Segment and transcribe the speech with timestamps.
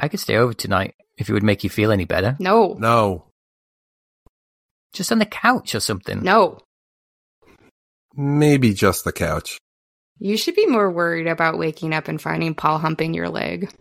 [0.00, 2.36] I could stay over tonight if it would make you feel any better.
[2.38, 2.74] No.
[2.78, 3.24] No.
[4.92, 6.22] Just on the couch or something.
[6.22, 6.60] No.
[8.14, 9.58] Maybe just the couch.
[10.18, 13.72] You should be more worried about waking up and finding Paul humping your leg.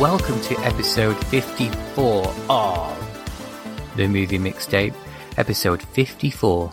[0.00, 4.94] Welcome to episode 54 of the movie mixtape.
[5.36, 6.70] Episode 54.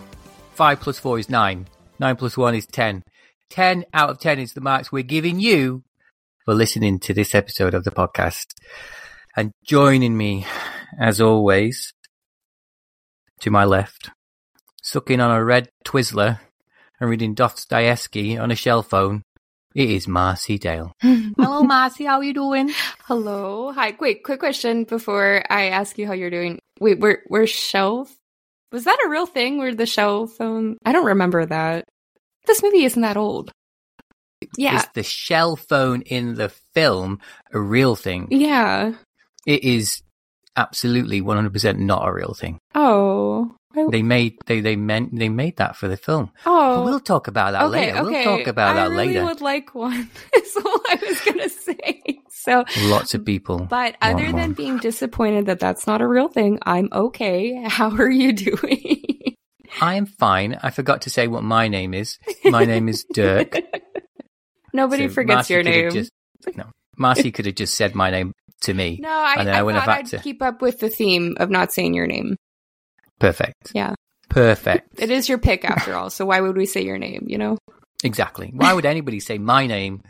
[0.54, 1.68] 5 plus 4 is 9.
[1.98, 3.02] 9 plus 1 is 10.
[3.50, 5.82] 10 out of 10 is the marks we're giving you
[6.46, 8.46] for listening to this episode of the podcast.
[9.36, 10.46] And joining me,
[11.00, 11.96] as always,
[13.40, 14.12] to my left,
[14.84, 16.42] sucking on a red Twizzler
[17.00, 19.24] and reading Dostoevsky on a shell phone,
[19.76, 20.94] it is Marcie Dale.
[21.02, 22.08] Hello, Marcie.
[22.08, 22.72] How are you doing?
[23.04, 23.72] Hello.
[23.74, 23.96] Hi.
[24.00, 26.60] Wait, quick question before I ask you how you're doing.
[26.80, 28.08] Wait, we're we're shell
[28.72, 31.86] was that a real thing where the shell phone I don't remember that.
[32.46, 33.52] This movie isn't that old.
[34.58, 34.78] Yeah.
[34.78, 37.20] Is the shell phone in the film
[37.54, 38.28] a real thing?
[38.32, 38.94] Yeah.
[39.46, 40.04] It is
[40.56, 42.60] absolutely 100% not a real thing.
[42.74, 43.56] Oh.
[43.76, 46.32] I- They made they they meant they made that for the film.
[46.46, 46.76] oh.
[46.78, 47.98] But we'll talk about that okay, later.
[48.08, 48.26] okay.
[48.26, 49.26] We'll talk about I that really later.
[49.26, 50.10] would like one.
[50.36, 52.02] Is all I was gonna say.
[52.30, 53.60] So Lots of people.
[53.60, 54.54] But other than one.
[54.54, 57.64] being disappointed that that's not a real thing, I'm okay.
[57.68, 59.36] How are you doing?
[59.82, 60.58] I am fine.
[60.62, 62.18] I forgot to say what my name is.
[62.46, 63.58] My name is Dirk.
[64.74, 65.92] Nobody So forgets Marcie your name.
[65.92, 66.12] Just,
[66.56, 66.66] no,
[67.00, 68.32] Marcie could have just said my name
[68.62, 69.00] to me.
[69.02, 70.90] no, I, and I, I wouldn't thought have I'd had to- keep up with the
[70.90, 72.36] theme of not saying your name.
[73.20, 73.72] Perfect.
[73.74, 73.94] Yeah.
[74.30, 75.00] Perfect.
[75.00, 77.58] It is your pick after all, so why would we say your name, you know?
[78.04, 78.52] Exactly.
[78.54, 80.02] Why would anybody say my name?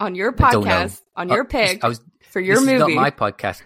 [0.00, 0.70] On your I don't know.
[0.70, 2.92] podcast, on your Uh, pick, I was for your this movie.
[2.92, 3.62] is not my podcast.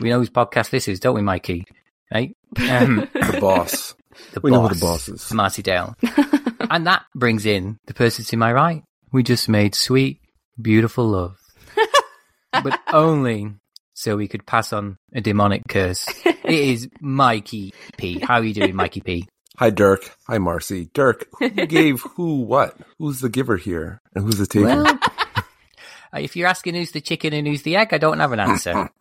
[0.00, 1.64] we know whose podcast this is, don't we, Mikey?
[2.12, 2.34] Right?
[2.68, 3.94] Um, The boss.
[4.32, 5.22] the we know who the boss is.
[5.32, 5.94] Marcie Dale.
[6.70, 8.82] and that brings in the person to my right.
[9.12, 10.20] We just made sweet,
[10.60, 11.36] beautiful love.
[12.52, 13.52] but only
[13.94, 16.06] so we could pass on a demonic curse.
[16.50, 18.18] It is Mikey P.
[18.18, 19.28] How are you doing, Mikey P?
[19.58, 20.16] Hi, Dirk.
[20.26, 20.90] Hi, Marcie.
[20.92, 22.76] Dirk, who gave who what?
[22.98, 24.00] Who's the giver here?
[24.14, 24.66] And who's the taker?
[24.66, 28.32] Well, uh, if you're asking who's the chicken and who's the egg, I don't have
[28.32, 28.90] an answer.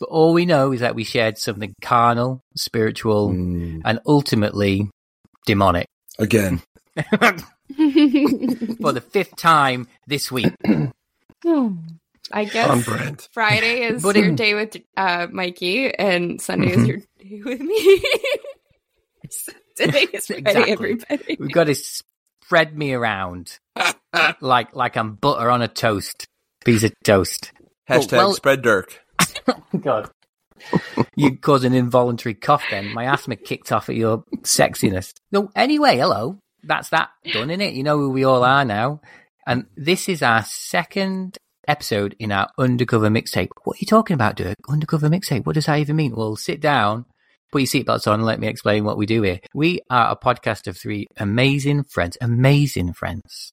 [0.00, 4.88] But all we know is that we shared something carnal, spiritual, Mm, and ultimately
[5.44, 5.88] demonic.
[6.18, 6.62] again.
[6.96, 10.54] For the fifth time this week.
[12.32, 13.28] I guess On brand.
[13.32, 16.80] Friday is But your in- day with uh, Mikey, and Sunday Mm-hmm.
[16.82, 18.02] is your day with me.
[19.76, 20.72] Today is Friday, Exactly.
[20.72, 21.36] everybody.
[21.38, 23.58] We've got to spread me around
[24.40, 26.26] like like I'm butter on a toast.
[26.64, 27.52] Piece of toast.
[27.88, 29.00] Hashtag well- spread Dirk.
[29.80, 30.10] God.
[31.16, 32.92] you caused an involuntary cough then.
[32.92, 35.14] My asthma kicked off at your sexiness.
[35.32, 36.38] No, anyway, hello.
[36.62, 37.72] That's that done, in it.
[37.72, 39.00] You know who we all are now.
[39.46, 41.38] And this is our second
[41.68, 43.48] episode in our undercover mixtape.
[43.64, 44.56] What are you talking about, Dirk?
[44.68, 45.46] Undercover mixtape?
[45.46, 46.14] What does that even mean?
[46.14, 47.06] Well, sit down,
[47.52, 49.40] put your seatbelts on, and let me explain what we do here.
[49.54, 53.52] We are a podcast of three amazing friends, amazing friends.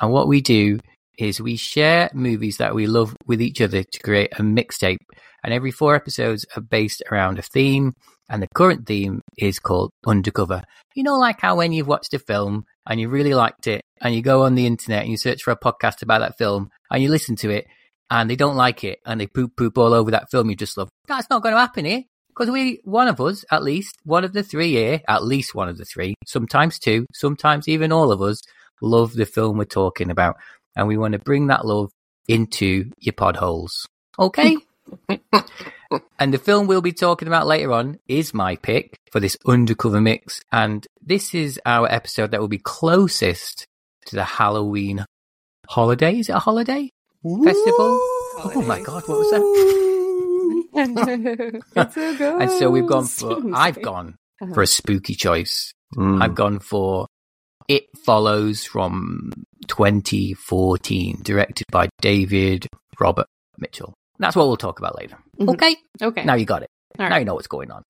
[0.00, 0.78] And what we do
[1.18, 4.98] is we share movies that we love with each other to create a mixtape.
[5.42, 7.94] And every four episodes are based around a theme.
[8.28, 10.62] And the current theme is called Undercover.
[10.94, 14.14] You know, like how when you've watched a film and you really liked it and
[14.14, 17.02] you go on the internet and you search for a podcast about that film and
[17.02, 17.66] you listen to it
[18.10, 20.76] and they don't like it and they poop poop all over that film you just
[20.76, 20.88] love.
[21.06, 22.04] That's not going to happen here.
[22.28, 25.70] Because we, one of us, at least, one of the three here, at least one
[25.70, 28.42] of the three, sometimes two, sometimes even all of us,
[28.82, 30.36] love the film we're talking about.
[30.76, 31.90] And we want to bring that love
[32.28, 33.86] into your pod holes.
[34.18, 34.56] Okay?
[36.18, 40.00] and the film we'll be talking about later on is my pick for this undercover
[40.00, 40.40] mix.
[40.52, 43.66] And this is our episode that will be closest
[44.06, 45.04] to the Halloween
[45.68, 46.18] holiday.
[46.18, 46.90] Is it a holiday?
[47.22, 47.98] Festival?
[48.38, 49.92] Oh my god, what was that?
[50.78, 52.36] It's a.
[52.40, 54.16] And so we've gone for, I've gone
[54.52, 55.72] for a spooky choice.
[55.96, 56.22] Mm.
[56.22, 57.06] I've gone for
[57.68, 59.32] It Follows from
[59.68, 62.66] 2014, directed by David
[63.00, 63.26] Robert
[63.58, 63.94] Mitchell.
[64.18, 65.18] That's what we'll talk about later.
[65.40, 65.50] Mhm.
[65.54, 65.76] Okay.
[66.02, 66.24] Okay.
[66.24, 66.70] Now you got it.
[66.98, 67.18] All Now right.
[67.20, 67.82] you know what's going on.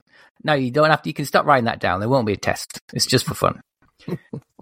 [0.44, 2.00] Now you don't have to, you can stop writing that down.
[2.00, 2.78] There won't be a test.
[2.92, 3.60] It's just for fun.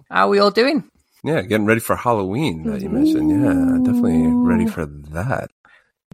[0.09, 0.89] How are we all doing?
[1.23, 3.29] Yeah, getting ready for Halloween that you mentioned.
[3.31, 5.49] Yeah, definitely ready for that.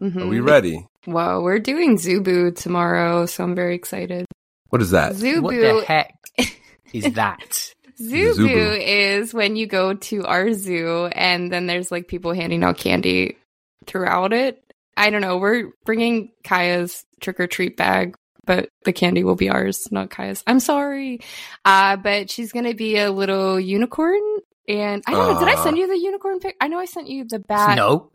[0.01, 0.29] Are Mhm.
[0.29, 0.87] we ready?
[1.05, 4.25] Well, we're doing Zubu tomorrow, so I'm very excited.
[4.69, 5.13] What is that?
[5.13, 5.41] Zubu.
[5.41, 6.15] What the heck
[6.93, 7.73] is that?
[7.99, 8.77] Zubu, Zubu.
[8.79, 13.37] is when you go to our zoo and then there's like people handing out candy
[13.85, 14.63] throughout it.
[14.97, 15.37] I don't know.
[15.37, 18.15] We're bringing Kaya's trick or treat bag,
[18.45, 20.43] but the candy will be ours, not Kaya's.
[20.45, 21.21] I'm sorry.
[21.65, 24.21] Uh, but she's going to be a little unicorn.
[24.67, 25.39] And I don't know.
[25.39, 26.55] Did I send you the unicorn pic?
[26.61, 27.75] I know I sent you the bat.
[27.75, 28.11] no.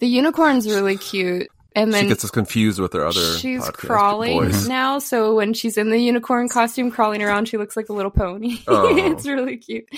[0.00, 1.48] The unicorn's really cute.
[1.76, 3.36] And then she gets us confused with her other.
[3.38, 4.68] she's crawling boys.
[4.78, 8.12] now so when she's in the unicorn costume crawling around she looks like a little
[8.12, 8.96] pony Oh.
[8.96, 9.88] it's really cute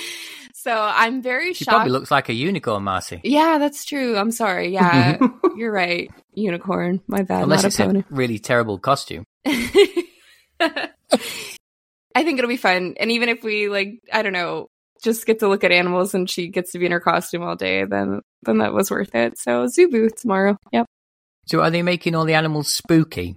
[0.54, 1.58] so i'm very shocked.
[1.58, 3.20] She shocked probably looks like a unicorn, Marcie.
[3.24, 5.18] yeah that's true i'm sorry yeah
[5.56, 9.24] you're right unicorn my bad Unless not it's a pony a really terrible costume.
[10.64, 10.90] i
[12.14, 14.68] think it'll be fun and even if we like i don't know
[15.02, 17.54] just get to look at animals and she gets to be in her costume all
[17.54, 20.86] day then then that was worth it so zubu tomorrow yep
[21.46, 23.36] So are they making all the animals spooky?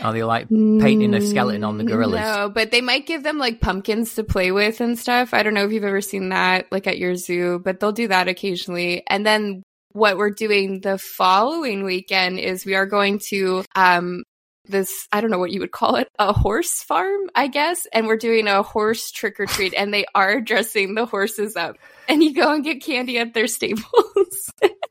[0.00, 2.20] Are they like painting a skeleton on the gorillas?
[2.20, 5.34] No, but they might give them like pumpkins to play with and stuff.
[5.34, 8.08] I don't know if you've ever seen that like at your zoo, but they'll do
[8.08, 9.02] that occasionally.
[9.06, 9.62] And then
[9.92, 14.24] what we're doing the following weekend is we are going to um
[14.64, 18.06] this I don't know what you would call it, a horse farm, I guess, and
[18.06, 21.76] we're doing a horse trick or treat and they are dressing the horses up.
[22.08, 24.50] And you go and get candy at their stables.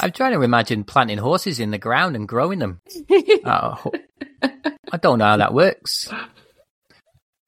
[0.00, 2.80] I'm trying to imagine planting horses in the ground and growing them.
[3.44, 3.90] Oh,
[4.92, 6.08] I don't know how that works.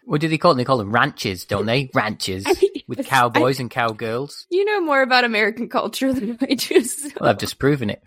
[0.04, 0.58] What do they call them?
[0.58, 1.90] They call them ranches, don't they?
[1.94, 2.44] Ranches
[2.88, 4.46] with cowboys and cowgirls.
[4.50, 6.82] you know more about American culture than I do.
[6.82, 8.02] so- Well, I've just proven it.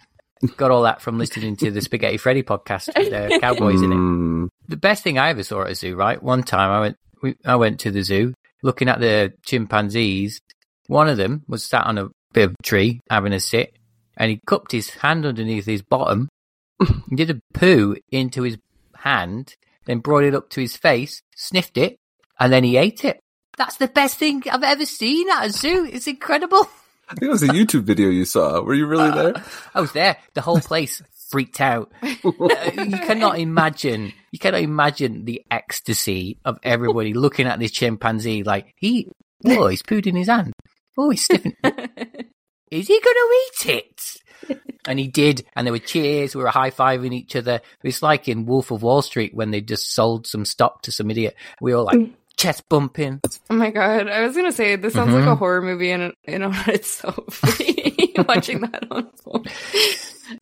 [0.57, 3.95] Got all that from listening to the Spaghetti Freddy podcast with uh, cowboys in it.
[3.95, 6.21] Mm, The best thing I ever saw at a zoo, right?
[6.21, 10.39] One time I went, we, I went to the zoo looking at the chimpanzees.
[10.87, 13.73] One of them was sat on a bit of tree having a sit,
[14.17, 16.29] and he cupped his hand underneath his bottom,
[16.79, 18.57] and did a poo into his
[18.95, 21.97] hand, then brought it up to his face, sniffed it,
[22.39, 23.19] and then he ate it.
[23.57, 25.89] That's the best thing I've ever seen at a zoo.
[25.91, 26.67] It's incredible.
[27.09, 28.61] I think it was a YouTube video you saw.
[28.61, 29.43] Were you really there?
[29.75, 30.17] I was there.
[30.33, 31.91] The whole place freaked out.
[32.25, 34.11] Uh, you cannot imagine.
[34.31, 38.43] You cannot imagine the ecstasy of everybody looking at this chimpanzee.
[38.43, 39.07] Like he,
[39.45, 40.53] oh, he's pooed in his hand.
[40.97, 41.55] Oh, he's sniffing.
[42.71, 44.01] Is he going to eat it?
[44.87, 45.43] And he did.
[45.55, 46.35] And there were cheers.
[46.35, 47.61] We were high fiving each other.
[47.81, 51.09] It's like in Wolf of Wall Street when they just sold some stock to some
[51.09, 51.35] idiot.
[51.59, 53.19] We were like chest bumping.
[53.49, 54.07] Oh my god!
[54.07, 55.29] I was gonna say this sounds like Mm-hmm.
[55.31, 57.41] a horror movie in in on itself.
[58.27, 59.47] Watching that unfold.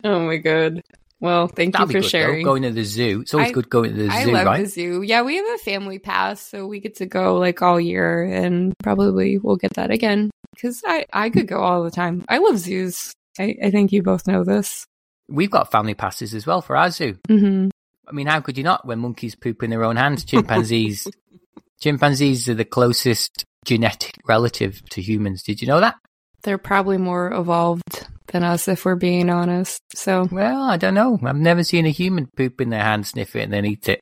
[0.04, 0.82] Oh my god!
[1.20, 2.44] Well, thank That'd you for good sharing.
[2.44, 2.50] though.
[2.50, 3.20] Going to the zoo.
[3.22, 4.64] It's always I- good going to the I zoo, love right?
[4.64, 5.00] the zoo.
[5.00, 8.74] Yeah, we have a family pass, so we get to go like all year, and
[8.82, 12.24] probably we'll get that again because I I could go all the time.
[12.28, 13.12] I love zoos.
[13.38, 14.86] I, I think you both know this.
[15.28, 17.18] We've got family passes as well for our zoo.
[17.28, 17.68] hmm
[18.06, 20.26] I mean, how could you not when monkeys poop in their own hands?
[20.26, 21.08] Chimpanzees,
[21.80, 25.42] chimpanzees are the closest genetic relative to humans.
[25.42, 25.94] Did you know that?
[26.42, 29.80] They're probably more evolved than us, if we're being honest.
[29.94, 31.18] So Well, I don't know.
[31.24, 34.00] I've never seen a human poop in their hand, sniff it, and then eat it.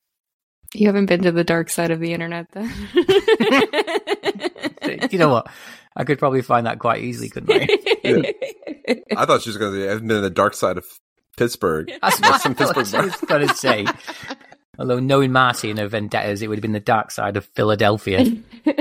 [0.75, 2.73] you haven't been to the dark side of the internet, then.
[5.11, 5.49] you know what?
[5.97, 8.35] I could probably find that quite easily, couldn't I?
[9.17, 10.87] I thought she was going to say, I've been in the dark side of
[11.37, 11.91] Pittsburgh.
[12.03, 13.87] That's That's what some I Pittsburgh was going to say.
[14.79, 18.25] Although knowing Marcie and her vendettas, it would have been the dark side of Philadelphia.
[18.67, 18.75] I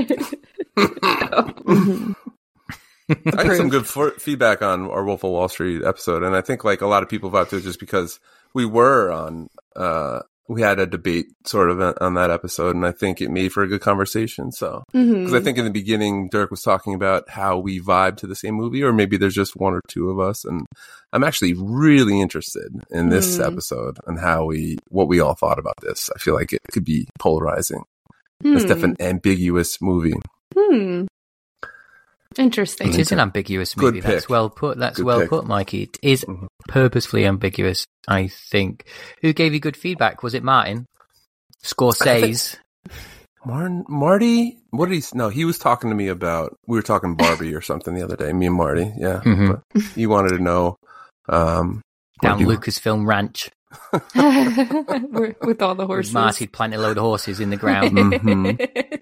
[3.44, 6.64] got some good for- feedback on our Wolf of Wall Street episode, and I think
[6.64, 8.20] like a lot of people vouch to it just because
[8.54, 9.48] we were on.
[9.76, 13.54] uh We had a debate sort of on that episode, and I think it made
[13.54, 14.52] for a good conversation.
[14.52, 18.28] So, because I think in the beginning, Dirk was talking about how we vibe to
[18.28, 20.66] the same movie, or maybe there's just one or two of us, and
[21.14, 23.44] I'm actually really interested in this Hmm.
[23.44, 26.10] episode and how we what we all thought about this.
[26.14, 27.84] I feel like it could be polarizing.
[28.44, 28.68] It's Hmm.
[28.68, 30.16] definitely an ambiguous movie.
[30.54, 31.06] Hmm.
[32.38, 32.90] Interesting.
[32.90, 34.00] It is an ambiguous Good movie.
[34.02, 34.30] That's pick.
[34.30, 34.78] well put.
[34.78, 35.30] That's Good well pick.
[35.30, 35.84] put, Mikey.
[35.84, 36.48] It is Mhm.
[36.68, 38.86] purposefully ambiguous, I think.
[39.22, 40.24] Who gave you good feedback?
[40.24, 40.86] Was it Martin?
[41.64, 42.58] Scorsese.
[43.46, 45.04] Martin, Marty, what did he?
[45.14, 46.56] No, he was talking to me about.
[46.68, 48.32] We were talking Barbie or something the other day.
[48.34, 49.22] Me and Marty, yeah.
[49.26, 49.62] Mhm.
[49.74, 50.76] But he wanted to know.
[51.28, 51.82] Um,
[52.22, 53.50] Down you- Lucasfilm Ranch.
[53.94, 56.14] With all the With horses.
[56.14, 57.92] Marty planted a load of horses in the ground.
[57.98, 59.02] Mhm.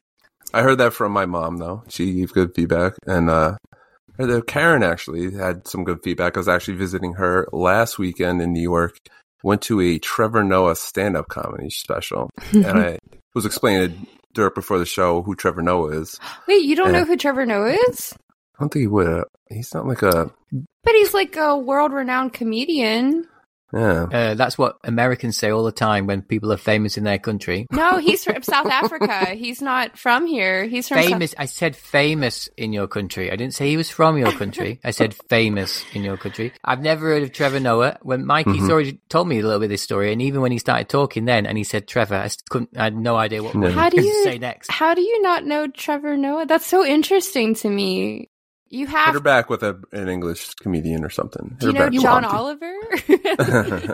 [0.54, 1.84] I heard that from my mom though.
[1.90, 6.36] She gave good feedback, and uh, I heard that Karen actually had some good feedback.
[6.36, 8.98] I was actually visiting her last weekend in New York.
[9.44, 13.00] Went to a Trevor Noah stand-up comedy special, and I
[13.34, 16.20] was explaining to Dirk before the show who Trevor Noah is.
[16.48, 17.00] Wait, you don't Yeah.
[17.00, 18.14] know who Trevor Noah is?
[18.58, 19.24] I don't think he would.
[19.50, 23.28] He's not like a But he's like a world renowned comedian.
[23.74, 24.04] Yeah.
[24.12, 27.68] Uh, that's what Americans say all the time when people are famous in their country.
[27.72, 29.26] No, he's from South Africa.
[29.36, 30.66] He's not from here.
[30.66, 31.36] He's from South- Famous.
[31.38, 33.32] I said famous in your country.
[33.32, 34.80] I didn't say he was from your country.
[34.84, 36.52] I said famous in your country.
[36.64, 37.98] I've never heard of Trevor Noah.
[38.02, 38.70] When Mikey's Mhm.
[38.72, 41.26] already told me a little bit of this story, and even when he started talking
[41.26, 42.72] then, and he said Trevor, I couldn't.
[42.78, 43.70] I had no idea what, No.
[43.72, 44.72] How do you- say next.
[44.72, 46.46] How do you not know Trevor Noah?
[46.46, 48.30] That's so interesting to me.
[48.70, 51.56] You have Hit her back with a, an English comedian or something.
[51.60, 52.74] Do you know back John with Oliver?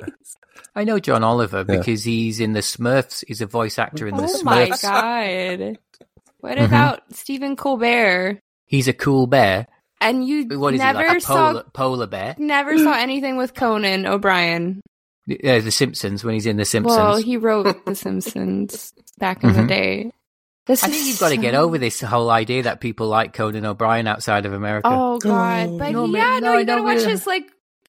[0.76, 1.78] I know John Oliver Yeah.
[1.78, 3.24] because he's in the Smurfs.
[3.28, 4.82] He's a voice actor in the oh my Smurfs.
[4.82, 5.78] god!
[6.40, 6.66] What Mhm.
[6.66, 8.40] about Stephen Colbert?
[8.66, 9.68] He's a cool bear.
[10.02, 12.36] And you What is never he like a saw polar, polar bear?
[12.38, 14.82] never saw anything with Conan O'Brien.
[15.30, 16.98] Uh, the Simpsons when he's in the Simpsons.
[16.98, 19.68] Well, he wrote The Simpsons back in the Mhm.
[19.68, 20.12] day.
[20.66, 23.34] This I is think you've got to get over this whole idea that people like
[23.34, 24.88] Conan O'Brien outside of America.
[24.92, 27.12] Oh god, but No, man, yeah, no, no, you gotta no, watch really.
[27.12, 27.44] his like,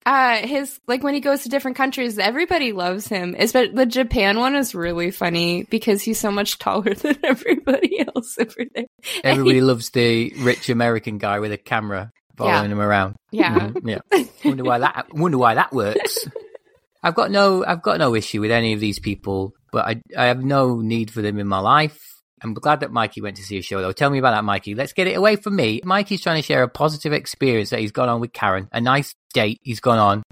[0.04, 3.34] uh, his like when he goes to different countries, everybody loves him.
[3.52, 8.36] But the Japan one is really funny because he's so much taller than everybody else
[8.38, 8.84] over there.
[9.24, 13.16] Everybody loves the rich American guy with a camera following him around.
[13.32, 14.24] Yeah, Mhm, yeah.
[14.44, 15.06] Wonder why that.
[15.14, 16.28] Wonder why that works.
[17.02, 17.64] I've got no.
[17.64, 20.02] I've got no issue with any of these people, but I.
[20.16, 21.98] I have no need for them in my life.
[22.42, 23.92] I'm glad that Mikey went to see a show, though.
[23.92, 24.74] Tell me about that, Mikey.
[24.74, 25.80] Let's get it away from me.
[25.84, 29.14] Mikey's trying to share a positive experience that he's gone on with Karen, a nice
[29.32, 30.22] date he's gone on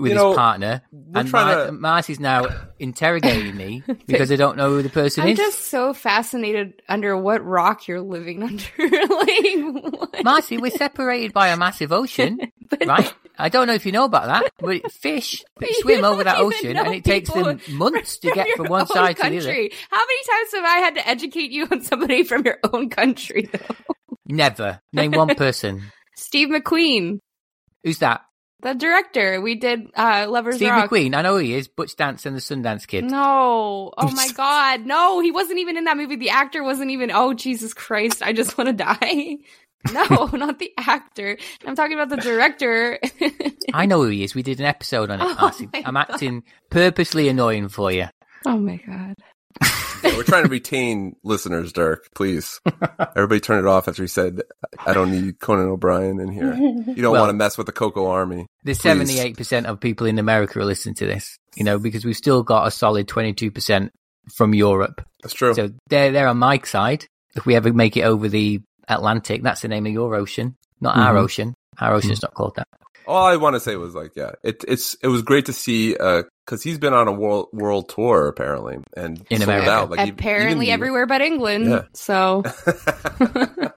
[0.00, 0.82] with You his know, partner.
[0.92, 1.72] We're And trying Mar- to.
[1.72, 2.46] Marcie's now
[2.78, 5.30] interrogating me because I don't know who the person is.
[5.30, 8.64] I'm just so fascinated under what rock you're living under.
[8.78, 10.24] like, what?
[10.24, 12.38] Marcie, we're separated by a massive ocean,
[12.70, 13.14] But- right?
[13.40, 16.76] I don't know if you know about that, but fish But swim over that ocean
[16.76, 19.52] and it takes them months to get from one own side to the other.
[19.90, 23.48] How many times have I had to educate you on somebody from your own country,
[23.52, 23.76] though?
[24.26, 24.80] Never.
[24.92, 25.84] Name one person.
[26.16, 27.20] Steve McQueen,
[27.84, 28.22] Who's that?
[28.60, 29.40] The director.
[29.40, 30.90] We did uh, Lovers Steve Rock.
[30.90, 31.14] McQueen.
[31.14, 31.68] I know who he is.
[31.68, 33.04] Butch Dance and the Sundance Kid.
[33.04, 33.92] No.
[33.96, 34.84] Oh my god.
[34.86, 36.16] No, he wasn't even in that movie.
[36.16, 38.22] The actor wasn't even Oh Jesus Christ.
[38.22, 39.36] I just want to die.
[39.94, 41.38] No, not the actor.
[41.64, 42.98] I'm talking about the director.
[43.72, 44.34] I know who he is.
[44.34, 45.52] We did an episode on it, Oh
[45.84, 46.06] I'm God.
[46.10, 48.06] acting purposely annoying for you.
[48.44, 49.14] oh my god.
[50.16, 52.08] We're trying to retain listeners, Dirk.
[52.14, 52.60] Please,
[53.16, 54.42] everybody, turn it off after he said,
[54.84, 57.72] "I don't need Conan O'Brien in here." You don't Well- want to mess with the
[57.72, 58.46] Coco Army.
[58.64, 62.42] The 78% of people in America are listening to this, you know, because we've still
[62.42, 63.90] got a solid 22%
[64.36, 65.00] from Europe.
[65.22, 65.54] That's true.
[65.54, 67.06] So they're, they're on my side.
[67.36, 70.96] If we ever make it over the Atlantic, that's the name of your ocean, not
[70.96, 71.22] our Mhm.
[71.22, 71.54] ocean.
[71.80, 72.66] Our ocean's not called that.
[73.06, 75.96] All I want to say was like, yeah, it, it's it was great to see
[76.48, 79.70] because he's been on a world world tour apparently and In sold America.
[79.70, 79.90] out.
[79.90, 81.66] Like Apparently even- everywhere but England.
[81.68, 81.82] Yeah.
[81.92, 82.42] So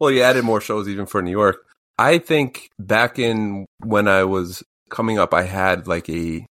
[0.00, 1.56] well, he added more shows even for New York.
[1.98, 6.46] I think back in when I was coming up, I had like a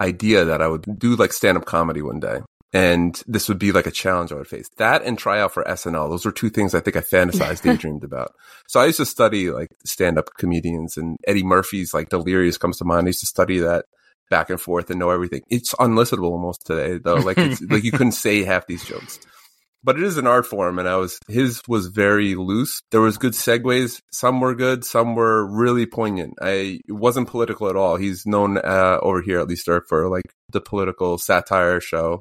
[0.00, 2.40] idea that I would do like stand up comedy one day.
[2.72, 4.66] And this would be like a challenge I would face.
[4.76, 6.10] That and try out for SNL.
[6.10, 8.32] Those were two things I think I fantasized, daydreamed about.
[8.66, 12.76] So I used to study like stand up comedians and Eddie Murphy's like Delirious comes
[12.78, 13.06] to mind.
[13.06, 13.84] I used to study that
[14.30, 15.42] back and forth and know everything.
[15.48, 17.16] It's unlistenable almost today though.
[17.16, 19.18] Like it's like you couldn't say half these jokes.
[19.84, 22.82] But it is an art form and i was his was very loose.
[22.90, 24.00] There was good segues.
[24.12, 24.84] Some were good.
[24.84, 26.34] Some were really poignant.
[26.40, 27.96] I it wasn't political at all.
[27.96, 32.20] He's known uh, over here at least for like the political satire show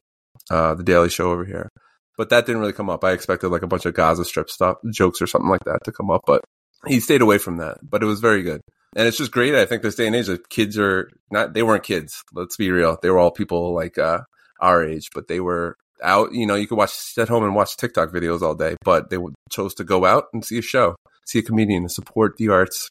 [0.52, 1.70] uh the daily show over here.
[2.18, 3.04] But that didn't really come up.
[3.04, 5.92] I expected like a bunch of gaza strip stuff jokes or something like that to
[5.92, 6.42] come up but
[6.88, 7.78] he stayed away from that.
[7.82, 8.62] But it was very good
[8.96, 11.64] and it's just great i think this day and age that kids are not they
[11.64, 14.20] weren't kids let's be real they were all people like uh
[14.60, 16.34] our age but they were out.
[16.34, 19.10] You know, you could watch sit at home and watch TikTok videos all day, but
[19.10, 19.18] they
[19.50, 22.90] chose to go out and see a show, see a comedian, and support the arts.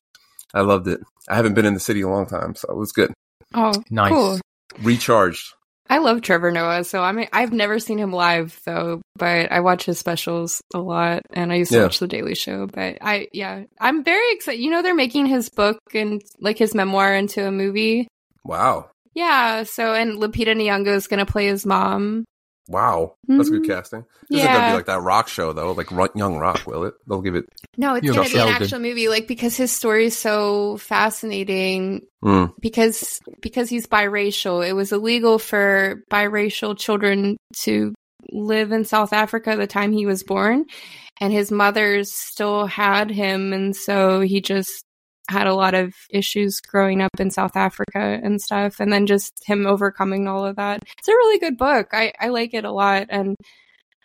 [0.54, 1.00] I loved it.
[1.28, 3.12] I haven't been in the city in a long time, so it was good.
[3.52, 4.11] Oh Nice.
[4.11, 4.40] cool.
[4.82, 5.52] Recharged.
[5.88, 9.60] I love Trevor Noah, so I mean I've never seen him live though, but I
[9.60, 11.82] watch his specials a lot and I used to Yeah.
[11.84, 12.66] watch the Daily Show.
[12.66, 13.64] But I yeah.
[13.80, 14.60] I'm very excited.
[14.60, 18.08] You know they're making his book and like his memoir into a movie.
[18.44, 18.90] Wow.
[19.14, 22.24] Yeah, so and Lupita Nyong'o is gonna play his mom.
[22.68, 23.16] Wow.
[23.28, 23.66] That's good Mhm.
[23.68, 24.04] casting.
[24.30, 26.94] This isn't going to be like that rock show, though, like Young Rock, will it?
[27.06, 27.44] They'll give it.
[27.76, 32.02] No, it's gonna be an actual movie, like because his story is so fascinating.
[32.25, 32.52] Mm.
[32.61, 37.94] Because because he's biracial, it was illegal for biracial children to
[38.33, 40.64] live in South Africa the time he was born,
[41.21, 44.83] and his mother still had him, and so he just
[45.28, 49.32] had a lot of issues growing up in South Africa and stuff, and then just
[49.46, 50.82] him overcoming all of that.
[50.98, 51.88] It's a really good book.
[51.92, 53.36] I I like it a lot, and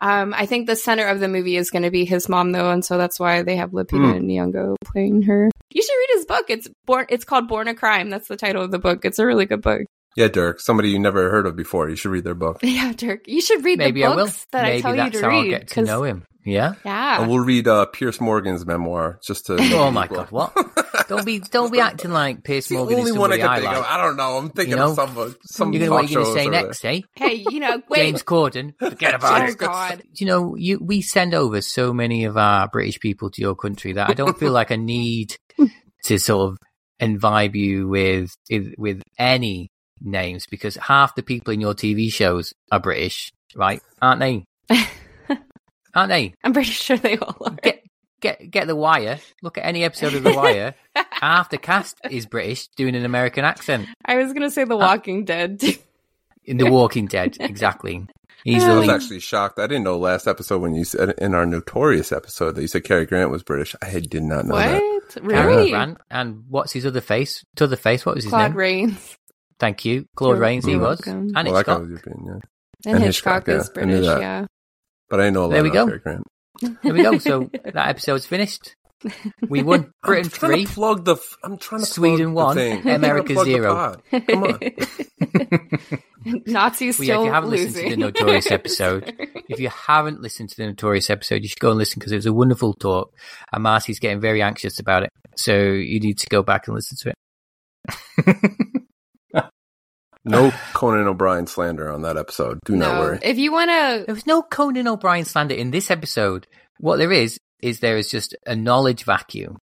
[0.01, 2.71] Um, I think the center of the movie is going to be his mom, though,
[2.71, 4.25] and so that's why they have Lupita Hmm.
[4.29, 5.49] Nyong'o playing her.
[5.71, 6.45] You should read his book.
[6.47, 7.05] It's born.
[7.09, 8.09] It's called Born a Crime.
[8.09, 9.03] That's the title of the book.
[9.03, 9.81] It's a really good book.
[10.15, 11.89] Yeah, Dirk, somebody you never heard of before.
[11.89, 12.59] You should read their book.
[12.63, 14.25] Yeah, Dirk, you should read Maybe the I will.
[14.27, 15.37] books that Maybe I tell that's you to how read.
[15.43, 16.23] I'll get to 'cause- know him.
[16.45, 16.73] Yeah.
[16.85, 19.57] Yeah, And we'll read uh, Piers Morgan's memoir just to.
[19.59, 20.53] Oh my god, what?
[21.09, 23.41] don't be don't be acting like Piers It's the Morgan only is one I somebody
[23.41, 23.77] can I, think like.
[23.77, 23.85] of.
[23.85, 24.37] I don't know.
[24.37, 24.89] I'm thinking You know?
[24.91, 27.01] of some some You're gonna, talk what are you going to say next, eh?
[27.15, 27.99] hey, you know, wait.
[27.99, 28.73] James Corden.
[28.79, 29.57] Forget about oh it.
[29.57, 33.55] God, You know, you we send over so many of our British people to your
[33.55, 35.35] country that I don't feel like I need
[36.05, 36.57] to sort of
[36.99, 38.31] imbibe you with
[38.77, 39.69] with any
[40.01, 43.81] names because half the people in your TV shows are British, right?
[44.01, 44.45] Aren't they?
[45.95, 46.33] Aren't they?
[46.43, 47.55] I'm pretty sure they all are.
[47.61, 47.83] Get
[48.21, 49.19] get get the Wire.
[49.41, 50.75] Look at any episode of the Wire.
[51.11, 53.87] half the cast is British doing an American accent.
[54.05, 55.61] I was gonna say The uh, Walking Dead.
[56.45, 58.05] In The Walking Dead, exactly.
[58.47, 59.59] I was actually shocked.
[59.59, 62.85] I didn't know last episode when you said in our notorious episode that you said
[62.85, 63.75] Cary Grant was British.
[63.81, 64.81] I did not know that.
[64.81, 65.13] what?
[65.29, 65.69] Cary Really?
[65.71, 67.43] Grant and what's his other face?
[67.57, 68.05] To other face.
[68.05, 68.51] What was his Claude name?
[68.51, 69.17] Claude Rains
[69.59, 70.65] Thank you, Claude You're Rains.
[70.65, 71.31] He was, welcome.
[71.35, 71.79] and Well, that guy Hitchcock.
[71.81, 72.31] was European, yeah.
[72.85, 73.81] and, And Hitchcock, Hitchcock, is yeah.
[73.81, 74.21] I knew British.
[74.21, 74.45] Yeah.
[75.09, 75.85] But I know a lot There we about go.
[75.87, 76.27] Cary Grant.
[76.83, 77.17] There we go.
[77.17, 78.75] So that episode's finished.
[79.47, 79.93] We won.
[80.03, 80.65] Britain I'm three.
[80.65, 81.13] to plug the.
[81.15, 82.77] f- I'm trying to Sweden plug one, The thing.
[82.77, 83.95] I'm trying to America plug zero.
[84.11, 84.59] Come on.
[86.45, 87.67] Nazis Well, yeah, if you haven't losing.
[87.67, 89.13] listened to the Notorious episode,
[89.47, 92.17] if you haven't listened to the Notorious episode, you should go and listen because it
[92.17, 93.13] was a wonderful talk.
[93.53, 96.97] And Marcie's getting very anxious about it, so you need to go back and listen
[97.01, 97.13] to
[98.25, 98.75] it.
[100.29, 102.59] No Conan O'Brien slander on that episode.
[102.65, 103.19] Do not no, worry.
[103.21, 106.47] if you want to, There was no Conan O'Brien slander in this episode.
[106.79, 109.57] What there is is there is just a knowledge vacuum,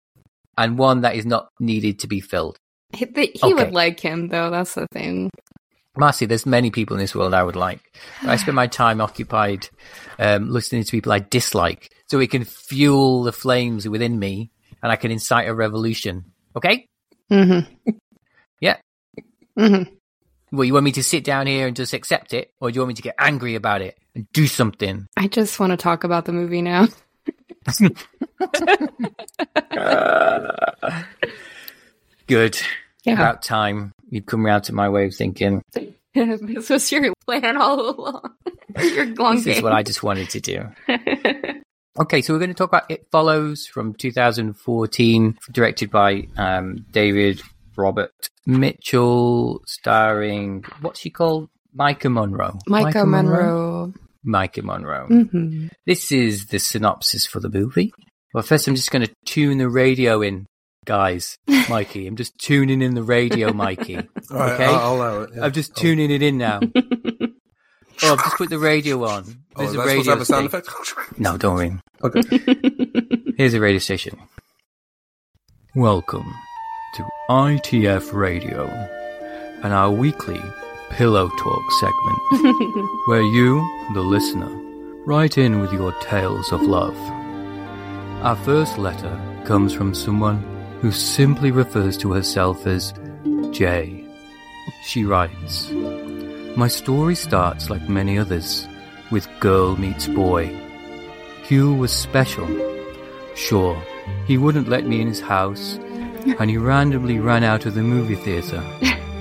[0.58, 2.58] and one that is not needed to be filled.
[2.92, 3.54] he, he Okay.
[3.54, 4.50] would like him though.
[4.50, 5.30] That's the thing.
[5.98, 7.80] Marcie, there's many people in this world I would like.
[8.22, 9.68] I spend my time occupied
[10.18, 14.50] um, listening to people I dislike, so it can fuel the flames within me,
[14.82, 16.24] and I can incite a revolution.
[16.54, 16.86] Okay?
[17.32, 17.90] Mm-hmm.
[18.60, 18.76] Yeah.
[19.58, 19.94] Mm-hmm.
[20.52, 22.80] Well, you want me to sit down here and just accept it, or do you
[22.82, 25.06] want me to get angry about it and do something?
[25.16, 26.86] I just want to talk about the movie now.
[32.26, 32.58] Good.
[33.04, 35.62] Yeah, About time you'd come round to my way of thinking.
[36.14, 38.30] this was your plan all along.
[38.78, 40.66] your long This is what I just wanted to do.
[41.98, 47.40] Okay, so we're going to talk about It Follows from 2014, directed by um, David
[47.76, 48.12] Robert
[48.46, 51.48] Mitchell, starring what's she called?
[51.78, 52.58] Maika Monroe.
[52.68, 53.92] Maika Monroe.
[54.26, 55.06] Maika Monroe.
[55.08, 55.68] Mm-hmm.
[55.86, 57.92] This is the synopsis for the movie.
[58.34, 60.46] Well, first, I'm just going to tune the radio in,
[60.84, 61.36] guys.
[61.68, 63.96] Mikey, I'm just tuning in the radio, Mikey.
[63.98, 64.64] All right, Okay.
[64.64, 65.30] I'll, I'll allow it.
[65.36, 65.44] yeah.
[65.44, 66.60] I'm just tuning it in now.
[66.74, 66.78] oh,
[68.02, 69.24] I've just put the radio on.
[69.54, 70.66] Oh, There's is a supposed to radio have a sound station.
[70.98, 71.18] effect?
[71.20, 71.78] No, don't worry.
[72.02, 72.22] Okay.
[73.36, 74.18] Here's a radio station.
[75.74, 76.32] Welcome
[76.96, 78.66] to ITF Radio
[79.62, 80.40] and our weekly
[80.88, 83.60] Pillow Talk segment, where you,
[83.92, 84.48] the listener,
[85.04, 86.96] write in with your tales of love.
[88.24, 90.42] Our first letter comes from someone
[90.80, 92.94] who simply refers to herself as
[93.50, 94.02] Jay.
[94.86, 95.70] She writes,
[96.56, 98.66] My story starts like many others,
[99.10, 100.46] with girl meets boy.
[101.44, 102.48] Hugh was special.
[103.34, 103.76] Sure,
[104.26, 105.78] he wouldn't let me in his house,
[106.38, 108.62] and he randomly ran out of the movie theatre.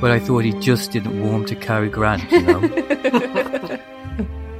[0.01, 3.79] But I thought he just didn't warm to Cary Grant, you know?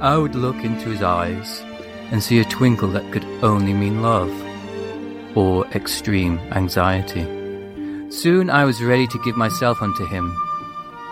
[0.00, 1.62] I would look into his eyes
[2.10, 4.32] and see a twinkle that could only mean love
[5.36, 7.24] or extreme anxiety.
[8.10, 10.34] Soon I was ready to give myself unto him.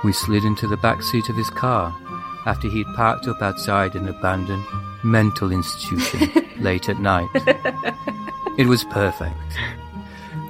[0.05, 1.95] We slid into the back seat of his car
[2.47, 4.65] after he'd parked up outside an abandoned
[5.03, 7.29] mental institution late at night.
[8.57, 9.35] It was perfect.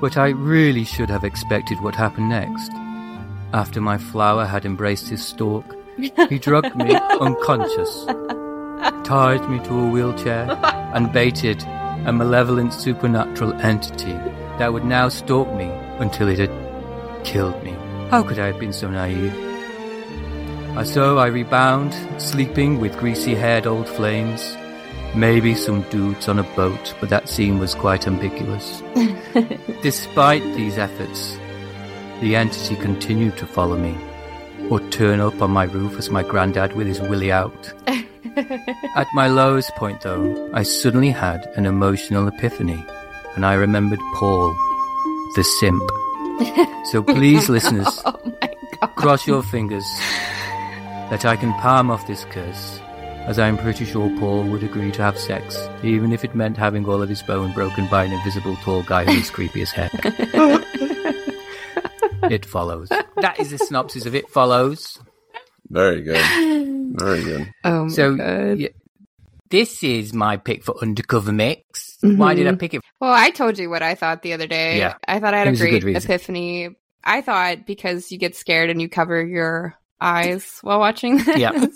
[0.05, 2.71] But I really should have expected what happened next.
[3.55, 5.65] After my flower had embraced his stalk,
[5.97, 8.05] he drugged me unconscious,
[9.03, 10.51] tied me to a wheelchair,
[10.95, 11.63] and baited
[12.05, 14.13] a malevolent supernatural entity
[14.59, 17.73] that would now stalk me until it had killed me.
[18.11, 19.33] How could I have been so naive?
[20.87, 24.55] So I rebound, sleeping with greasy haired old flames.
[25.17, 28.83] Maybe some dudes on a boat, but that scene was quite ambiguous.
[29.83, 31.37] Despite these efforts,
[32.21, 33.97] the entity continued to follow me,
[34.71, 37.73] or turn up on my roof as my granddad with his willy out.
[38.97, 42.85] At my lowest point, though, I suddenly had an emotional epiphany,
[43.35, 44.55] and I remembered Paul,
[45.37, 45.83] the simp.
[46.93, 48.25] So please, listeners, Oh
[48.97, 49.85] cross your fingers
[51.11, 52.81] that I can palm off this curse
[53.27, 56.85] as I'm pretty sure Paul would agree to have sex, even if it meant having
[56.87, 59.93] all of his bone broken by an invisible tall guy who's creepy as heck.
[62.31, 62.89] it follows.
[62.89, 64.99] That is the synopsis of It Follows.
[65.71, 66.99] Very good.
[66.99, 67.51] Very good.
[67.65, 68.59] Oh my So, god.
[68.59, 68.69] yeah,
[69.51, 71.97] this is my pick for Undercover Mix.
[72.05, 72.19] Mm-hmm.
[72.19, 72.83] Why did I pick it?
[73.01, 74.79] Well, I told you what I thought the other day.
[74.79, 74.95] Yeah.
[75.09, 76.71] I thought I had It a was a great good epiphany.
[77.03, 81.39] I thought because you get scared and you cover your eyes while watching this.
[81.39, 81.67] Yeah.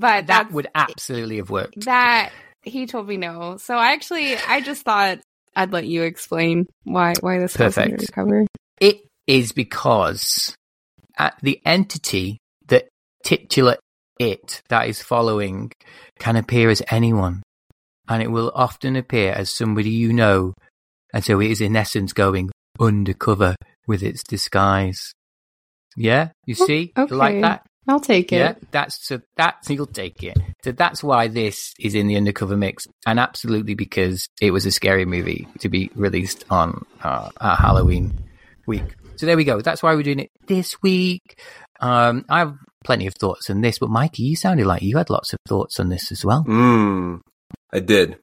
[0.00, 1.84] But That would absolutely have worked.
[1.84, 2.32] that
[2.62, 3.56] he told me no.
[3.58, 5.20] So I actually I just thought
[5.54, 8.12] I'd let you explain why why this Perfect.
[8.12, 8.46] cover.
[8.80, 10.54] It is because
[11.18, 12.86] at the entity, the
[13.22, 13.76] titular
[14.18, 15.72] it that is following,
[16.18, 17.42] can appear as anyone.
[18.08, 20.54] And it will often appear as somebody you know.
[21.14, 25.12] And so it is, in essence, going undercover with its disguise.
[25.96, 26.92] Yeah, you oh, see?
[26.96, 27.66] You Like that?
[27.90, 28.36] I'll take it.
[28.36, 30.38] Yeah, that's so that's you'll take it.
[30.64, 34.70] So that's why this is in the undercover mix, and absolutely because it was a
[34.70, 38.12] scary movie to be released on uh, our Halloween
[38.66, 38.94] week.
[39.16, 39.60] So there we go.
[39.60, 41.38] That's why we're doing it this week.
[41.80, 45.10] Um, I have plenty of thoughts on this, but Mikey, you sounded like you had
[45.10, 46.44] lots of thoughts on this as well.
[46.44, 47.20] Mm,
[47.72, 48.18] I did.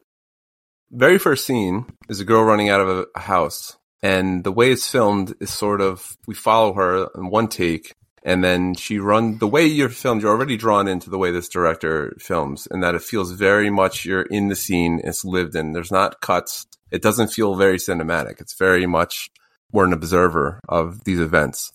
[0.89, 4.71] Very first scene is a girl running out of a, a house, and the way
[4.71, 7.93] it's filmed is sort of we follow her in one take,
[8.27, 9.37] and then she run.
[9.37, 12.93] The way you're filmed, you're already drawn into the way this director films, and that
[12.93, 14.99] it feels very much you're in the scene.
[15.01, 15.71] It's lived in.
[15.71, 16.67] There's not cuts.
[16.91, 18.41] It doesn't feel very cinematic.
[18.41, 19.29] It's very much
[19.71, 21.71] we're an observer of these events.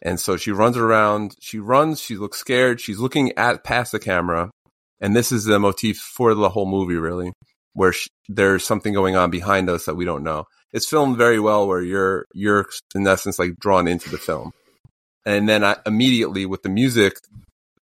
[0.00, 1.36] And so she runs around.
[1.40, 2.00] She runs.
[2.00, 2.80] She looks scared.
[2.80, 4.50] She's looking at past the camera,
[5.02, 7.34] and this is the motif for the whole movie, really,
[7.74, 10.46] where sh- there's something going on behind us that we don't know.
[10.72, 14.52] It's filmed very well, where you're you're in essence like drawn into the film,
[15.24, 17.14] and then I, immediately with the music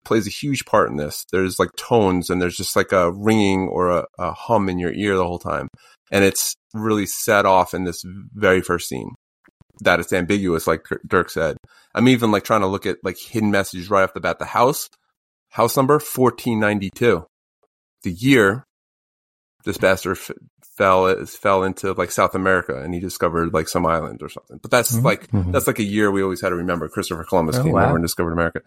[0.06, 1.26] plays a huge part in this.
[1.32, 4.94] There's like tones, and there's just like a ringing or a, a hum in your
[4.94, 5.68] ear the whole time,
[6.12, 9.12] and it's really set off in this very first scene.
[9.82, 11.58] That it's ambiguous, like Dirk said.
[11.96, 14.40] I'm even like trying to look at like hidden messages right off the bat.
[14.40, 14.90] The house,
[15.52, 17.26] house number 1492.
[18.04, 18.66] The year
[19.66, 20.32] this bastard f-
[20.78, 24.58] fell fell into like South America and he discovered like some island or something.
[24.62, 25.04] But that's Mhm.
[25.04, 25.52] like Mhm.
[25.52, 26.88] that's like a year we always had to remember.
[26.88, 27.86] Christopher Columbus Oh, came wow.
[27.88, 28.62] over and discovered America.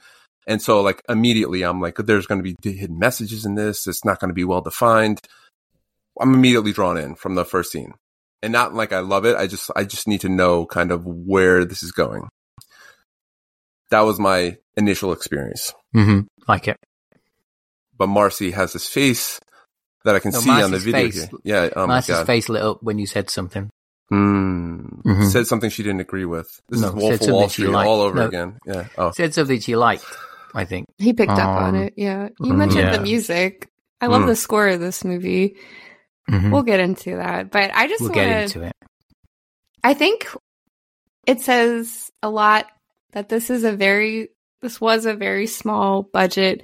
[0.46, 3.86] And so like immediately I'm like there's going to be hidden messages in this.
[3.86, 5.20] It's not going to be well defined.
[6.20, 7.94] I'm immediately drawn in from the first scene.
[8.42, 9.36] And not like I love it.
[9.36, 12.28] I just I just need to know kind of where this is going.
[13.90, 15.72] That was my initial experience.
[15.94, 16.76] hmm Like it.
[17.96, 19.38] But Marcie has this face
[20.04, 21.38] that I can No, see on the video face- here.
[21.44, 22.26] Yeah, oh my Marcie's god.
[22.26, 23.70] face lit up when you said something.
[24.12, 25.02] Mm.
[25.04, 25.30] Mhm.
[25.30, 26.60] Said something she didn't agree with.
[26.68, 27.88] This No, is said Wolf of something Wall she Street liked.
[27.88, 28.26] all over No.
[28.26, 28.58] again.
[28.66, 28.86] Yeah.
[28.98, 29.10] Oh.
[29.12, 30.04] Said something she liked,
[30.54, 30.86] I think.
[30.98, 31.94] He picked up on Um, it.
[31.96, 32.28] Yeah.
[32.40, 32.96] You mm, mentioned yeah.
[32.96, 33.68] the music.
[34.00, 34.26] I love Mm.
[34.26, 35.56] the score of this movie.
[36.30, 36.52] Mhm.
[36.52, 37.50] We'll get into that.
[37.50, 38.76] But I just we'll want get to into it.
[39.82, 40.28] I think
[41.26, 42.66] it says a lot
[43.12, 44.28] that this is a very
[44.60, 46.62] this was a very small budget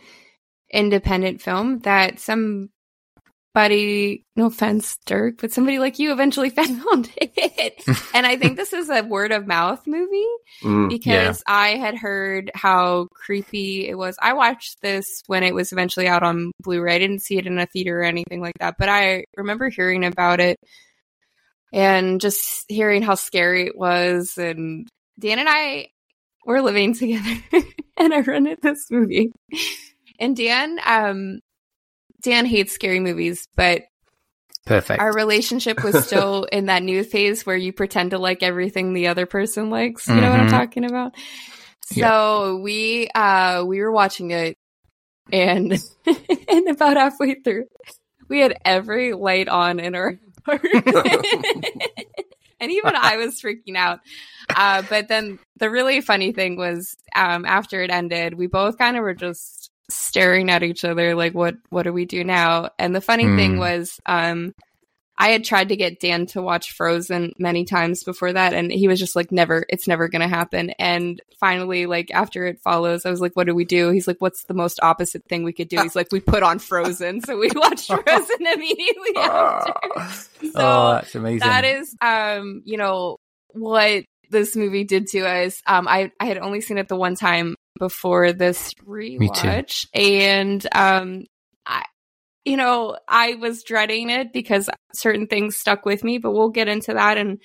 [0.73, 2.21] independent film that
[3.55, 7.83] somebody no offense Dirk but somebody like you eventually found it
[8.15, 10.27] and I think this is a word of mouth movie
[10.65, 10.89] Mm.
[10.89, 14.17] because I had heard how creepy it was.
[14.21, 16.97] I watched this when it was eventually out on Blu-ray.
[16.97, 20.05] I didn't see it in a theater or anything like that, but I remember hearing
[20.05, 20.59] about it
[21.73, 24.37] and just hearing how scary it was.
[24.37, 24.89] And
[25.21, 25.89] Dan and I
[26.45, 27.37] were living together,
[27.97, 29.31] and I rented this movie.
[30.19, 31.39] And Dan, um,
[32.23, 33.83] Dan hates scary movies, but
[34.67, 35.01] Perfect.
[35.01, 39.07] our relationship was still in that new phase where you pretend to like everything the
[39.09, 40.09] other person likes.
[40.09, 40.51] You know what I'm Mhm.
[40.51, 41.13] talking about?
[41.85, 44.57] So we uh we were watching it
[45.33, 45.73] and
[46.49, 47.65] and about halfway through
[48.29, 50.85] we had every light on in our apartment.
[52.61, 54.01] and even I was freaking out.
[54.55, 58.97] Uh but then the really funny thing was um after it ended, we both kind
[58.97, 62.71] of were just staring at each other like what what do we do now?
[62.79, 63.59] And the funny thing Hmm.
[63.59, 64.55] was um
[65.21, 68.87] I had tried to get Dan to watch Frozen many times before that, and he
[68.87, 70.71] was just like, never, it's never going to happen.
[70.79, 73.91] And finally, like, after it follows, I was like, what do we do?
[73.91, 75.83] He's like, what's the most opposite thing we could do?
[75.83, 77.23] He's like, we put on Frozen.
[77.23, 79.73] So we watched Frozen immediately after.
[80.45, 81.41] So oh, that's amazing.
[81.41, 83.17] that is, um, you know,
[83.49, 85.61] what this movie did to us.
[85.67, 89.87] Um, I, I had only seen it the one time before this rewatch.
[89.95, 91.25] And, um,
[91.67, 91.85] I,
[92.45, 96.69] you know, I was dreading it because certain things stuck with me, but we'll get
[96.69, 97.19] into that.
[97.19, 97.41] And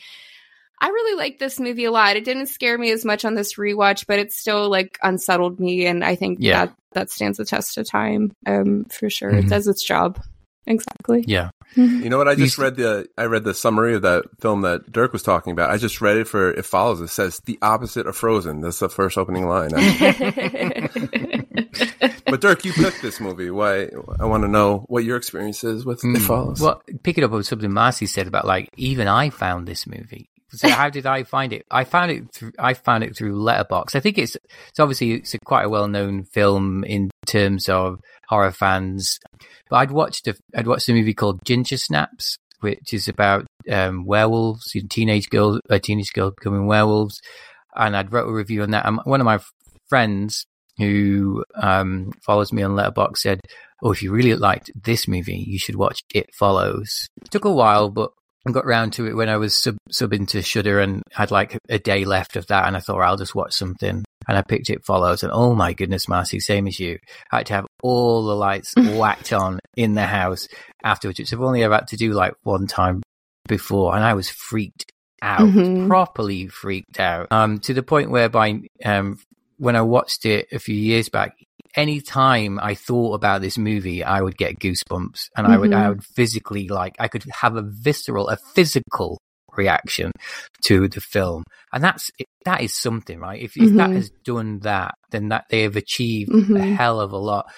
[0.80, 2.18] I really like this movie a lot.
[2.18, 5.86] It didn't scare me as much on this rewatch, but it still like unsettled me,
[5.86, 6.66] and I think Yeah.
[6.66, 9.32] that that stands the test of time, um, for sure.
[9.32, 9.40] Mhm.
[9.46, 10.22] It does its job.
[10.66, 11.26] Exactly.
[11.28, 11.50] Yeah.
[11.76, 12.04] Mm-hmm.
[12.04, 12.28] You know what?
[12.28, 15.52] I just read the I read the summary of that film that Dirk was talking
[15.52, 15.72] about.
[15.72, 17.02] I just read it for it follows.
[17.02, 18.62] It says the opposite of Frozen.
[18.62, 19.72] That's the first opening line.
[22.26, 23.50] but Dirk, you picked this movie.
[23.50, 23.90] Why?
[24.20, 26.24] I want to know what your experience is with It hmm.
[26.24, 26.62] Follows.
[26.62, 30.30] Well, picking up on something Marcie said about like even I found this movie.
[30.54, 31.66] So how did I find it?
[31.72, 33.96] I found it through I found it through Letterboxd.
[33.96, 34.36] I think it's
[34.70, 39.20] it's obviously it's a quite a well known film in terms of horror fans.
[39.70, 44.06] But I'd watched a I'd watched a movie called Ginger Snaps, which is about um,
[44.06, 47.20] werewolves, teenage girls, a teenage girl becoming werewolves,
[47.76, 48.86] and I'd wrote a review on that.
[48.86, 49.40] And one of my
[49.90, 50.46] friends
[50.78, 53.40] who um, follows me on Letterboxd said,
[53.82, 57.52] "Oh, if you really liked this movie, you should watch It Follows." It took a
[57.52, 58.12] while, but
[58.52, 61.80] got round to it when I was sub subbing to Shudder and had like a
[61.80, 64.04] day left of that, and I thought I'll just watch something.
[64.28, 66.98] And I picked It Follows, and oh my goodness, Marcie, same as you,
[67.32, 70.48] I had to have all the lights whacked on in the house
[70.84, 73.02] afterwards, which I've only ever had to do like one time
[73.48, 75.88] before, and I was freaked out, Mhm.
[75.88, 79.20] properly freaked out, um, to the point whereby um,
[79.58, 81.36] when I watched it a few years back,
[81.76, 85.74] any time I thought about this movie, I would get goosebumps, and I would.
[85.74, 89.20] I would physically like I could have a visceral, a physical
[89.56, 90.12] reaction
[90.66, 92.12] to the film, and that's
[92.46, 93.42] that is something, right?
[93.42, 93.96] If, if that Mhm.
[93.96, 96.76] has done that, then that they have achieved a Mhm.
[96.76, 97.52] hell of a lot.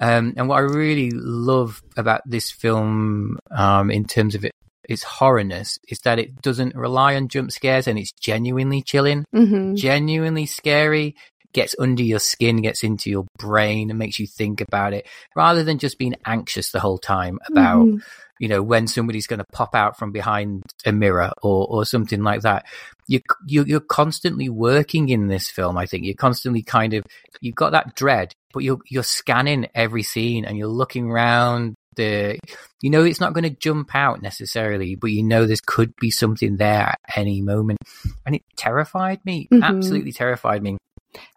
[0.00, 4.50] Um, and what I really love about this film, um, in terms of it,
[4.88, 9.74] its horrorness, is that it doesn't rely on jump scares and it's genuinely chilling hmm
[9.74, 11.16] genuinely scary,
[11.54, 15.64] gets under your skin, gets into your brain, and makes you think about it, rather
[15.64, 18.02] than just being anxious the whole time about, Mhm.
[18.40, 22.22] you know, when somebody's going to pop out from behind a mirror or, or something
[22.22, 22.66] like that.
[23.06, 25.76] You, you, you're constantly working in this film.
[25.78, 27.04] I think you're constantly kind of,
[27.40, 32.38] you've got that dread, but you're, you're scanning every scene and you're looking around the,
[32.82, 36.10] you know, it's not going to jump out necessarily, but you know, there could be
[36.10, 37.78] something there at any moment.
[38.26, 39.62] And it terrified me, Mhm.
[39.62, 40.76] absolutely terrified me.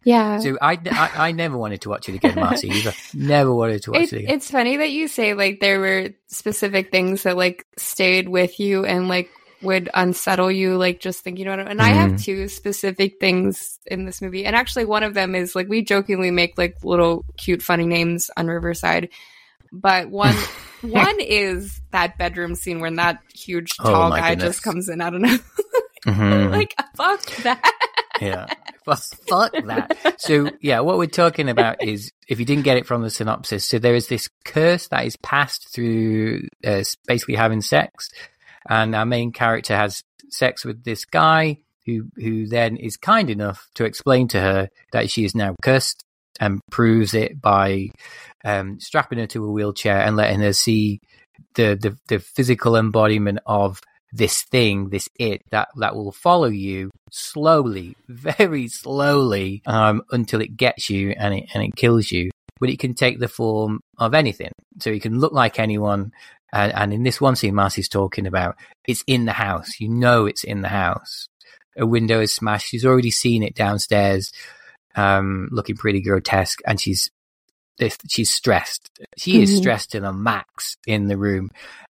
[0.04, 0.40] Yeah.
[0.40, 2.70] So I, I, I never wanted to watch it again, Marcie.
[2.72, 2.94] either.
[3.14, 4.36] Never wanted to watch It, it again.
[4.36, 8.86] it's funny that you say like there were specific things that like stayed with you
[8.86, 9.30] and like
[9.64, 12.24] would unsettle you like just thinking about it and i have Mhm.
[12.24, 16.30] two specific things in this movie and actually one of them is like we jokingly
[16.30, 19.10] make like little cute funny names on riverside
[19.72, 20.36] but one
[20.84, 24.50] one is that bedroom scene when that huge Oh tall my guy goodness.
[24.58, 25.38] just comes in i don't know
[26.06, 26.52] Mhm.
[26.52, 27.74] like fuck that
[28.22, 28.48] yeah.
[28.86, 30.16] Fuck, fuck that.
[30.18, 33.68] So yeah, what we're talking about is if you didn't get it from the synopsis,
[33.68, 38.10] so there is this curse that is passed through uh, basically having sex,
[38.70, 43.68] and our main character has sex with this guy who who then is kind enough
[43.76, 46.04] to explain to her that she is now cursed
[46.40, 47.90] and proves it by
[48.46, 51.00] um, strapping her to a wheelchair and letting her see
[51.56, 53.82] the the, the physical embodiment of
[54.14, 60.56] this thing, this it that that will follow you slowly, very slowly, um, until it
[60.58, 62.30] gets you and it and it kills you.
[62.60, 66.12] But it can take the form of anything, so it can look like anyone.
[66.54, 68.56] And, and in this one scene, Marcie's talking about,
[68.88, 69.80] it's in the house.
[69.80, 71.28] You know, it's in the house.
[71.78, 72.70] A window is smashed.
[72.70, 74.32] She's already seen it downstairs,
[74.96, 77.10] um, looking pretty grotesque, and she's
[78.10, 78.90] she's stressed.
[79.18, 79.58] She is Mhm.
[79.58, 81.52] stressed to the max in the room,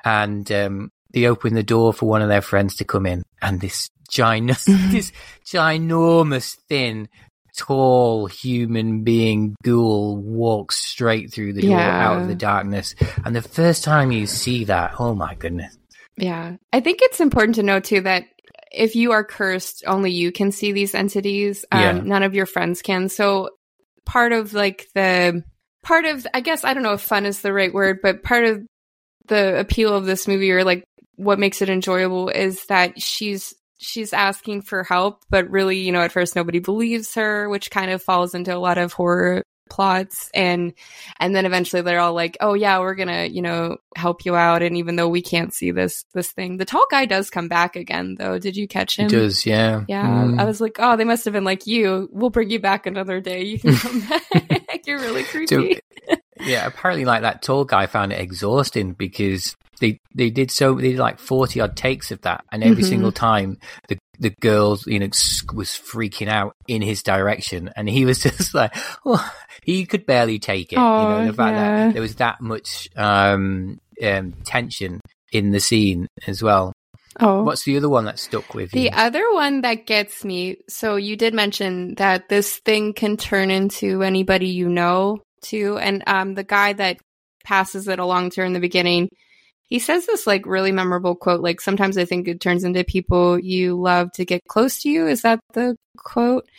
[0.04, 0.90] and um,
[1.22, 4.50] they open the door for one of their friends to come in, and this giant,
[4.68, 5.12] this
[5.46, 7.10] ginormous, thin,
[7.56, 12.08] tall human being ghoul walks straight through the door Yeah.
[12.10, 12.96] out of the darkness.
[13.26, 15.76] And the first time you see that, oh my goodness,
[16.18, 16.58] Yeah.
[16.72, 18.24] I think it's important to know too that
[18.72, 21.66] if you are cursed, only you can see these entities.
[21.72, 21.92] Um, Yeah.
[21.94, 23.10] None of your friends can.
[23.10, 23.50] So
[24.06, 25.44] part of like the,
[25.84, 28.46] part of, I guess, I don't know if fun is the right word, but part
[28.46, 28.62] of
[29.28, 30.84] the appeal of this movie or like
[31.18, 36.02] what makes it enjoyable is that she's, she's asking for help, but really, you know,
[36.02, 40.30] at first nobody believes her, which kind of falls into a lot of horror plots.
[40.34, 40.74] And
[41.20, 44.64] and then eventually they're all like oh yeah we're gonna you know help you out.
[44.64, 47.76] And even though we can't see this this thing the tall guy does come back
[47.76, 48.40] again though.
[48.40, 49.08] Did you catch him?
[49.08, 50.08] it does, yeah, yeah.
[50.08, 50.40] Mm.
[50.40, 53.20] i was like oh they must have been like you we'll bring you back another
[53.22, 53.44] day.
[53.44, 54.24] You can come back.
[54.88, 55.82] You're really creepy.
[56.10, 60.74] So, yeah, apparently, like that tall guy found it exhausting because they they did so
[60.76, 62.90] they did like forty odd takes of that, and every Mhm.
[62.90, 63.58] single time
[63.90, 65.06] the the girls you know
[65.54, 69.32] was freaking out in his direction, and he was just like, oh,
[69.64, 70.78] he could barely take it.
[70.78, 71.86] you know, Oh, the fact yeah.
[71.88, 75.00] that there was that much um, um, tension
[75.32, 76.74] in the scene as well.
[77.20, 77.42] Oh.
[77.44, 78.82] What's the other one that stuck with you?
[78.82, 83.50] The other one that gets me, so you did mention that this thing can turn
[83.50, 85.78] into anybody you know too.
[85.78, 86.98] And um the guy that
[87.44, 89.10] passes it along to her in the beginning,
[89.68, 93.40] he says this like really memorable quote, like sometimes I think it turns into people
[93.40, 95.08] you love to get close to you.
[95.08, 96.50] Is that the quote?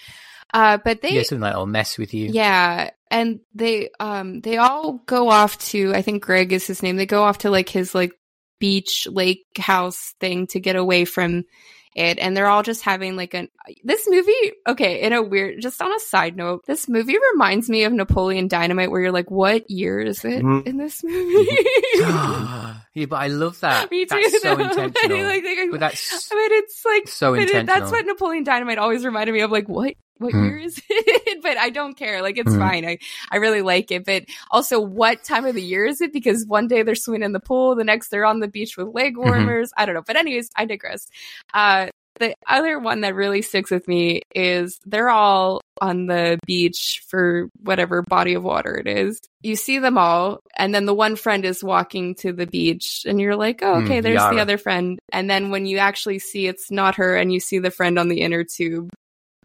[0.52, 2.30] Uh but they yeah, something like, I'll mess with you.
[2.30, 6.96] yeah, and they um they all go off to I think Greg is his name.
[6.96, 8.12] They go off to like his like
[8.58, 11.44] beach lake house thing to get away from
[11.94, 13.48] it and they're all just having like an
[13.84, 17.84] this movie okay in a weird just on a side note this movie reminds me
[17.84, 20.66] of napoleon dynamite where you're like what year is it Mhm.
[20.66, 21.46] in this movie
[22.98, 23.90] yeah, but I love that.
[23.90, 25.22] me too That's so intentional.
[25.24, 27.74] like, like, but that's I mean, it's like so but it- intentional.
[27.80, 29.50] that's what Napoleon Dynamite always reminded me of.
[29.50, 30.44] Like, what what Hmm.
[30.46, 31.42] year is it?
[31.42, 32.22] but I don't care.
[32.22, 32.58] Like, it's Hmm.
[32.58, 32.84] fine.
[32.84, 32.98] I
[33.30, 34.04] I really like it.
[34.04, 36.12] But also, what time of the year is it?
[36.12, 38.88] Because one day they're swimming in the pool, the next they're on the beach with
[38.88, 39.28] leg Mm-hmm.
[39.28, 39.70] warmers.
[39.76, 40.02] I don't know.
[40.06, 41.06] But anyways, I digress.
[41.54, 47.02] Uh, the other one that really sticks with me is they're all on the beach
[47.08, 49.20] for whatever body of water it is.
[49.42, 53.20] You see them all, and then the one friend is walking to the beach, and
[53.20, 54.98] you're like, oh, okay, there's the other friend.
[55.12, 58.08] And then when you actually see it's not her, and you see the friend on
[58.08, 58.90] the inner tube,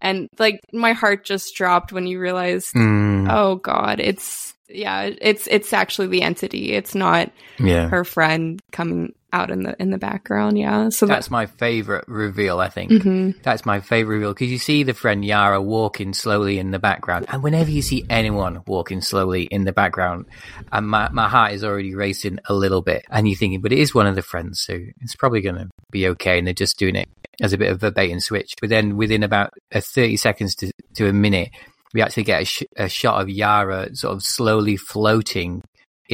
[0.02, 5.48] and like my heart just dropped when you realize, Mm, oh God, it's yeah, it's
[5.48, 6.74] it's actually the entity.
[6.74, 7.88] It's not yeah.
[7.90, 10.58] her friend coming out in the in the background.
[10.58, 12.92] Yeah, so That's my favorite reveal, I think.
[12.92, 13.42] Mhm.
[13.44, 17.26] That's my favorite reveal because you see the friend Yara walking slowly in the background,
[17.30, 20.26] and whenever you see anyone walking slowly in the background,
[20.72, 23.80] and my my heart is already racing a little bit, and you're thinking, but it
[23.80, 26.78] is one of the friends, so it's probably going to be okay, and they're just
[26.78, 27.10] doing it
[27.42, 28.54] as a bit of a bait and switch.
[28.62, 31.50] But then within about a thirty seconds to to a minute,
[31.94, 35.64] we actually get a, sh- a shot of Yara sort of slowly floating.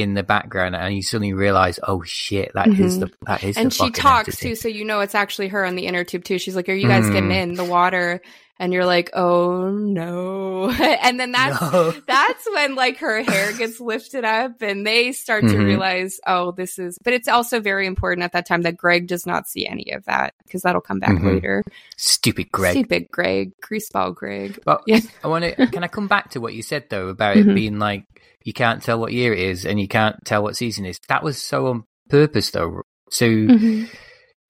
[0.00, 3.00] In the background, and you suddenly realize, oh shit, that is Mhm.
[3.00, 4.48] the that is and she talks entity.
[4.50, 6.38] too, so you know it's actually her on the inner tube too.
[6.38, 7.12] She's like, "Are you guys Mm.
[7.12, 8.20] getting in the water?"
[8.58, 10.70] And you're like, "Oh no!"
[11.02, 11.92] and then that's No.
[12.06, 15.64] that's when like her hair gets lifted up, and they start to Mhm.
[15.64, 19.24] realize, "Oh, this is." But it's also very important at that time that Greg does
[19.26, 21.34] not see any of that because that'll come back Mhm.
[21.34, 21.64] later.
[21.96, 22.72] Stupid Greg.
[22.76, 24.58] Stupid Greg, greaseball Greg.
[24.64, 25.00] But Yeah.
[25.24, 25.66] I want to.
[25.68, 28.04] Can I come back to what you said though about it being like
[28.44, 31.00] you can't tell what year it is and you can't tell what season it is?
[31.08, 32.82] That was so on purpose though.
[33.10, 33.88] So Mhm.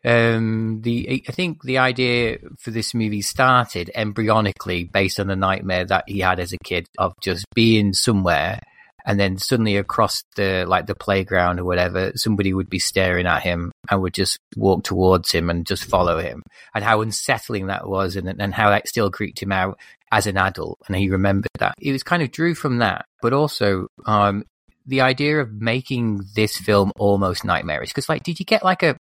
[0.05, 5.85] um, the I think the idea for this movie started embryonically based on the nightmare
[5.87, 8.61] that he had as a kid of just being somewhere
[9.05, 13.43] and then suddenly across the like the playground or whatever somebody would be staring at
[13.43, 16.43] him and would just walk towards him and just follow him.
[16.75, 19.79] And how unsettling that was and and how that still creeped him out
[20.13, 20.79] as an adult.
[20.87, 21.75] And he remembered that.
[21.81, 23.07] It was kind of drew from that.
[23.23, 24.45] But also um
[24.87, 27.91] the idea of making this film almost nightmarish.
[27.91, 28.97] Because like did you get like a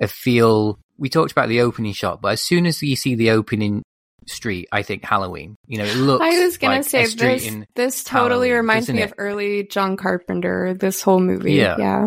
[0.00, 0.78] a feel?
[0.98, 3.82] We talked about the opening shot but as soon as you see the opening
[4.26, 7.46] street i think halloween you know it looks I was gonna like say this.
[7.46, 9.04] in This totally Halloween, reminds me it?
[9.04, 10.74] of early John Carpenter.
[10.74, 11.76] This whole movie, Yeah.
[11.78, 12.06] yeah.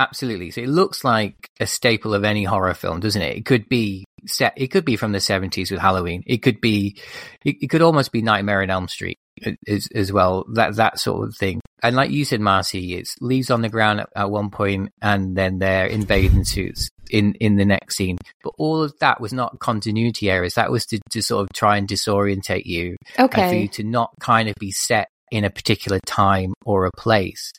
[0.00, 0.52] Absolutely.
[0.52, 3.36] So it looks like a staple of any horror film, doesn't it?
[3.38, 4.52] It could be set.
[4.56, 6.22] It could be from the seventies with Halloween.
[6.24, 6.96] It could be.
[7.44, 9.18] It, it could almost be Nightmare on Elm Street
[9.66, 10.44] as, as well.
[10.54, 11.60] That that sort of thing.
[11.82, 15.36] And like you said, Marcie, it's leaves on the ground at, at one point, and
[15.36, 18.18] then they're in bathing suits in in the next scene.
[18.42, 20.54] But all of that was not continuity errors.
[20.54, 22.96] That was to, to sort of try and disorientate you
[23.42, 26.92] and for you to not kind of be set in a particular time or a
[26.92, 27.52] place.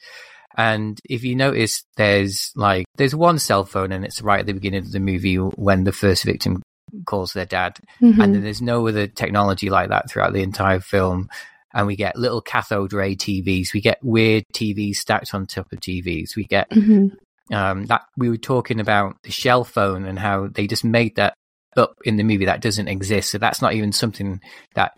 [0.58, 4.54] And if you notice, there's like there's one cell phone, and it's right at the
[4.54, 6.62] beginning of the movie when the first victim
[7.06, 8.22] calls their dad, Mhm.
[8.22, 11.30] and then there's no other technology like that throughout the entire film.
[11.74, 15.80] And we get little cathode ray TVs, we get weird TVs stacked on top of
[15.80, 17.12] TVs, we get Mhm.
[17.54, 21.34] um, that we were talking about the shell phone and how they just made that
[21.78, 23.32] up in the movie that doesn't exist.
[23.32, 24.42] So that's not even something
[24.76, 24.94] that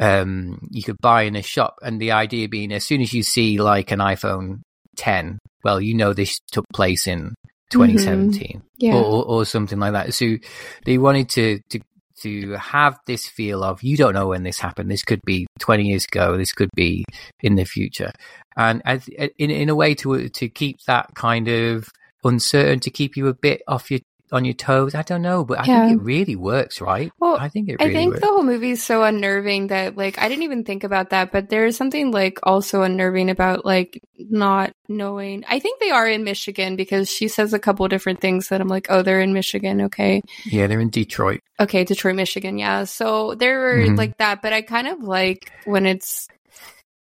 [0.00, 1.76] um, you could buy in a shop.
[1.82, 4.60] And the idea being, as soon as you see like an iPhone
[4.96, 7.34] 10, well, you know this took place in
[7.70, 8.94] 2017 Yeah.
[8.94, 10.14] or, or, or something like that.
[10.14, 10.36] So
[10.84, 11.80] they wanted to, to
[12.22, 14.90] to have this feel of you don't know when this happened.
[14.90, 16.36] This could be 20 years ago.
[16.36, 17.04] This could be
[17.40, 18.12] in the future,
[18.56, 21.88] and as, in in a way to to keep that kind of
[22.24, 24.00] uncertain, to keep you a bit off your
[24.32, 24.94] on your toes.
[24.94, 25.86] I don't know, but I Yeah.
[25.86, 27.10] think it really works, right?
[27.18, 28.20] Well, I think it I really think works.
[28.20, 31.48] the whole movie is so unnerving that like I didn't even think about that, but
[31.48, 35.44] there's something like also unnerving about like not knowing.
[35.48, 38.68] I think they are in Michigan because she says a couple different things that I'm
[38.68, 39.82] like, oh, they're in Michigan.
[39.82, 41.40] Okay, yeah, they're in Detroit.
[41.60, 42.58] okay, Detroit, Michigan.
[42.58, 43.98] Yeah, so they were Mhm.
[43.98, 46.28] like that, but I kind of like when it's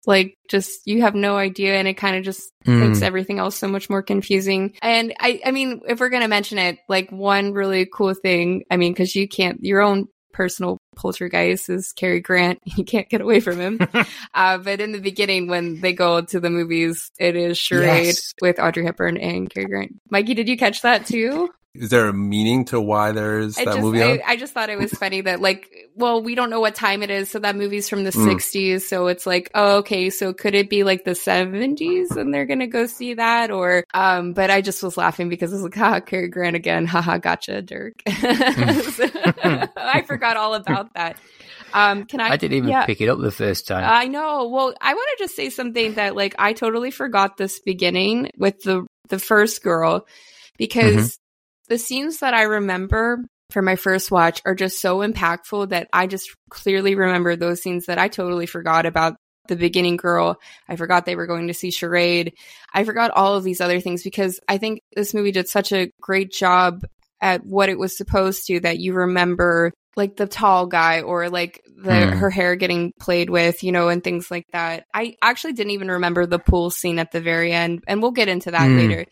[0.06, 2.88] like just you have no idea and it kind of just Mm.
[2.88, 6.56] makes everything else so much more confusing and i i mean if we're gonna mention
[6.56, 11.68] it like one really cool thing i mean because you can't your own personal poltergeist
[11.70, 12.58] is Cary Grant.
[12.76, 13.78] You can't get away from him.
[14.34, 18.32] uh, but in the beginning, when they go to the movies, it is charade Yes.
[18.40, 19.92] with Audrey Hepburn and Cary Grant.
[20.10, 21.50] Mikey, did you catch that too?
[21.74, 24.20] Is there a meaning to why there's I that just, movie I, on?
[24.24, 27.10] I just thought it was funny that like, well, we don't know what time it
[27.10, 28.26] is, so that movie's from the Mm.
[28.32, 32.46] '60s, so it's like, oh, okay, so could it be like the '70s, and they're
[32.46, 35.74] gonna go see that, or, um, but I just was laughing because it was like,
[35.74, 37.94] haha, Cary Grant again, haha, gotcha, Dirk.
[38.06, 41.16] I forgot all about that.
[41.72, 42.30] Um, can I?
[42.30, 42.86] I didn't even yeah.
[42.86, 43.82] pick it up the first time.
[43.84, 44.46] I know.
[44.48, 48.62] Well, I want to just say something that like I totally forgot this beginning with
[48.62, 50.06] the the first girl
[50.56, 51.23] because Mm-hmm.
[51.68, 56.06] The scenes that I remember from my first watch are just so impactful that I
[56.06, 59.16] just clearly remember those scenes that I totally forgot about
[59.48, 60.38] the beginning girl.
[60.68, 62.32] I forgot they were going to see charade.
[62.72, 65.90] I forgot all of these other things because I think this movie did such a
[66.00, 66.82] great job
[67.20, 71.60] at what it was supposed to that you remember like the tall guy or like
[71.76, 72.12] the Hmm.
[72.18, 74.84] her hair getting played with, you know, and things like that.
[74.92, 78.28] I actually didn't even remember the pool scene at the very end, and we'll get
[78.28, 78.76] into that Hmm.
[78.76, 79.06] later.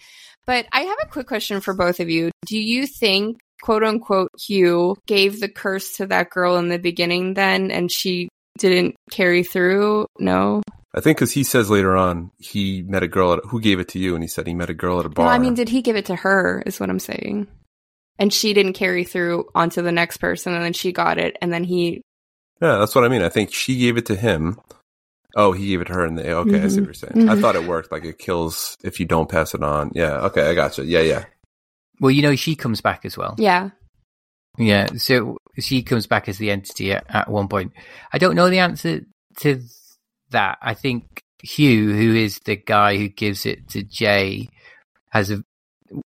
[0.46, 2.30] But I have a quick question for both of you.
[2.46, 7.34] Do you think quote unquote Hugh gave the curse to that girl in the beginning
[7.34, 8.28] then and she
[8.58, 10.06] didn't carry through?
[10.18, 10.62] No.
[10.94, 13.88] I think because he says later on he met a girl at who gave it
[13.88, 15.26] to you, and he said he met a girl at a bar.
[15.26, 16.62] No, I mean, did he give it to her?
[16.66, 17.46] Is what I'm saying.
[18.18, 21.50] And she didn't carry through onto the next person, and then she got it, and
[21.50, 22.02] then he.
[22.60, 23.22] yeah, that's what I mean.
[23.22, 24.60] I think she gave it to him.
[25.34, 26.60] Oh, he gave it to her, and they okay.
[26.62, 27.28] I see what you're saying.
[27.28, 27.40] I Mhm.
[27.40, 27.90] thought it worked.
[27.90, 29.90] Like it kills if you don't pass it on.
[29.94, 30.20] Yeah.
[30.26, 30.84] Okay, I gotcha.
[30.84, 31.24] Yeah, yeah.
[32.00, 33.34] well, you know, she comes back as well.
[33.38, 33.70] Yeah.
[34.58, 37.72] Yeah, so she comes back as the entity at, at one point.
[38.12, 39.00] I don't know the answer
[39.38, 39.62] to
[40.30, 40.58] that.
[40.60, 44.48] I think Hugh, who is the guy who gives it to Jay,
[45.10, 45.42] has a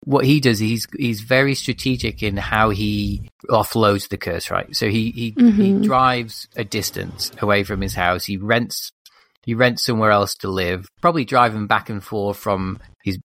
[0.03, 0.59] what he does.
[0.59, 4.49] He's he's very strategic in how he offloads the curse.
[4.51, 5.41] Right, so he he, he
[5.73, 5.83] Mhm.
[5.83, 8.25] drives a distance away from his house.
[8.25, 8.91] He rents
[9.45, 10.87] he rents somewhere else to live.
[11.01, 13.17] Probably driving back and forth from his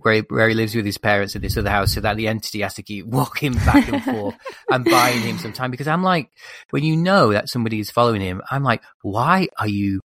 [0.00, 2.26] where he, where he lives with his parents in this other house, so that the
[2.26, 4.34] entity has to keep walking back and forth
[4.68, 5.70] and buying him some time.
[5.70, 6.28] Because I'm like,
[6.70, 10.00] when you know that somebody is following him, I'm like, why are you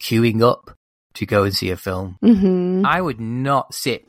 [0.00, 0.70] queuing up
[1.14, 2.16] to go and see a film?
[2.22, 2.86] Mm-hmm.
[2.86, 4.04] I would not sit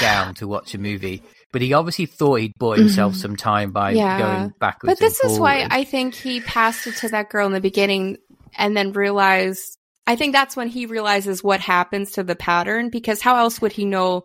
[0.00, 1.22] down to watch a movie.
[1.52, 3.16] But he obviously thought he'd bought himself Mhm.
[3.16, 4.18] some time by Yeah.
[4.18, 4.90] going backwards.
[4.92, 5.66] But this is why.
[5.70, 8.18] I think he passed it to that girl in the beginning
[8.58, 9.78] and then realized.
[10.06, 13.72] I think that's when he realizes what happens to the pattern because how else would
[13.72, 14.22] he know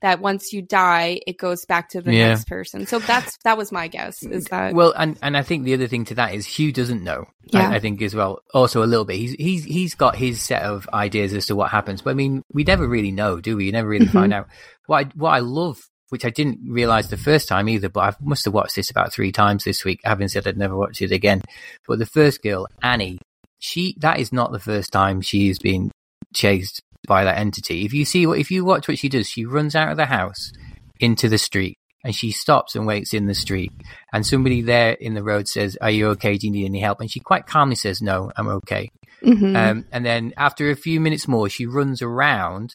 [0.00, 2.28] that once you die, it goes back to the Yeah.
[2.28, 2.86] next person?
[2.86, 4.22] So that's that was my guess.
[4.22, 7.02] Is that Well, and, and I think the other thing to that is Hugh doesn't
[7.02, 7.24] know.
[7.46, 7.70] Yeah.
[7.70, 8.42] I, I think as well.
[8.52, 9.16] Also, a little bit.
[9.16, 12.42] He's he's he's got his set of ideas as to what happens, but I mean,
[12.52, 13.66] we never really know, do we?
[13.66, 14.42] You never really find mm-hmm.
[14.42, 14.48] out.
[14.86, 15.80] What I, what I love,
[16.10, 19.12] which I didn't realize the first time either, but I must have watched this about
[19.12, 20.00] three times this week.
[20.04, 21.40] Having said I'd never watch it again,
[21.88, 23.18] but the first girl, Annie,
[23.64, 25.90] she that is not the first time she has been
[26.34, 27.84] chased by that entity.
[27.86, 30.06] If you see what if you watch what she does, she runs out of the
[30.06, 30.52] house
[31.00, 33.72] into the street and she stops and waits in the street
[34.12, 36.36] and somebody there in the road says, "Are you okay?
[36.36, 38.90] Do you need any help?" And she quite calmly says, "No, I'm okay."
[39.22, 39.56] Mhm.
[39.56, 42.74] Um, and then after a few minutes more, she runs around,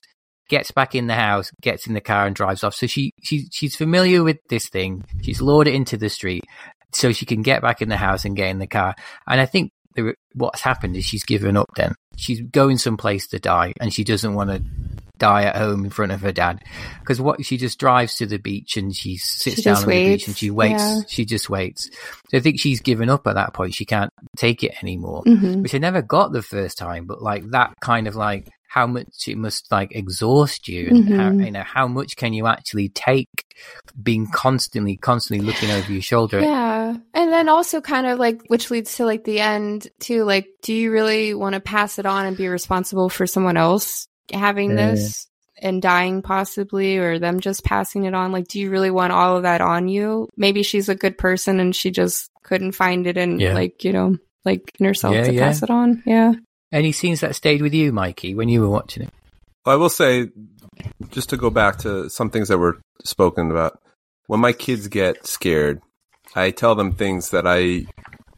[0.49, 2.73] gets back in the house, gets in the car, and drives off.
[2.73, 5.03] So she she she's familiar with this thing.
[5.21, 6.45] She's lured it into the street
[6.93, 8.95] so she can get back in the house and get in the car.
[9.27, 9.71] And I think
[10.01, 11.69] the, what's happened is she's given up.
[11.75, 14.63] Then she's going someplace to die, and she doesn't want to
[15.17, 16.63] die at home in front of her dad
[17.01, 20.15] because what she just drives to the beach and she sits She down on the
[20.15, 20.81] beach and she waits.
[20.81, 21.01] yeah.
[21.09, 21.89] She just waits.
[22.29, 23.73] So I think she's given up at that point.
[23.75, 25.61] She can't take it anymore Mhm.
[25.61, 29.27] which I never got the first time, but like that kind of like how much
[29.27, 31.45] it must like exhaust you and how Mhm.
[31.47, 33.27] you know how much can you actually take
[34.01, 36.68] being constantly constantly looking over your shoulder Yeah.
[37.13, 40.73] And then also kind of like which leads to like the end too like do
[40.73, 44.91] you really want to pass it on and be responsible for someone else having Yeah.
[44.91, 45.27] this
[45.61, 49.37] and dying possibly or them just passing it on like do you really want all
[49.37, 50.29] of that on you?
[50.37, 53.53] Maybe she's a good person and she just couldn't find it in Yeah.
[53.53, 55.45] like, you know, like in herself Yeah, to yeah.
[55.47, 56.01] pass it on.
[56.05, 56.33] Yeah.
[56.71, 59.13] any scenes that stayed with you mikey when you were watching it
[59.65, 60.29] I will say,
[61.09, 63.77] just to go back to some things that were spoken about,
[64.27, 65.81] when my kids get scared,
[66.35, 67.85] I tell them things that I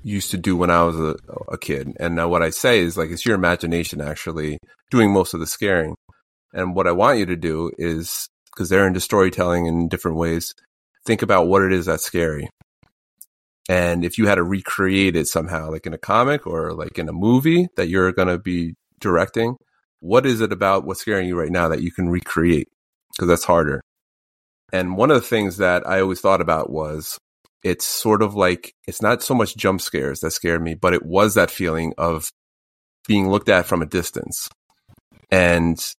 [0.03, 1.15] used to do when I was a,
[1.49, 1.93] a kid.
[1.99, 4.57] And now what I say is like, it's your imagination actually
[4.89, 5.95] doing most of the scaring.
[6.53, 10.53] And what I want you to do is, because they're into storytelling in different ways,
[11.05, 12.49] think about what it is that's scary.
[13.69, 17.07] And if you had to recreate it somehow, like in a comic or like in
[17.07, 19.55] a movie that you're going to be directing,
[19.99, 22.67] what is it about what's scaring you right now that you can recreate?
[23.11, 23.81] Because that's harder.
[24.73, 27.17] And one of the things that I always thought about was
[27.63, 31.05] it's sort of like it's not so much jump scares that scared me, but it
[31.05, 32.31] was that feeling of
[33.07, 34.49] being looked at from a distance
[35.29, 35.93] and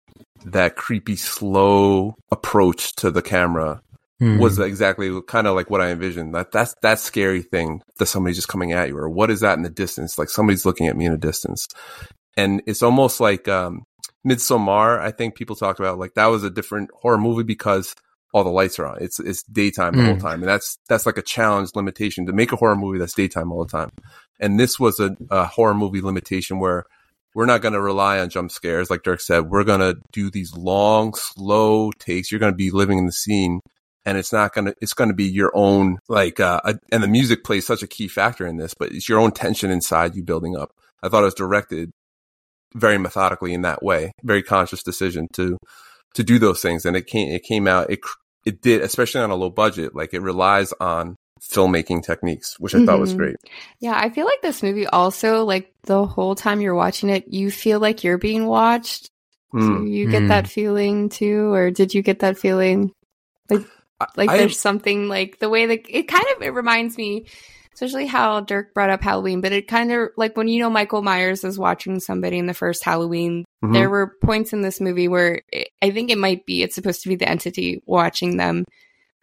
[0.46, 3.82] that creepy, slow approach to the camera
[4.22, 4.38] Hmm.
[4.38, 6.36] was exactly kind of like what I envisioned.
[6.36, 9.58] That that's that scary thing that somebody's just coming at you, or what is that
[9.58, 10.20] in the distance?
[10.20, 11.68] Like somebody's looking at me in a distance,
[12.38, 13.82] and it's almost like um,
[14.24, 15.00] Midsommar.
[15.00, 17.96] I think people talked about like that was a different horror movie because
[18.34, 18.98] all the lights are on.
[19.02, 20.22] It's it's daytime the whole Mm.
[20.22, 23.52] time, and that's that's like a challenge limitation to make a horror movie that's daytime
[23.52, 23.90] all the time.
[24.40, 26.86] And this was a, a horror movie limitation where
[27.36, 29.50] we're not going to rely on jump scares, like Dirk said.
[29.50, 32.32] We're going to do these long, slow takes.
[32.32, 33.60] You're going to be living in the scene,
[34.06, 34.76] and it's not going to.
[34.82, 37.88] It's going to be your own like, uh, a, and the music plays such a
[37.88, 40.72] key factor in this, but it's your own tension inside you building up.
[41.04, 41.92] I thought it was directed
[42.76, 45.58] very methodically in that way, very conscious decision to
[46.14, 48.00] to do those things, and it came it came out it
[48.46, 52.86] it did, especially on a low budget, like it relies on filmmaking techniques, which I
[52.86, 53.18] thought was Mhm.
[53.18, 53.36] great.
[53.80, 57.50] Yeah, I feel like this movie also, like the whole time you're watching it, you
[57.50, 59.10] feel like you're being watched.
[59.54, 59.90] Do Mm.
[59.92, 60.28] you get Mm.
[60.30, 62.92] that feeling too, or did you get that feeling?
[63.50, 63.66] Like,
[64.16, 67.26] Like I- there's something like the way that it kind of it reminds me,
[67.74, 71.02] especially how Dirk brought up Halloween, but it kind of like when you know Michael
[71.02, 73.46] Myers is watching somebody in the first Halloween.
[73.64, 73.74] Mhm.
[73.74, 77.02] There were points in this movie where it, I think it might be it's supposed
[77.04, 78.66] to be the entity watching them,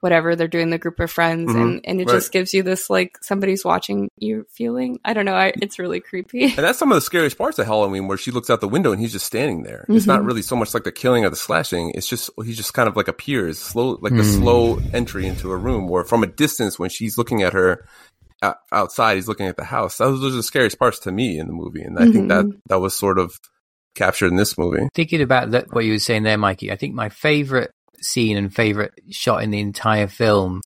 [0.01, 1.61] whatever they're doing, the group of friends, Mhm.
[1.61, 2.15] and and it Right.
[2.15, 4.99] just gives you this like somebody's watching you feeling.
[5.05, 6.45] I don't know, I, it's really creepy.
[6.45, 8.93] And that's some of the scariest parts of Halloween where she looks out the window
[8.93, 9.85] and he's just standing there.
[9.89, 10.27] It's not Mhm.
[10.27, 11.91] really so much like the killing or the slashing.
[11.97, 14.41] It's just, he just kind of like appears slow, like the Hmm.
[14.43, 17.77] slow entry into a room where from a distance when she's looking at her o-
[18.73, 19.97] outside, he's looking at the house.
[19.97, 21.83] Those are the scariest parts to me in the movie.
[21.83, 22.59] And I think that, mm-hmm.
[22.67, 23.33] that was sort of
[23.95, 24.89] captured in this movie.
[24.95, 27.71] Thinking about that, what you were saying there, Mikey, I think my favorite
[28.01, 30.61] scene and favorite shot in the entire film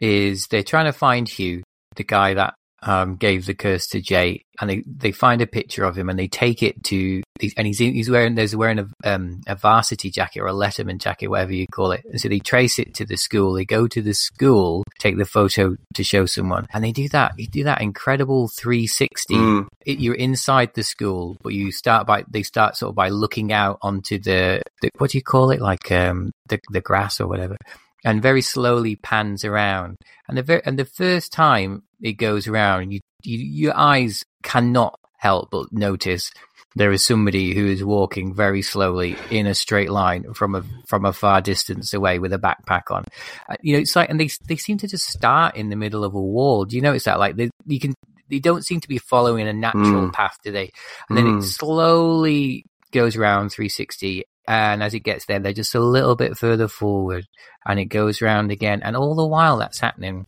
[0.00, 1.62] is they're trying to find Hugh,
[1.96, 5.84] the guy that um, gave the curse to Jay, and they, they find a picture
[5.84, 7.22] of him and they take it to,
[7.56, 11.28] and he's he's wearing there's wearing a um, a varsity jacket or a Letterman jacket,
[11.28, 13.54] whatever you call it, and so they trace it to the school.
[13.54, 17.32] They go to the school, take the photo to show someone, and they do that.
[17.38, 19.66] You do that incredible 360 Mm.
[19.86, 23.52] it, you're inside the school, but you start by they start sort of by looking
[23.52, 27.26] out onto the, the what do you call it like um the the grass or
[27.28, 27.56] whatever,
[28.04, 29.96] and very slowly pans around.
[30.28, 34.98] And the ver- and the first time it goes around, you, you your eyes cannot
[35.18, 36.32] help but notice
[36.74, 41.04] there is somebody who is walking very slowly in a straight line from a from
[41.04, 43.04] a far distance away with a backpack on.
[43.48, 46.02] Uh, you know, it's like, and they they seem to just start in the middle
[46.04, 46.64] of a wall.
[46.64, 47.18] Do you notice that?
[47.18, 47.94] Like they, you can,
[48.30, 50.12] they don't seem to be following a natural Mm.
[50.12, 50.70] path, do they?
[51.08, 51.38] And then Mm.
[51.38, 56.36] it slowly goes around 360, and as it gets there, they're just a little bit
[56.38, 57.26] further forward,
[57.66, 58.80] and it goes around again.
[58.82, 60.26] And all the while that's happening,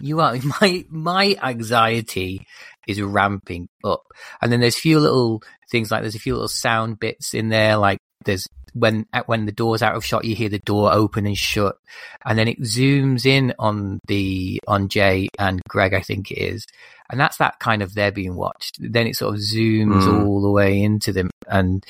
[0.00, 2.46] you are my my anxiety
[2.86, 4.02] is ramping up.
[4.40, 7.48] And then there's a few little things like there's a few little sound bits in
[7.48, 11.26] there like there's when when the door's out of shot you hear the door open
[11.26, 11.76] and shut.
[12.24, 16.66] And then it zooms in on the on jay and greg i think it is.
[17.10, 18.78] And that's that kind of they're being watched.
[18.80, 20.26] Then it sort of zooms Mm.
[20.26, 21.30] all the way into them.
[21.48, 21.84] And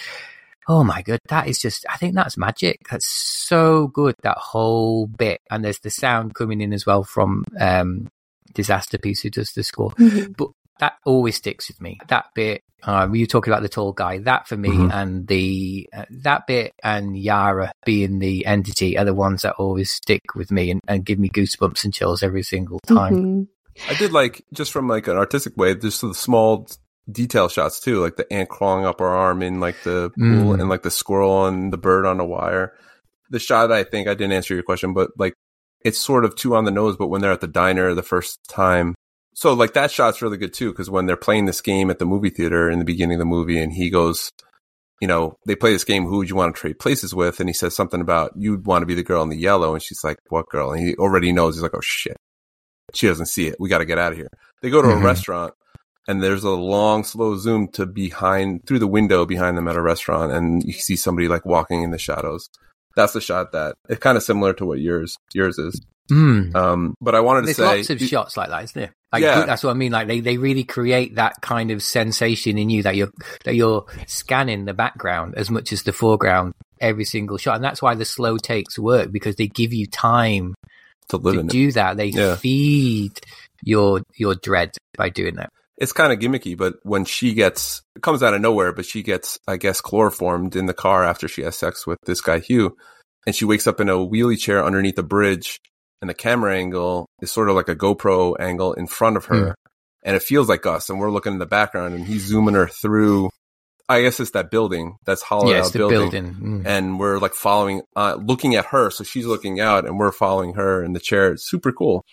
[0.73, 2.79] Oh my god, that is just I think that's magic.
[2.89, 5.41] That's so good, that whole bit.
[5.51, 8.07] And there's the sound coming in as well from um
[8.55, 9.93] Disasterpeace who does the score.
[10.37, 10.49] But
[10.79, 11.99] that always sticks with me.
[12.07, 14.19] That bit um, you talking about the tall guy.
[14.19, 14.95] That for me, Mhm.
[14.95, 19.91] and the uh, that bit and Yara being the entity are the ones that always
[19.91, 23.15] stick with me and, and give me goosebumps and chills every single time.
[23.15, 23.49] Mhm.
[23.89, 26.69] I did like just from like an artistic way, just the small
[27.13, 30.61] detail shots too, like the ant crawling up her arm in like the pool Mm.
[30.61, 32.73] and like the squirrel and the bird on the wire.
[33.31, 35.35] The shot, I think I didn't answer your question, but like
[35.85, 36.97] it's sort of too on the nose.
[36.97, 38.95] But when they're at the diner the first time,
[39.35, 42.07] so like that shot's really good too because when they're playing this game at the
[42.07, 44.31] movie theater in the beginning of the movie, and he goes.
[45.03, 46.05] You know, they play this game.
[46.05, 47.41] Who would you want to trade places with?
[47.41, 49.83] And he says something about you'd want to be the girl in the yellow, and
[49.83, 51.55] she's like, "What girl?" And he already knows.
[51.55, 52.19] He's like, "Oh shit,
[52.93, 53.57] she doesn't see it.
[53.59, 54.29] We got to get out of here."
[54.61, 55.01] They go to Mhm.
[55.01, 55.55] a restaurant
[56.11, 59.83] and there's a long, slow zoom to behind through the window behind them at a
[59.83, 62.49] restaurant, and you see somebody like walking in the shadows.
[62.97, 65.81] That's the shot that it's kind of similar to what yours yours is.
[66.11, 66.55] Mm.
[66.57, 68.93] Um, but I wanted to say, lots of shots like that, isn't there?
[69.13, 69.45] Like, Yeah.
[69.47, 69.93] that's what I mean.
[69.93, 73.13] Like they, they really create that kind of sensation in you that you're
[73.45, 77.81] that you're scanning the background as much as the foreground every single shot, and that's
[77.81, 80.55] why the slow takes work because they give you time
[81.11, 81.53] to live to in it.
[81.53, 81.97] do that.
[81.97, 82.35] They Yeah.
[82.35, 83.13] feed
[83.63, 85.51] your your dread by doing that.
[85.81, 89.03] It's kind of gimmicky, but when she gets, it comes out of nowhere, but she
[89.03, 92.77] gets, I guess, chloroformed in the car after she has sex with this guy, Hugh.
[93.27, 95.59] And she wakes up in a wheelie chair underneath a bridge
[96.01, 99.49] and the camera angle is sort of like a GoPro angle in front of her.
[99.49, 99.53] Hmm.
[100.03, 100.89] And it feels like us.
[100.89, 103.29] And we're looking in the background and he's zooming her through.
[103.87, 106.11] I guess it's that building, that's hollowed yeah, out the building.
[106.11, 106.35] building.
[106.35, 106.67] Mm.
[106.67, 108.91] And we're like following, uh, looking at her.
[108.91, 111.33] So she's looking out and we're following her in the chair.
[111.33, 112.05] It's super cool.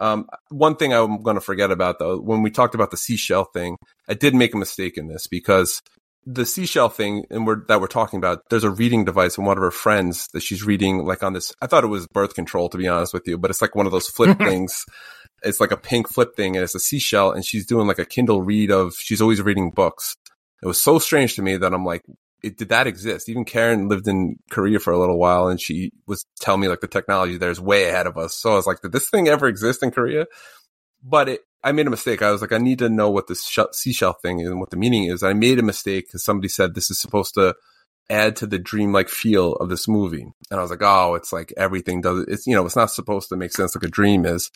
[0.00, 3.44] Um, one thing I'm going to forget about though, when we talked about the seashell
[3.44, 3.76] thing,
[4.08, 5.82] I did make a mistake in this because
[6.24, 9.58] the seashell thing and we're, that we're talking about, there's a reading device in one
[9.58, 11.52] of her friends that she's reading like on this.
[11.60, 13.86] I thought it was birth control to be honest with you, but it's like one
[13.86, 14.84] of those flip things.
[15.42, 18.06] It's like a pink flip thing and it's a seashell and she's doing like a
[18.06, 20.16] Kindle read of, she's always reading books.
[20.62, 22.02] It was so strange to me that I'm like,
[22.42, 23.28] it, did that exist?
[23.28, 26.80] Even Karen lived in Korea for a little while and she was telling me like
[26.80, 28.34] the technology there is way ahead of us.
[28.34, 30.26] So I was like, did this thing ever exist in Korea?
[31.02, 32.22] But it, I made a mistake.
[32.22, 34.76] I was like, I need to know what this seashell thing is and what the
[34.76, 35.22] meaning is.
[35.22, 37.54] I made a mistake because somebody said this is supposed to
[38.08, 40.26] add to the dreamlike feel of this movie.
[40.50, 42.24] And I was like, oh, it's like everything does.
[42.28, 44.50] It's, you know, it's not supposed to make sense like a dream is.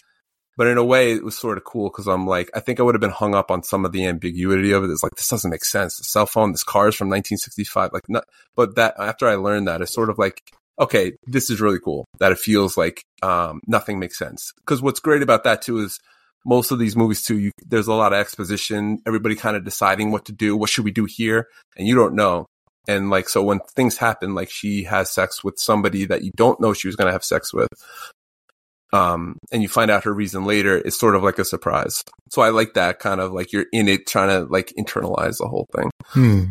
[0.57, 2.83] But in a way, it was sort of cool because I'm like, I think I
[2.83, 4.91] would have been hung up on some of the ambiguity of it.
[4.91, 5.97] It's like, this doesn't make sense.
[5.97, 7.93] The cell phone, this car is from 1965.
[7.93, 8.25] Like, not,
[8.55, 10.41] but that after I learned that, it's sort of like,
[10.79, 14.53] okay, this is really cool that it feels like, um, nothing makes sense.
[14.67, 15.99] Cause what's great about that too is
[16.45, 20.11] most of these movies too, you, there's a lot of exposition, everybody kind of deciding
[20.11, 20.57] what to do.
[20.57, 21.49] What should we do here?
[21.77, 22.47] And you don't know.
[22.87, 26.61] And like, so when things happen, like she has sex with somebody that you don't
[26.61, 27.69] know she was going to have sex with,
[28.95, 32.05] um, and you find out her reason later, it's sort of like a surprise.
[32.31, 35.49] So I like that kind of like you're in it trying to like internalize the
[35.49, 35.91] whole thing.
[36.07, 36.45] Hmm.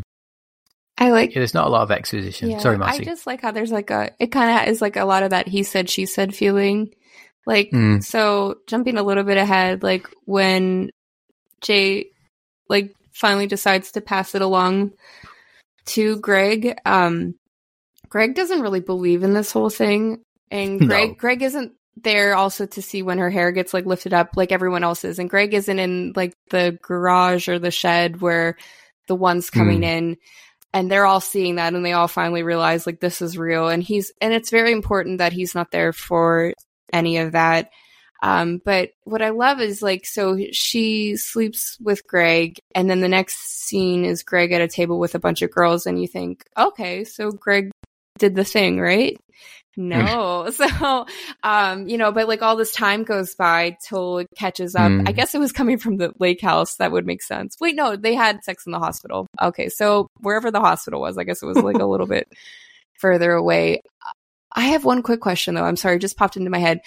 [0.97, 1.29] I like.
[1.31, 2.49] Yeah, there's not a lot of exposition.
[2.51, 4.11] Yeah, Sorry, I just like how there's like a.
[4.19, 6.93] It kind of is like a lot of that he said she said feeling.
[7.45, 7.99] Like Hmm.
[7.99, 10.89] so, jumping a little bit ahead, like when
[11.61, 12.07] Jay,
[12.69, 14.91] like finally decides to pass it along
[15.85, 16.77] to Greg.
[16.85, 17.35] Um,
[18.09, 20.21] Greg doesn't really believe in this whole thing,
[20.51, 20.87] and No.
[20.87, 24.51] Greg Greg isn't there also to see when her hair gets like lifted up like
[24.51, 25.19] everyone else's.
[25.19, 28.57] And Greg isn't in like the garage or the shed where
[29.07, 29.83] the one's coming Hmm.
[29.83, 30.17] in.
[30.73, 33.67] And they're all seeing that and they all finally realize like this is real.
[33.67, 36.53] And he's and it's very important that he's not there for
[36.91, 37.69] any of that.
[38.23, 43.09] Um but what i love is like so she sleeps with greg and then the
[43.09, 43.35] next
[43.65, 47.03] scene is greg at a table with a bunch of girls and you think okay
[47.03, 47.69] so greg
[48.19, 49.17] did the thing right?
[49.75, 50.49] No.
[50.51, 51.05] So
[51.43, 54.91] um you know but like all this time goes by till it catches up.
[54.91, 55.03] Hmm.
[55.07, 56.75] i guess it was coming from the lake house.
[56.75, 57.55] That would make sense.
[57.59, 59.25] Wait no they had sex in the hospital.
[59.41, 62.27] Okay so wherever the hospital was i guess it was like a little bit
[62.99, 63.81] further away.
[64.55, 65.63] I have one quick question though.
[65.63, 66.81] I'm sorry it just popped into my head.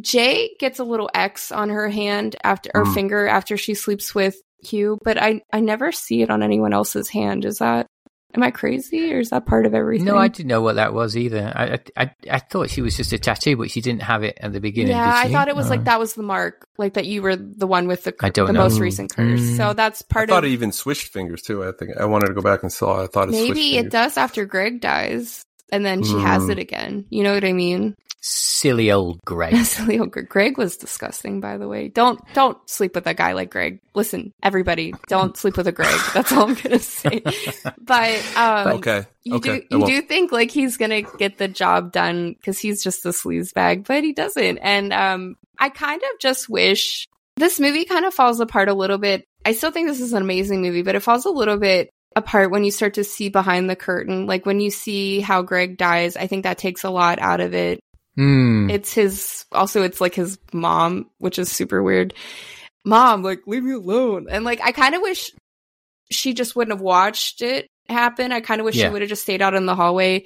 [0.00, 2.92] Jay gets a little x on her hand after or Hmm.
[2.94, 7.08] finger after she sleeps with hugh but i i never see it on anyone else's
[7.08, 7.44] hand.
[7.44, 7.86] Is that
[8.34, 10.92] am i crazy or is that part of everything No, I didn't know what that
[10.92, 11.52] was either.
[11.54, 14.52] I, I, I thought she was just a tattoo, but she didn't have it at
[14.52, 14.90] the beginning.
[14.92, 15.70] Yeah, did I thought it was Oh.
[15.70, 18.46] like that was the mark, like that you were the one with the I don't
[18.46, 18.60] the know.
[18.60, 19.40] most recent curse.
[19.40, 19.56] Mm.
[19.56, 20.28] So that's part.
[20.28, 21.64] Of I thought of it even switched fingers too.
[21.64, 23.02] I think I wanted to go back and saw.
[23.04, 23.92] I thought it switched maybe it fingers.
[23.92, 26.50] does after Greg dies, and then she has Mm.
[26.52, 27.06] it again.
[27.10, 27.96] You know what I mean?
[28.26, 29.54] Silly old Greg.
[29.66, 30.30] Silly old Greg.
[30.30, 31.88] Greg was disgusting, by the way.
[31.88, 33.80] Don't don't sleep with a guy like Greg.
[33.94, 35.94] Listen, everybody, don't sleep with a Greg.
[36.14, 37.22] That's all I'm gonna say.
[37.78, 39.04] But um, Okay.
[39.24, 39.66] You okay.
[39.68, 43.10] do you do think like he's gonna get the job done because he's just a
[43.10, 44.56] sleaze bag, but he doesn't.
[44.56, 47.06] And um, I kind of just wish
[47.36, 49.26] this movie kind of falls apart a little bit.
[49.44, 52.50] I still think this is an amazing movie, but it falls a little bit apart
[52.50, 54.26] when you start to see behind the curtain.
[54.26, 57.52] Like when you see how Greg dies, I think that takes a lot out of
[57.52, 57.80] it.
[58.16, 58.70] Hmm.
[58.70, 62.14] It's his also it's like his mom, which is super weird.
[62.84, 64.26] Mom, like leave me alone.
[64.30, 65.30] And like I kind of wish
[66.10, 68.30] she just wouldn't have watched it happen.
[68.32, 68.86] I kind of wish Yeah.
[68.86, 70.24] she would have just stayed out in the hallway.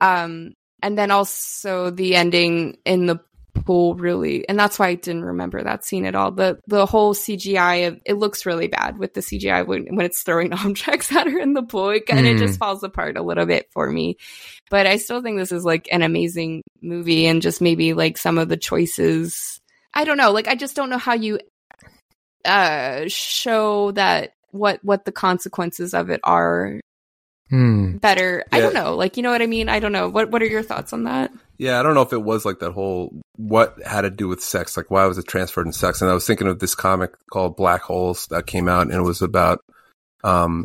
[0.00, 0.52] Um
[0.82, 3.20] and then also the ending in the
[3.64, 6.30] pool really and that's why I didn't remember that scene at all.
[6.30, 10.22] The the whole CGI of it looks really bad with the CGI when when it's
[10.22, 11.90] throwing objects at her in the pool.
[11.90, 12.38] It kind of Hmm.
[12.38, 14.16] just falls apart a little bit for me
[14.70, 18.36] but I still think this is like an amazing movie and just maybe like some
[18.38, 19.58] of the choices.
[19.94, 20.30] I don't know.
[20.32, 21.38] Like I just don't know how you
[22.44, 26.80] uh show that what what the consequences of it are
[27.50, 27.96] Hmm.
[27.96, 28.44] better.
[28.52, 28.94] I don't know.
[28.94, 29.70] Like you know what I mean?
[29.70, 30.08] I don't know.
[30.10, 31.32] What what are your thoughts on that?
[31.56, 34.42] Yeah, I don't know if it was like that whole what had to do with
[34.42, 36.02] sex, like why was it transferred in sex?
[36.02, 39.02] And I was thinking of this comic called Black Holes that came out, and it
[39.02, 39.60] was about,
[40.24, 40.64] um,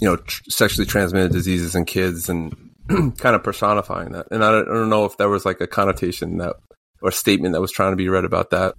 [0.00, 2.54] you know, tr- sexually transmitted diseases in kids, and
[2.88, 4.26] kind of personifying that.
[4.30, 6.56] And I don't, I don't know if there was like a connotation that
[7.02, 8.74] or statement that was trying to be read about that.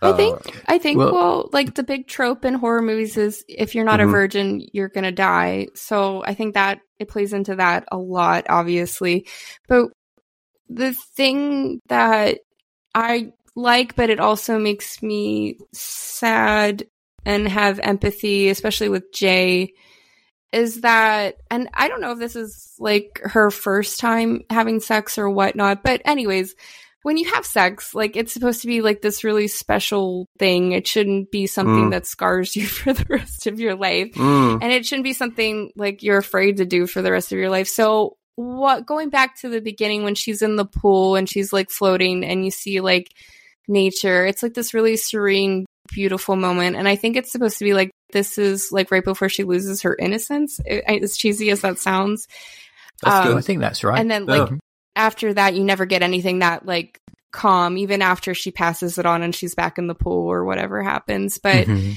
[0.00, 3.44] I Uh, think I think well- well, like the big trope in horror movies is
[3.48, 4.10] if you're not a Mhm.
[4.12, 5.66] virgin, you're gonna die.
[5.74, 9.26] So I think that it plays into that a lot, obviously.
[9.68, 9.88] But
[10.70, 12.38] the thing that
[12.96, 16.86] I like, but it also makes me sad
[17.24, 19.74] and have empathy, especially with Jay,
[20.52, 25.18] is that, and I don't know if this is like her first time having sex
[25.18, 26.54] or whatnot, but anyways,
[27.02, 30.72] when you have sex, like it's supposed to be like this really special thing.
[30.72, 31.90] It shouldn't be something Mm.
[31.90, 34.12] that scars you for the rest of your life.
[34.14, 37.38] mm, And it shouldn't be something like you're afraid to do for the rest of
[37.38, 37.68] your life.
[37.68, 41.70] So what going back to the beginning when she's in the pool and she's like
[41.70, 43.12] floating and you see like
[43.68, 46.76] nature, it's like this really serene, beautiful moment.
[46.76, 49.82] And I think it's supposed to be like this is like right before she loses
[49.82, 50.60] her innocence.
[50.64, 52.26] It- As cheesy as that sounds.
[53.02, 53.36] That's Um.
[53.36, 53.98] I think that's right.
[53.98, 54.48] And then like
[54.94, 56.98] after that, you never get anything that like
[57.32, 60.82] calm, even after she passes it on and she's back in the pool or whatever
[60.82, 61.38] happens.
[61.38, 61.96] But Mhm.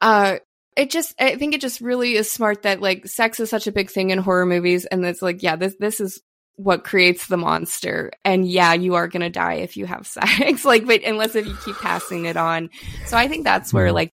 [0.00, 0.38] uh
[0.76, 3.72] it just i think it just really is smart that like sex is such a
[3.72, 6.20] big thing in horror movies and it's like yeah this this is
[6.56, 8.10] what creates the monster.
[8.22, 10.62] And yeah you are going to die if you have sex.
[10.64, 12.68] Like but unless if you keep passing it on.
[13.06, 13.94] So i think that's where Mhm.
[13.94, 14.10] like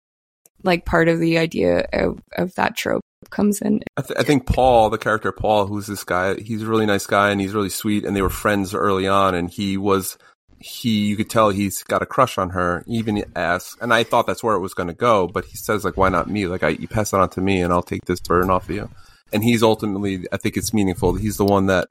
[0.64, 3.02] like part of the idea of of that trope
[3.32, 3.82] comes in.
[3.98, 7.06] I, th- I think Paul, the character Paul, who's this guy, he's a really nice
[7.06, 10.18] guy and he's really sweet, and they were friends early on, and he was
[10.60, 12.84] he you could tell he's got a crush on her.
[12.88, 15.86] Even asks, and I thought that's where it was going to go, but he says
[15.86, 16.48] like, "Why not me?
[16.48, 18.76] Like, I you pass it on to me, and I'll take this burden off of
[18.76, 18.90] you."
[19.32, 21.16] And he's ultimately, I think it's meaningful.
[21.16, 21.90] He's the one that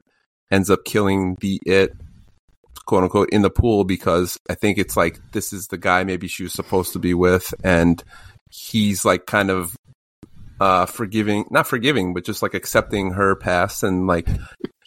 [0.51, 1.93] ends up killing the it,
[2.85, 6.27] quote unquote, in the pool because I think it's like this is the guy maybe
[6.27, 8.03] she was supposed to be with, and
[8.49, 9.75] he's like kind of
[10.59, 14.27] uh forgiving not forgiving but just like accepting her past and like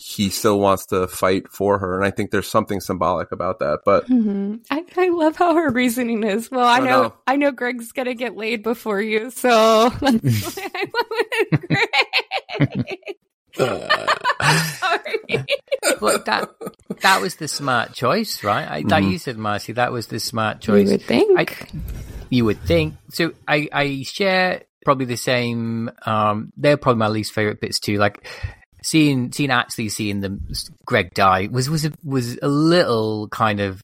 [0.03, 3.81] he still wants to fight for her and i think there's something symbolic about that
[3.85, 7.15] but hmm I, I love how her reasoning is well i I know know.
[7.27, 10.01] i know greg's gonna get laid before you so that's
[10.57, 13.17] why i love it greg
[14.81, 15.17] Sorry.
[16.01, 16.49] But that
[17.03, 18.67] that was the smart choice, right?
[18.69, 19.13] I, That Mhm.
[19.13, 20.91] you said, Marcie, that was the smart choice.
[20.91, 20.99] you choice.
[20.99, 21.47] would think I,
[22.31, 22.95] you would think.
[23.11, 25.91] So I, I share probably the same.
[26.07, 27.99] Um, they're probably my least favorite bits too.
[27.99, 28.27] Like
[28.83, 30.39] seeing, seeing actually seeing the
[30.87, 33.83] Greg die was was a, was a little kind of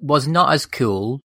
[0.00, 1.20] was not as cool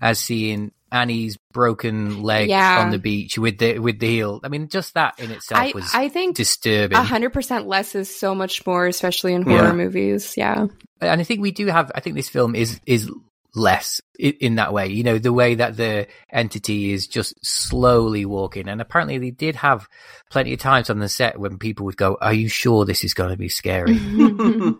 [0.00, 2.80] as seeing Annie's broken leg Yeah.
[2.84, 4.40] on the beach with the with the heel.
[4.44, 6.96] I mean, just that in itself I, was I think disturbing.
[6.96, 9.58] A hundred percent less is so much more, especially in Yeah.
[9.58, 10.34] horror movies.
[10.36, 10.66] Yeah.
[11.00, 11.90] and I think we do have.
[11.94, 13.10] I think this film is is
[13.54, 14.88] less in, in that way.
[14.88, 19.56] You know, the way that the entity is just slowly walking, and apparently they did
[19.56, 19.88] have
[20.30, 23.14] plenty of times on the set when people would go, "Are you sure this is
[23.14, 23.98] going to be scary?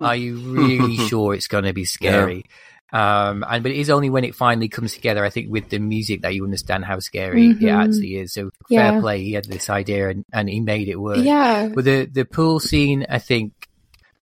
[0.00, 2.44] Are you really sure it's going to be scary?"
[2.92, 5.80] Um, and but it is only when it finally comes together, I think, with the
[5.80, 7.68] music that you understand how scary it Mhm.
[7.72, 8.32] actually is.
[8.34, 8.92] So Yeah.
[8.92, 11.24] fair play, he had this idea and, and he made it work.
[11.24, 11.70] yeah.
[11.74, 13.52] But the the pool scene, I think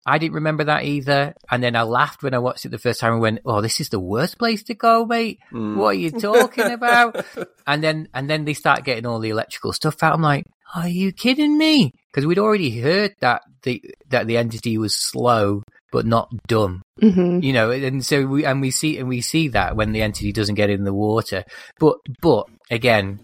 [0.10, 1.34] I didn't remember that either.
[1.51, 3.80] And then I laughed when I watched it the first time and went, "Oh, this
[3.80, 5.39] is the worst place to go, mate.
[5.51, 5.76] mm.
[5.76, 7.24] What are you talking about?"
[7.68, 10.14] and then and then they start getting all the electrical stuff out.
[10.14, 10.45] I'm like,
[10.76, 15.62] "Are you kidding me?" Because we'd already heard that the that the entity was slow
[15.91, 19.49] but not dumb hmm you know and so we and we see and we see
[19.49, 21.43] that when the entity doesn't get in the water
[21.80, 23.20] but but again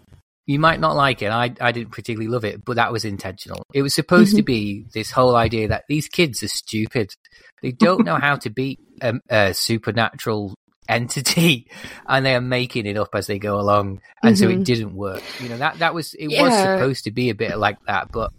[0.46, 3.64] you might not like it i i didn't particularly love it but that was intentional
[3.74, 7.10] it was supposed to be this whole idea that these kids are stupid
[7.62, 10.54] they don't know how to beat a, a supernatural
[10.88, 11.68] entity
[12.08, 14.66] and they are making it up as they go along and so it Mhm.
[14.66, 17.78] didn't work you know that that was it was supposed to be a bit like
[17.88, 18.32] that but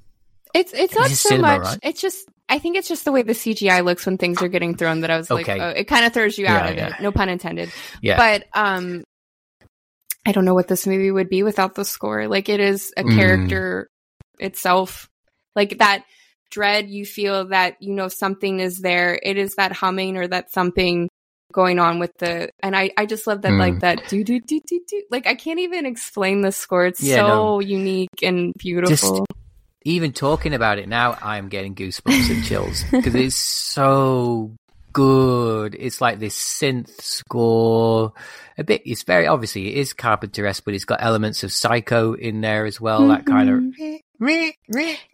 [0.55, 1.63] It's it's not so cinema, much.
[1.65, 1.79] right?
[1.83, 4.77] It's just I think it's just the way the CGI looks when things are getting
[4.77, 6.87] thrown that I was like, oh, it kind of throws you out Yeah, of yeah.
[6.91, 7.01] it.
[7.03, 7.69] No pun intended.
[8.01, 9.03] yeah But um,
[10.27, 12.27] I don't know what this movie would be without the score.
[12.27, 13.15] Like it is a Mm.
[13.17, 13.89] character
[14.39, 15.09] itself.
[15.55, 16.05] Like that
[16.51, 19.19] dread you feel that you know something is there.
[19.23, 21.09] It is that humming or that thumping
[21.53, 23.59] going on with the and I I just love that Mm.
[23.59, 26.87] like that do do do do do like I can't even explain the score.
[26.87, 27.61] It's Yeah, so no.
[27.61, 29.25] unique and beautiful.
[29.85, 34.57] even talking about it now, I'm getting goosebumps and chills because it's so
[34.97, 35.77] good.
[35.79, 38.15] It's like this synth score.
[38.57, 38.81] A bit.
[38.87, 42.81] It's very obviously it is Carpenter-esque, but it's got elements of Psycho in there as
[42.81, 43.07] well.
[43.09, 43.31] That mm-hmm.
[43.31, 43.63] kind of.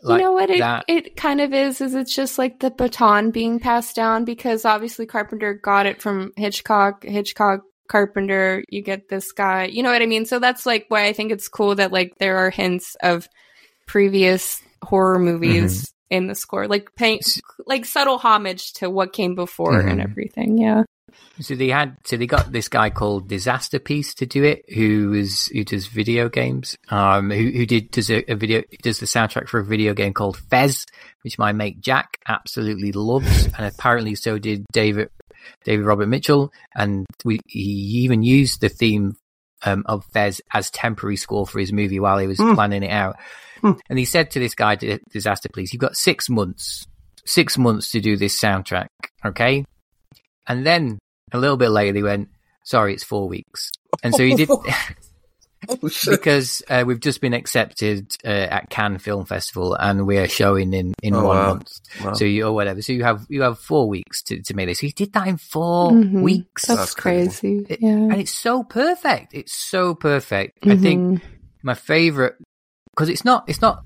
[0.05, 0.85] Like you know what it, that.
[0.87, 5.07] it kind of is is it's just like the baton being passed down because obviously
[5.07, 10.07] carpenter got it from hitchcock hitchcock carpenter you get this guy you know what i
[10.07, 13.29] mean so that's like why i think it's cool that like there are hints of
[13.89, 17.21] previous horror movies in the score like paying
[17.67, 20.05] like subtle homage to what came before and Mhm.
[20.11, 20.83] everything yeah
[21.41, 25.47] So they had, so they got this guy called Disasterpeace to do it, who is
[25.53, 26.77] who does video games.
[26.89, 30.13] Um, who who did does a, a video does the soundtrack for a video game
[30.15, 30.87] called Fez,
[31.23, 35.09] which my mate Jack absolutely loves, and apparently so did David
[35.65, 39.15] David Robert Mitchell, and we he even used the theme
[39.65, 42.55] um, of Fez as temporary score for his movie while he was Mm.
[42.55, 43.17] planning it out.
[43.63, 43.79] Mm.
[43.89, 46.87] And he said to this guy, Disasterpeace, you've got six months,
[47.25, 48.89] six months to do this soundtrack,
[49.25, 49.65] okay?
[50.47, 50.99] And then
[51.33, 52.29] a little bit later, they went,
[52.65, 53.71] sorry, it's four weeks.
[54.03, 54.65] And so he did, Oh,
[56.11, 60.93] because uh, we've just been accepted uh, at Cannes Film Festival and we're showing in,
[61.05, 61.49] in Oh, one wow.
[61.55, 61.69] month.
[62.03, 62.13] Wow.
[62.15, 62.83] So you, or whatever.
[62.83, 64.81] So you have, you have four weeks to, to make this.
[64.81, 66.23] He did that in 4 Mhm.
[66.23, 66.67] weeks.
[66.67, 67.65] That's, That's crazy.
[67.69, 67.91] It- yeah.
[67.91, 69.35] And it's so perfect.
[69.35, 70.59] It's so perfect.
[70.67, 71.23] I think Mhm.
[71.63, 72.35] my favorite
[72.95, 73.85] because it's not it's not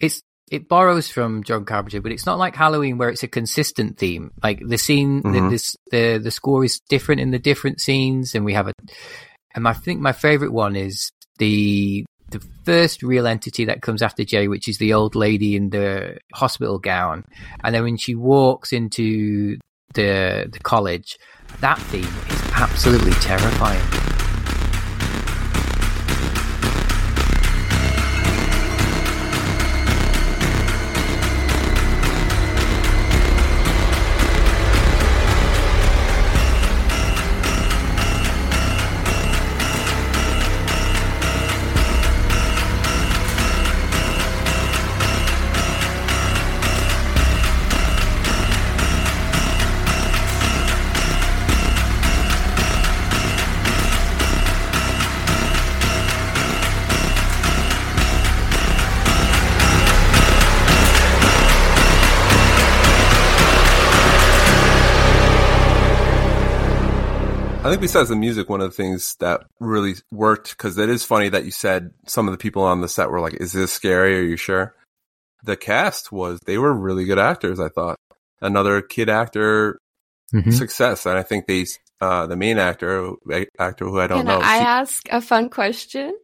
[0.00, 3.98] it's it borrows from John Carpenter, but it's not like Halloween where it's a consistent
[3.98, 4.32] theme.
[4.42, 5.50] Like the scene, the, Mhm.
[5.50, 8.72] this the the score is different in the different scenes, and we have a.
[9.54, 14.24] And I think my favorite one is the the first real entity that comes after
[14.24, 17.24] Jay, which is the old lady in the hospital gown,
[17.62, 19.56] and then when she walks into
[19.94, 21.16] the the college,
[21.60, 24.09] that theme is absolutely terrifying.
[67.70, 71.04] I think besides the music, one of the things that really worked because it is
[71.04, 73.72] funny that you said some of the people on the set were like, "Is this
[73.72, 74.18] scary?
[74.18, 74.74] Are you sure?"
[75.44, 77.60] The cast was they were really good actors.
[77.60, 77.96] I thought
[78.40, 79.78] another kid actor
[80.34, 80.52] Mhm.
[80.52, 81.64] success, and I think they
[82.00, 83.12] uh, the main actor
[83.58, 84.40] actor who I don't Can know.
[84.40, 86.16] I she- ask a fun question?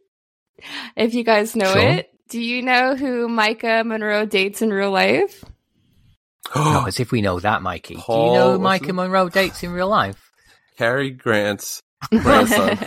[0.97, 1.81] If you guys know Sure.
[1.81, 5.45] it, do you know who Maika Monroe dates in real life?
[6.53, 7.95] No, as if we know that, Mikey.
[7.95, 10.26] Do you know what's Maika Monroe dates in real life?
[10.77, 12.77] Cary Grant's grandson.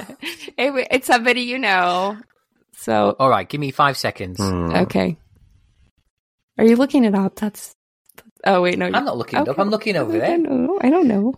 [0.56, 2.16] It- it's somebody you know.
[2.76, 4.38] So All right, give me five seconds.
[4.38, 4.72] Hmm.
[4.74, 5.16] okay.
[6.58, 7.36] Are you looking it up?
[7.36, 7.74] That's.
[8.44, 8.86] Oh wait, no.
[8.86, 9.58] I'm not looking it up.
[9.58, 10.38] I'm looking over I there.
[10.38, 10.78] know.
[10.80, 11.34] I don't know.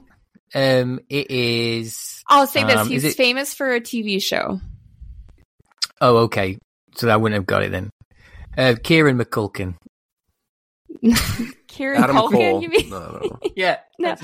[0.55, 2.22] Um, it is.
[2.28, 4.61] I'll say this: Um, he's it- famous for a TV show.
[6.00, 6.59] Oh, okay.
[6.96, 7.90] So I wouldn't have got it then.
[8.57, 9.74] Uh, Kieran McCulkin.
[11.73, 12.62] Kieran Adam Culkin, Cole.
[12.62, 12.91] you mean?
[12.91, 13.39] No, no, no.
[13.57, 14.14] Yeah, No.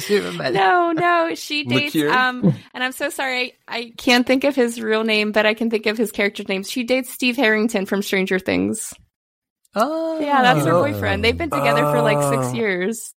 [0.51, 2.11] No, no, she dates McKeer?
[2.13, 5.71] um and I'm so sorry I can't think of his real name, but I can
[5.71, 6.63] think of his character's name.
[6.63, 8.93] She dates Steve Harrington from Stranger Things.
[9.75, 10.83] Oh, Yeah, that's her Oh.
[10.83, 11.25] boyfriend.
[11.25, 12.31] They've been together for like Oh.
[12.43, 13.13] six years.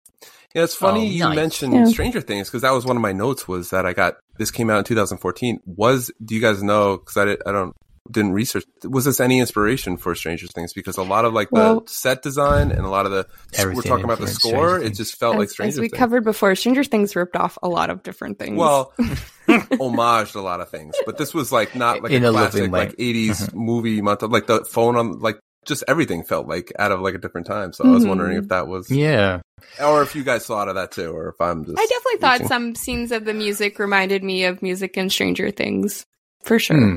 [0.55, 1.37] Yeah, it's funny Oh, you nice.
[1.37, 1.85] mentioned Yeah.
[1.87, 3.47] Stranger Things because that was one of my notes.
[3.47, 5.61] Was that I got this came out in 2014.
[5.67, 6.97] Was do you guys know?
[6.99, 7.73] Because I, I don't
[8.11, 8.65] didn't research.
[8.85, 10.73] Was this any inspiration for Stranger Things?
[10.73, 13.27] Because a lot of like the set design and a lot of the
[13.59, 14.79] we're talking about the score.
[14.79, 15.99] It just felt like Stranger as we Things.
[15.99, 18.59] covered before, Stranger Things ripped off a lot of different things.
[18.59, 18.93] well,
[19.49, 22.61] homaged a lot of things, but this was like not like In a a classic
[22.61, 22.87] loving way.
[22.87, 23.59] like 80s mm-hmm.
[23.59, 24.23] movie month.
[24.23, 27.73] Like the phone on like just everything felt like out of like a different time.
[27.73, 28.45] So I was wondering mm-hmm.
[28.45, 29.41] if that was, Yeah.
[29.83, 31.79] or if you guys thought of that too, or if I'm just.
[31.79, 32.49] I definitely thought reaching.
[32.49, 36.05] some scenes of the music reminded me of music in Stranger Things.
[36.43, 36.79] For sure.
[36.79, 36.97] Hmm.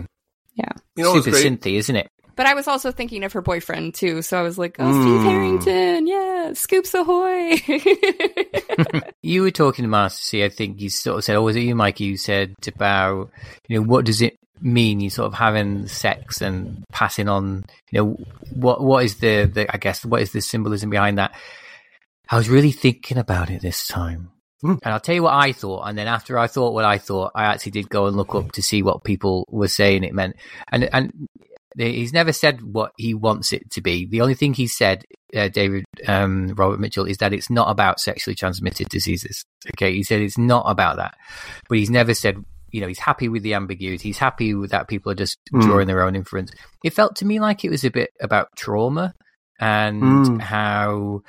[0.57, 0.69] Hmm.
[0.95, 1.45] You know, Super great.
[1.61, 2.07] synthy, isn't it?
[2.35, 5.19] But I was also thinking of her boyfriend too, so I was like, "Oh, Steve
[5.19, 5.23] Mm.
[5.23, 7.57] Harrington, yeah, Scoops Ahoy!"
[9.21, 10.43] You were talking to Master C.
[10.43, 13.29] I think you sort of said, or was it you, Mikey?" You said about,
[13.67, 14.99] you know, what does it mean?
[14.99, 18.17] You sort of having sex and passing on, you know,
[18.53, 21.33] what what is the, the I guess what is the symbolism behind that?
[22.29, 24.31] I was really thinking about it this time.
[24.63, 24.75] Hmm.
[24.81, 27.31] And I'll tell you what I thought, and then after I thought what I thought,
[27.35, 30.37] I actually did go and look up to see what people were saying it meant.
[30.71, 31.27] And and
[31.75, 34.05] he's never said what he wants it to be.
[34.05, 35.03] The only thing he said,
[35.35, 39.43] uh, David um, Robert Mitchell, is that it's not about sexually transmitted diseases.
[39.75, 41.15] Okay, he said it's not about that,
[41.67, 42.37] but he's never said.
[42.71, 44.09] You know, he's happy with the ambiguity.
[44.09, 45.61] He's happy with that people are just Mm.
[45.61, 46.51] drawing their own inference.
[46.83, 49.13] It felt to me like it was a bit about trauma
[49.59, 50.41] and Mm.
[50.41, 51.21] how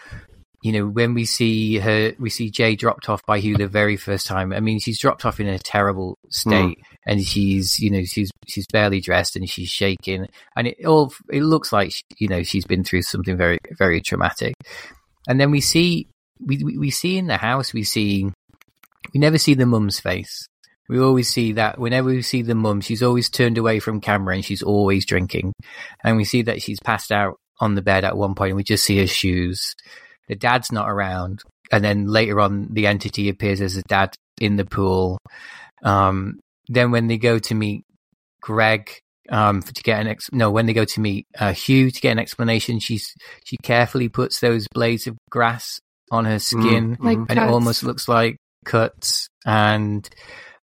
[0.65, 3.99] you know, when we see her, we see Jay dropped off by Hugh the very
[3.99, 4.51] first time.
[4.51, 6.97] I mean, she's dropped off in a terrible state, hmm.
[7.07, 11.43] and she's, you know, she's she's barely dressed and she's shaking, and it all it
[11.43, 14.55] looks like you know she's been through something very very traumatic.
[15.29, 16.09] And then we see
[16.41, 18.25] we we, we see in the house we see
[19.13, 20.49] we never see the mum's face.
[20.89, 24.35] We always see that whenever we see the mum, she's always turned away from camera
[24.35, 25.53] and she's always drinking.
[26.03, 28.65] And we see that she's passed out on the bed at one point and we
[28.65, 29.75] just see her shoes.
[30.29, 31.43] The dad's not around.
[31.73, 35.19] And then later on, the entity appears as a dad in the pool.
[35.83, 37.85] Um, then when they go to meet
[38.41, 38.91] Greg,
[39.31, 42.13] um, to get an ex- no, when they go to meet uh, Hugh to get
[42.13, 43.15] an explanation, she's
[43.45, 48.09] she carefully puts those blades of grass on her skin, Like and it almost looks
[48.09, 49.29] like cuts.
[49.47, 50.09] And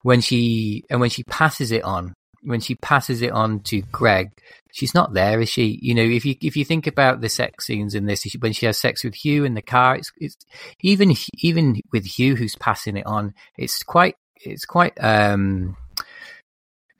[0.03, 4.29] when she and when she passes it on, when she passes it on to Greg,
[4.73, 5.79] she's not there, is she?
[5.81, 8.65] You know, if you if you think about the sex scenes in this, when she
[8.65, 10.37] has sex with Hugh in the car, it's, it's
[10.81, 15.75] even even with Hugh who's passing it on, it's quite it's quite um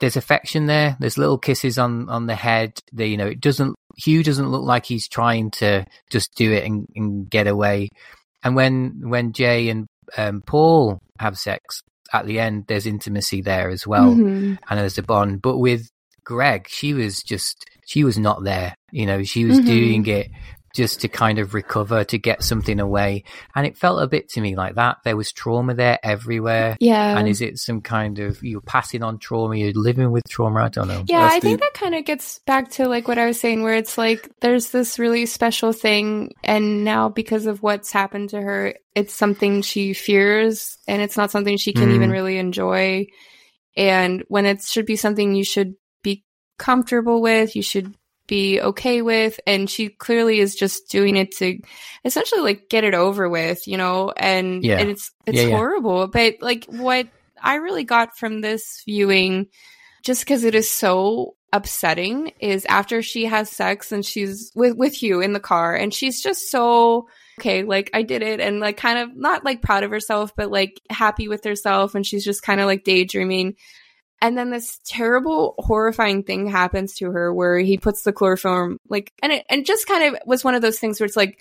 [0.00, 0.96] there's affection there.
[0.98, 2.78] There's little kisses on on the head.
[2.92, 6.64] The, you know, it doesn't Hugh doesn't look like he's trying to just do it
[6.64, 7.88] and, and get away.
[8.42, 13.70] And when when Jay and um, Paul have sex at the end, there's intimacy there
[13.70, 14.58] as well, Mhm.
[14.68, 15.40] and there's a bond.
[15.40, 15.88] But with
[16.24, 18.74] Greg, she was just she was not there.
[18.90, 19.66] You know, she was Mhm.
[19.66, 20.28] doing it
[20.74, 24.40] just to kind of recover, to get something away, and it felt a bit to
[24.40, 24.96] me like that.
[25.04, 26.78] There was trauma there everywhere.
[26.80, 27.18] Yeah.
[27.18, 29.56] And is it some kind of you're passing on trauma?
[29.56, 30.62] You're living with trauma?
[30.62, 31.04] I don't know.
[31.06, 33.62] Yeah, That's I think that kind of gets back to like what I was saying,
[33.62, 38.40] where it's like there's this really special thing, and now because of what's happened to
[38.40, 41.94] her, it's something she fears, and it's not something she can Mm.
[41.96, 43.06] even really enjoy.
[43.76, 45.76] And when it should be something you should be
[46.58, 47.94] comfortable with, you should
[48.26, 51.58] be okay with, and she clearly is just doing it to
[52.04, 54.12] essentially like get it over with, you know.
[54.16, 54.78] And Yeah.
[54.78, 55.56] and it's it's Yeah, yeah.
[55.56, 57.08] horrible, but like what
[57.42, 59.48] I really got from this viewing
[60.02, 65.02] just because it is so upsetting is after she has sex and she's with with
[65.02, 67.06] you in the car and she's just so
[67.38, 70.50] okay like i did it and like kind of not like proud of herself but
[70.50, 73.54] like happy with herself and she's just kind of like daydreaming
[74.22, 79.12] and then this terrible horrifying thing happens to her where he puts the chloroform like
[79.22, 81.38] and it and just kind of was one of those things where it's like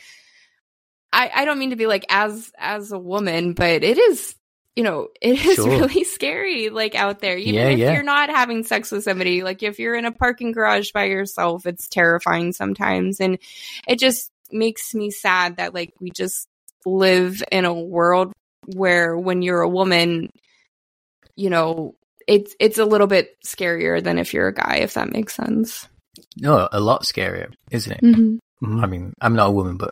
[1.13, 4.35] i i don't mean to be like as as a woman but it is
[4.75, 5.69] you know it is Sure.
[5.69, 7.93] really scary like out there even Yeah, if yeah.
[7.93, 11.65] you're not having sex with somebody like if you're in a parking garage by yourself
[11.65, 13.37] it's terrifying sometimes and
[13.87, 16.47] it just makes me sad that like we just
[16.85, 18.33] live in a world
[18.65, 20.29] where when you're a woman
[21.35, 21.95] you know
[22.27, 25.87] it's it's a little bit scarier than if you're a guy if that makes sense
[26.37, 28.01] No, a lot scarier, isn't it?
[28.01, 28.83] mm-hmm.
[28.83, 29.91] I mean, I'm not a woman, but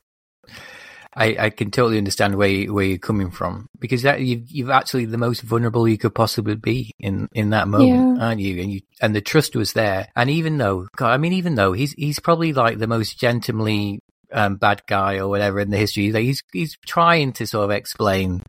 [1.16, 4.70] I, I can totally understand where you, where you're coming from because that you've you've
[4.70, 8.62] actually the most vulnerable you could possibly be in in that moment, aren't you?
[8.62, 10.08] And you and the trust was there.
[10.16, 14.02] And even though, God, I mean, even though he's he's probably like the most gentlemanly
[14.32, 17.72] um, bad guy or whatever in the history, like he's he's trying to sort of
[17.72, 18.44] explain.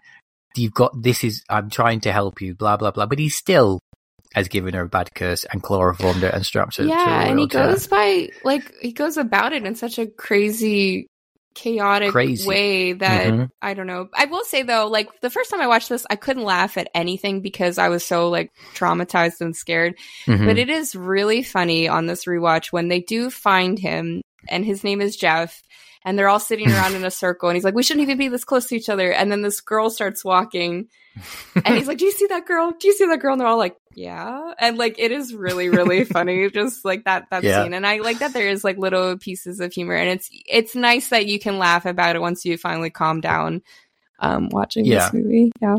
[0.57, 3.81] You've got this is I'm trying to help you, blah blah blah, but he still
[4.35, 6.85] has given her a bad curse and chloroformed her and strapped her.
[6.85, 11.09] yeah and he goes by like he goes about it in such a crazy
[11.53, 12.49] chaotic Crazy.
[12.49, 13.51] way that Mhm.
[13.61, 16.15] i don't know i will say though like the first time i watched this i
[16.15, 19.97] couldn't laugh at anything because i was so like traumatized and scared
[20.27, 20.47] Mhm.
[20.47, 24.85] but it is really funny on this rewatch when they do find him and his
[24.85, 25.61] name is jeff
[26.05, 28.29] and they're all sitting around in a circle and he's like we shouldn't even be
[28.29, 30.89] this close to each other and then this girl starts walking
[31.65, 32.73] and he's like, "Do you see that girl?
[32.79, 35.69] Do you see that girl?" And they're all like, "Yeah." And like, it is really,
[35.69, 37.65] really funny, just like that that Yeah.
[37.65, 37.75] scene.
[37.75, 41.09] And I like that there is like little pieces of humor, and it's it's nice
[41.09, 43.63] that you can laugh about it once you finally calm down
[44.21, 45.11] um, watching Yeah.
[45.11, 45.51] this movie.
[45.61, 45.77] Yeah,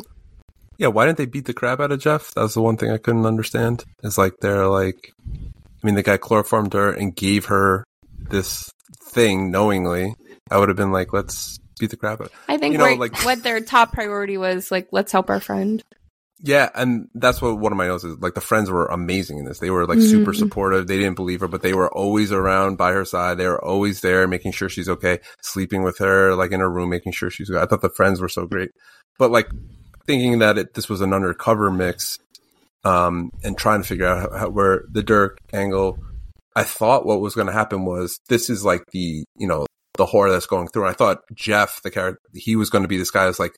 [0.78, 2.34] Yeah, why didn't they beat the crap out of Jeff?
[2.34, 3.84] That was the one thing I couldn't understand.
[4.04, 7.86] It's like they're like, I mean, the guy chloroformed her and gave her
[8.30, 8.70] this
[9.12, 10.16] thing knowingly.
[10.49, 12.32] I would have been like, let's beat the crap out.
[12.47, 15.82] I think You know, like- what their top priority was like, let's help our friend.
[16.43, 18.18] Yeah, and that's what one of my notes is.
[18.18, 19.59] Like the friends were amazing in this.
[19.59, 20.38] They were like super Mhm.
[20.38, 20.88] supportive.
[20.88, 23.38] They didn't believe her, but they were always around by her side.
[23.38, 26.89] They were always there, making sure she's okay, sleeping with her, like in her room,
[26.89, 27.49] making sure she's.
[27.49, 27.62] Good.
[27.62, 28.72] I thought the friends were so great,
[29.20, 29.49] but like
[30.07, 32.18] thinking that it, this was an undercover mix,
[32.84, 35.99] um, and trying to figure out how, how, where the Dirk angle.
[36.56, 39.66] I thought what was going to happen was this is like the you know
[39.97, 40.84] the horror that's going through.
[40.84, 43.54] And I thought Jeff, the character, he was going to be this guy that's like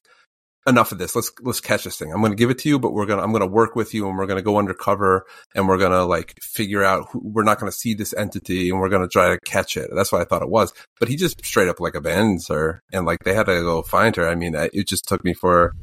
[0.66, 1.16] enough of this.
[1.16, 2.12] Let's let's catch this thing.
[2.12, 3.94] I'm going to give it to you, but we're gonna I'm going to work with
[3.94, 5.26] you, and we're going to go undercover,
[5.56, 7.08] and we're going to like figure out.
[7.12, 9.78] Who, we're not going to see this entity, and we're going to try to catch
[9.78, 9.90] it.
[9.94, 10.74] That's what I thought it was.
[11.00, 14.16] But he just straight up like abandons her, and like they had to go find
[14.16, 14.28] her.
[14.28, 15.74] I mean, it just took me for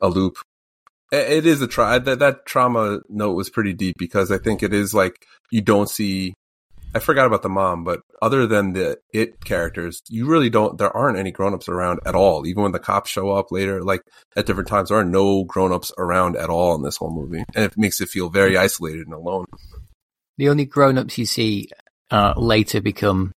[0.00, 0.36] a loop.
[1.12, 4.72] It is a try that that trauma note was pretty deep because I think it
[4.72, 6.34] is like you don't see
[6.94, 10.78] I forgot about the mom, but other than the it characters, you really don't.
[10.78, 12.46] There aren't any grown-ups around at all.
[12.46, 14.02] Even when the cops show up later, like
[14.36, 17.64] at different times, there are no grown-ups around at all in this whole movie, and
[17.64, 19.46] it makes it feel very isolated and alone.
[20.38, 21.68] The only grown-ups you see
[22.12, 23.32] uh, later become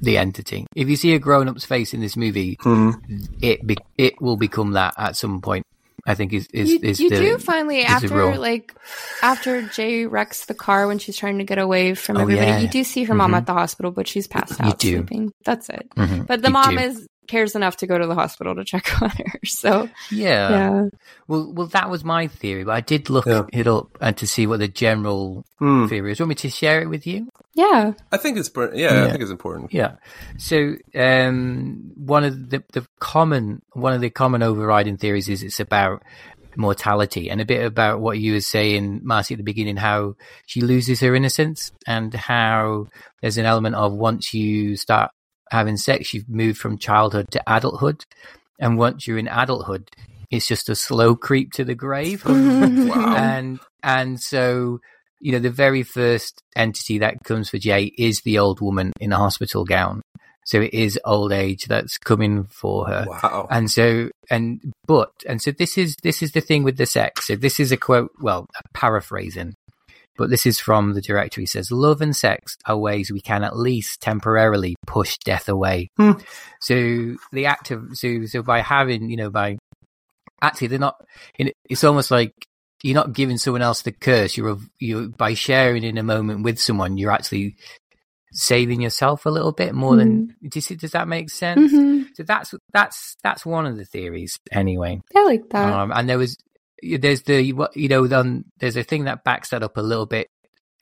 [0.00, 0.66] the entity.
[0.74, 3.16] If you see a grown-up's face in this movie, Mm-hmm.
[3.42, 5.64] it be- it will become that at some point.
[6.06, 8.72] I think is is, you, is you the, do finally after like
[9.22, 12.46] after Jay wrecks the car when she's trying to get away from Oh, everybody.
[12.46, 12.58] yeah.
[12.60, 13.36] You do see her mom Mhm.
[13.38, 14.96] at the hospital, but she's passed You out do.
[14.98, 15.32] sleeping.
[15.44, 15.88] That's it.
[15.96, 16.26] Mhm.
[16.26, 16.82] But the You mom do.
[16.82, 19.24] is cares enough to go to the hospital to check on her.
[19.44, 20.50] So yeah.
[20.50, 20.82] yeah,
[21.28, 23.42] Well, well, that was my theory, but I did look Yeah.
[23.52, 25.86] it up and to see what the general Hmm.
[25.86, 26.20] theory is.
[26.20, 27.28] Want me to share it with you?
[27.54, 27.92] yeah.
[28.12, 29.72] I think it's br- yeah, I think it's important.
[29.72, 29.92] Yeah.
[30.38, 35.60] So, um, one of the the common one of the common overriding theories is it's
[35.60, 36.02] about
[36.56, 40.14] mortality and a bit about what you were saying, Marcie, at the beginning, how
[40.46, 42.86] she loses her innocence and how
[43.20, 45.10] there's an element of once you start
[45.50, 48.04] having sex, you've moved from childhood to adulthood,
[48.58, 49.90] and once you're in adulthood,
[50.30, 52.24] it's just a slow creep to the grave.
[52.86, 53.16] Wow.
[53.16, 54.80] and and so
[55.20, 59.12] you know the very first entity that comes for Jay is the old woman in
[59.12, 60.02] a hospital gown.
[60.44, 63.04] So it is old age that's coming for her.
[63.08, 63.48] Wow.
[63.50, 67.26] And so and but and so this is this is the thing with the sex.
[67.26, 69.54] So this is a quote, well, a paraphrasing.
[70.16, 71.40] But this is from the director.
[71.40, 75.90] He says, Love and sex are ways we can at least temporarily push death away.
[75.96, 76.12] Hmm.
[76.60, 79.56] So the act of so so by having, you know, by
[80.42, 80.96] actually they're not
[81.38, 82.32] it- it's almost like
[82.82, 84.36] you're not giving someone else the curse.
[84.36, 87.56] You're you by sharing in a moment with someone, you're actually
[88.32, 90.26] saving yourself a little bit more than.
[90.42, 90.74] Do you see?
[90.76, 91.70] Does that make sense?
[91.72, 95.00] hmm So that's that's that's one of the theories, anyway.
[95.14, 95.72] I like that.
[95.72, 96.36] Um, and there was
[96.82, 100.28] there's the you know then there's a thing that backs that up a little bit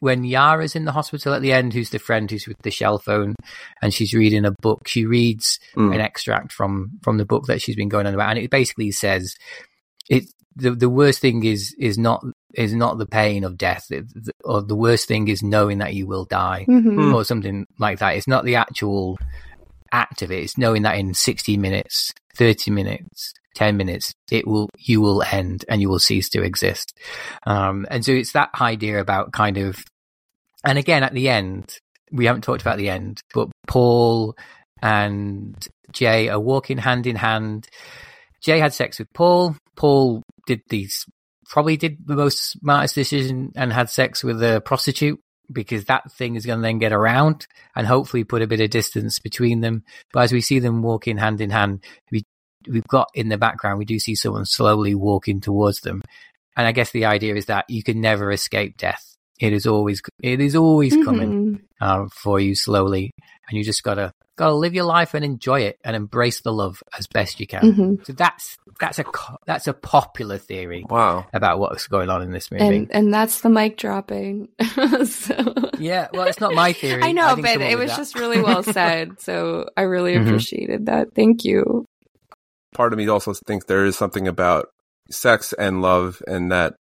[0.01, 2.99] when Yara's in the hospital at the end, who's the friend who's with the shell
[2.99, 3.35] phone,
[3.81, 4.87] and she's reading a book.
[4.89, 5.95] She reads Mm.
[5.95, 8.91] an extract from from the book that she's been going on about, and it basically
[8.91, 9.35] says
[10.11, 10.25] it.
[10.57, 12.23] The, the worst thing is is not
[12.55, 15.95] is not the pain of death, it, the, or the worst thing is knowing that
[15.95, 17.13] you will die, Mhm.
[17.13, 18.15] or something like that.
[18.17, 19.19] It's not the actual
[19.91, 24.69] act of it; it's knowing that in sixty minutes, thirty minutes, ten minutes, it will
[24.79, 26.97] you will end and you will cease to exist.
[27.47, 29.83] Um, and so it's that idea about kind of,
[30.65, 31.79] and again at the end,
[32.13, 34.37] we haven't talked about the end, but Paul
[34.83, 35.57] and
[35.93, 37.69] Jay are walking hand in hand.
[38.43, 39.57] Jay had sex with Paul.
[39.77, 41.07] Paul did these
[41.47, 45.21] probably did the most smartest decision and had sex with a prostitute
[45.53, 47.47] because that thing is going to then get around
[47.77, 49.85] and hopefully put a bit of distance between them.
[50.13, 52.25] But as we see them walking hand in hand, we
[52.69, 56.03] we've got in the background we do see someone slowly walking towards them,
[56.57, 59.03] and I guess the idea is that you can never escape death.
[59.41, 61.61] It is always it is always coming Mhm.
[61.81, 63.11] uh, for you slowly,
[63.49, 66.83] and you just gotta gotta live your life and enjoy it and embrace the love
[66.99, 67.63] as best you can.
[67.63, 68.07] Mhm.
[68.07, 69.05] So that's that's a
[69.47, 71.27] that's a popular theory Wow.
[71.33, 72.65] about what's going on in this movie.
[72.65, 74.49] And and that's the mic dropping.
[75.05, 75.55] so.
[75.79, 77.03] yeah, well, it's not my theory.
[77.05, 77.97] I know, didn't but it was that.
[77.97, 79.21] just really well said.
[79.21, 80.27] So I really Mhm.
[80.27, 81.15] appreciated that.
[81.15, 81.85] Thank you.
[82.75, 84.67] Part of me also thinks there is something about
[85.11, 86.75] sex and love, and that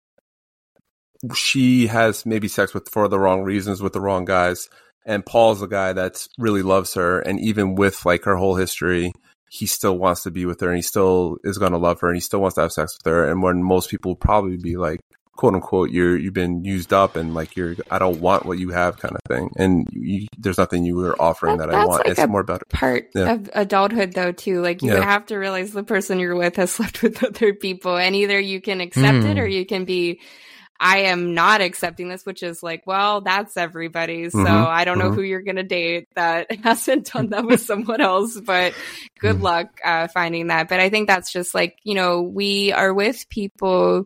[1.34, 4.68] she has maybe sex with for the wrong reasons with the wrong guys,
[5.06, 9.12] and Paul's the guy that's really loves her, and even with like her whole history,
[9.50, 12.08] he still wants to be with her, and he still is going to love her,
[12.08, 14.76] and he still wants to have sex with her, and when most people probably be
[14.76, 15.00] like.
[15.36, 18.70] "Quote unquote," you're you've been used up, and like you're I don't want what you
[18.70, 19.50] have, kind of thing.
[19.56, 22.00] And you, there's nothing you were offering That- that, I want.
[22.04, 23.34] like it's a more about Part Yeah.
[23.34, 24.60] of adulthood, though, too.
[24.62, 25.02] Like you Yeah.
[25.02, 28.60] have to realize the person you're with has slept with other people, and either you
[28.60, 29.38] can accept it Hmm.
[29.38, 30.20] or you can be.
[30.80, 34.28] I am not accepting this, which is like, well, that's everybody.
[34.28, 35.14] So Mhm, I don't know mhm.
[35.14, 38.74] who you're going to date that hasn't done that with someone else, but
[39.20, 39.42] good Mhm.
[39.42, 40.68] luck uh, finding that.
[40.68, 44.04] But I think that's just like, you know, we are with people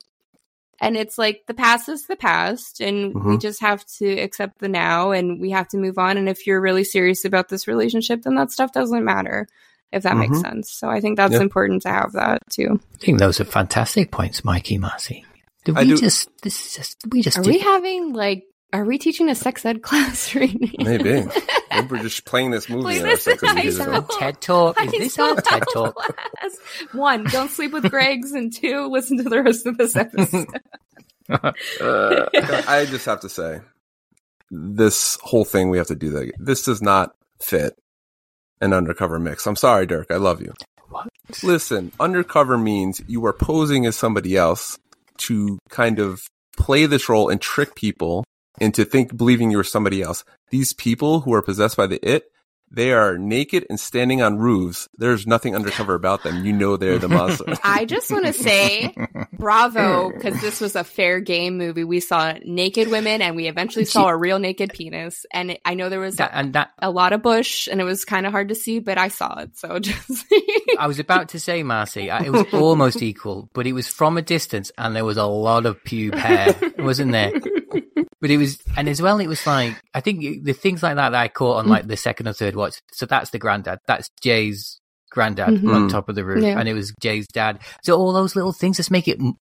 [0.81, 3.41] and it's like the past is the past and we Mhm.
[3.41, 6.17] just have to accept the now and we have to move on.
[6.17, 9.47] And if you're really serious about this relationship, then that stuff doesn't matter.
[9.91, 10.43] If that makes Mhm.
[10.43, 10.71] sense.
[10.71, 11.41] So I think that's Yeah.
[11.41, 12.79] important to have that too.
[12.95, 15.25] I think those are fantastic points, Mikey Marcie.
[15.65, 18.45] Did I we do- just this is just we just Are did we having like
[18.73, 20.85] are we teaching a sex ed class right now?
[20.85, 21.27] Maybe.
[21.71, 22.83] Maybe we're just playing this movie.
[22.83, 23.93] Play in our this sex in high education.
[23.95, 24.03] school.
[24.19, 24.83] TED Talk?
[24.83, 25.95] Is this our school TED Talk?
[25.95, 26.59] class.
[26.93, 30.47] One, don't sleep with Greg's, and two, listen to the rest of this episode.
[31.31, 32.25] Uh,
[32.67, 33.61] I just have to say,
[34.51, 36.33] this whole thing we have to do that.
[36.39, 37.75] This does not fit
[38.63, 39.47] an undercover mix.
[39.47, 40.07] I'm sorry, Dirk.
[40.11, 40.55] I love you.
[40.89, 41.09] What?
[41.43, 44.79] Listen, undercover means you are posing as somebody else
[45.19, 46.23] to kind of
[46.57, 48.25] play this role and trick people
[48.61, 50.25] into think believing you're somebody else.
[50.51, 52.31] These people who are possessed by the it,
[52.71, 54.89] they are naked and standing on roofs.
[54.97, 56.45] There's nothing undercover about them.
[56.45, 57.55] You know they're the monster.
[57.65, 58.95] I just want to say
[59.33, 61.85] bravo because this was a fair game movie.
[61.85, 65.25] We saw naked women and we eventually saw a real naked penis.
[65.33, 67.85] And it, I know there was That, and that a lot of bush and it
[67.85, 69.57] was kind of hard to see, but I saw it.
[69.57, 70.25] So just
[70.79, 74.23] I was about to say, Marcie, it was almost equal, but it was from a
[74.23, 77.33] distance, and there was a lot of pube hair, wasn't there?
[78.21, 81.11] But it was, and as well, it was like I think the things like that
[81.11, 82.81] that I caught on like the second or third watch.
[82.93, 83.79] So that's the granddad.
[83.87, 84.81] That's Jay's
[85.11, 85.75] granddad Mhm.
[85.75, 86.59] on top of the roof, Yeah.
[86.59, 87.61] and it was Jay's dad.
[87.83, 89.37] So all those little things just make it m-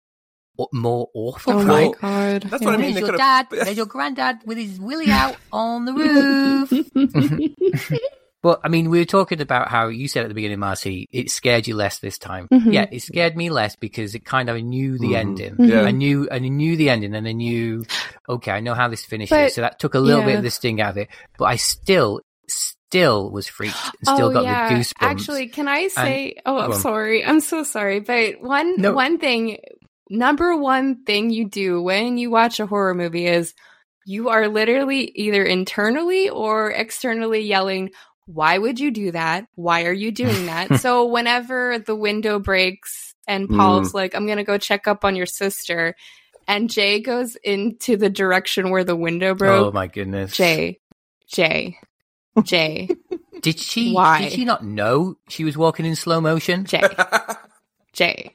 [0.73, 1.91] more awful, oh right?
[2.01, 2.41] my god.
[2.43, 2.93] That's what I mean.
[2.95, 3.47] There's your dad.
[3.51, 6.71] There's your granddad with his willy out on the roof.
[8.43, 11.31] But I mean, we were talking about how you said at the beginning, Marcie, it
[11.31, 12.47] scared you less this time.
[12.53, 12.71] Mhm.
[12.71, 15.15] Yeah, it scared me less because it kind of I knew the Mhm.
[15.15, 15.55] ending.
[15.57, 15.81] Yeah.
[15.81, 17.83] I knew, and I knew the ending, and I knew,
[18.29, 19.31] okay, I know how this finishes.
[19.31, 21.09] But- so that took a little bit of the sting out of it.
[21.39, 22.21] But I still,
[22.89, 24.69] still was freaked and still oh, got yeah.
[24.69, 24.93] the goosebumps.
[25.01, 26.35] Actually, can I say?
[26.45, 26.79] oh, I'm on.
[26.79, 27.25] sorry.
[27.25, 27.99] I'm so sorry.
[27.99, 28.93] But one No.
[28.93, 29.57] one thing,
[30.09, 33.53] number one thing you do when you watch a horror movie is
[34.05, 37.91] you are literally either internally or externally yelling.
[38.25, 39.45] Why would you do that?
[39.55, 40.75] Why are you doing that?
[40.79, 43.57] so whenever the window breaks and mm.
[43.57, 45.93] Paul's like, I'm gonna go check up on your sister,
[46.47, 49.65] and Jay goes into the direction where the window oh broke.
[49.67, 50.79] oh my goodness, Jay,
[51.27, 51.77] Jay,
[52.43, 52.89] Jay,
[53.41, 53.93] did she?
[53.93, 54.23] Why?
[54.23, 56.65] Did she not know she was walking in slow motion?
[56.65, 56.81] Jay.
[57.93, 58.33] Jay.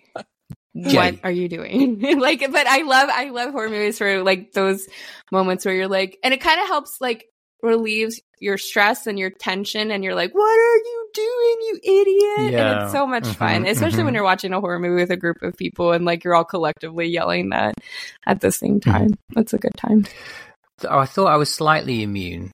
[0.87, 0.97] Jay.
[0.97, 2.01] What are you doing?
[2.19, 4.87] like, but I love, I love horror movies for like those
[5.31, 7.27] moments where you're like, and it kind of helps like
[7.63, 12.55] relieves your stress and your tension, and you're like, what are you doing, you idiot?
[12.61, 14.17] And it's so much fun, Mhm, especially when mhm.
[14.17, 17.07] you're watching a horror movie with a group of people and like you're all collectively
[17.07, 17.75] yelling that
[18.27, 18.91] at the same Mm-hmm.
[18.91, 19.15] time.
[19.35, 20.07] That's a good time.
[20.89, 22.51] I thought I was slightly immune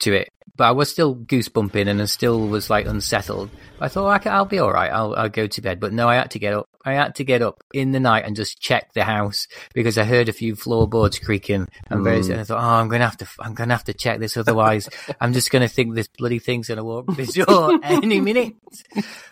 [0.00, 3.50] to it, but I was still goosebumping and I still was like unsettled.
[3.80, 4.90] I thought I will be all right.
[4.92, 6.68] I'll, I'll go to bed, but no, I had to get up.
[6.84, 10.04] I had to get up in the night and just check the house because I
[10.04, 12.28] heard a few floorboards creaking and various.
[12.28, 12.32] Mm.
[12.32, 14.88] And I thought, oh, I'm gonna have to, I'm gonna have to check this, otherwise,
[15.20, 18.54] I'm just gonna think this bloody thing's gonna walk this door any minute.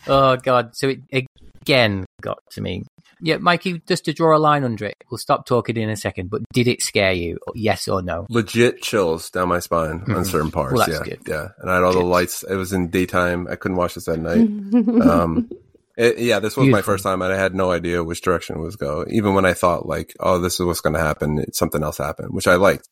[0.07, 0.77] Oh god!
[0.77, 1.27] So it
[1.61, 2.85] again got to me.
[3.21, 6.31] Yeah, Mikey, just to draw a line under it, we'll stop talking in a second.
[6.31, 7.39] But did it scare you?
[7.55, 8.27] Yes or no?
[8.29, 10.75] Legit chills down my spine on certain parts.
[10.75, 11.29] Well, that's yeah, good.
[11.29, 11.49] yeah.
[11.59, 12.43] And I had all the lights.
[12.43, 13.47] It was in daytime.
[13.51, 14.39] I couldn't watch this at night.
[15.03, 15.51] um,
[15.97, 18.61] it, yeah, this was my first time, and I had no idea which direction it
[18.61, 19.05] was go.
[19.11, 21.99] Even when I thought like, "Oh, this is what's going to happen," it, something else
[21.99, 22.89] happened, which I liked.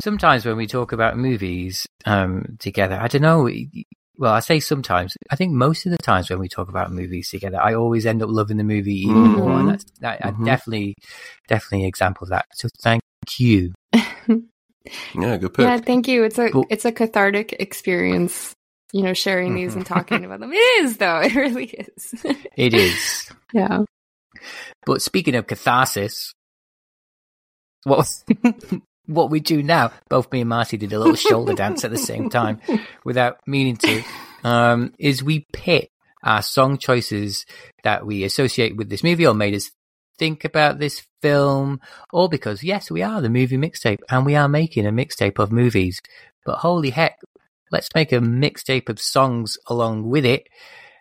[0.00, 3.50] sometimes when we talk about movies um, together, I don't know.
[4.18, 5.14] Well, I say sometimes.
[5.30, 8.22] I think most of the times when we talk about movies together, I always end
[8.22, 9.36] up loving the movie even Mhm.
[9.38, 10.44] more, and that's that, I Mhm.
[10.44, 10.94] definitely,
[11.48, 12.46] definitely an example of that.
[12.54, 13.02] So thank
[13.38, 13.72] you.
[15.14, 15.64] Yeah, good pick.
[15.64, 16.22] yeah, thank you.
[16.22, 16.64] It's a Cool.
[16.70, 18.52] it's a cathartic experience.
[18.92, 20.52] You know, sharing these and talking about them.
[20.52, 21.20] It is though.
[21.24, 22.24] It really is.
[22.56, 23.28] It is.
[23.52, 23.80] yeah.
[24.84, 26.32] But speaking of catharsis,
[27.82, 28.06] what
[29.06, 31.98] what we do now, both me and Marty did a little shoulder dance at the
[31.98, 32.60] same time
[33.04, 34.02] without meaning to,
[34.44, 35.90] um, is we pit
[36.22, 37.46] our song choices
[37.84, 39.70] that we associate with this movie or made us
[40.18, 41.80] think about this film,
[42.12, 45.52] or because, yes, we are the movie mixtape and we are making a mixtape of
[45.52, 46.00] movies.
[46.44, 47.18] But holy heck,
[47.70, 50.48] let's make a mixtape of songs along with it.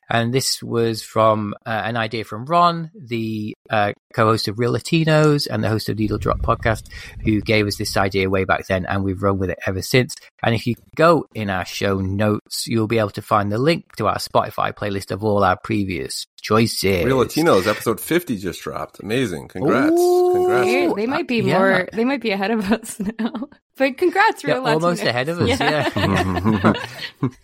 [0.10, 5.48] And this was from uh, an idea from Ron, the uh, co-host of Reel Latinos
[5.50, 6.90] and the host of Needle Drop podcast,
[7.24, 10.16] who gave us this idea way back then, and we've run with it ever since.
[10.44, 13.96] And if you go in our show notes, you'll be able to find the link
[13.96, 17.04] to our Spotify playlist of all our previous choices.
[17.04, 19.00] Reel Latinos episode fifty just dropped.
[19.00, 19.48] Amazing!
[19.48, 19.92] Congrats!
[19.92, 20.32] Ooh.
[20.34, 20.68] Congrats!
[20.68, 21.58] They, they might be yeah.
[21.58, 21.90] more.
[21.92, 23.50] They might be ahead of us now.
[23.78, 25.90] But congrats, They're real almost ahead of us, yeah.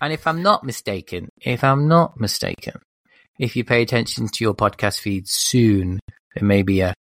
[0.02, 2.76] and if I'm not mistaken, if I'm not mistaken,
[3.38, 6.00] if you pay attention to your podcast feed soon,
[6.36, 6.94] there may be a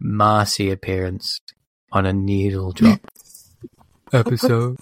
[0.00, 1.40] Marcie appearance
[1.90, 3.00] on a needle drop
[4.12, 4.76] episode,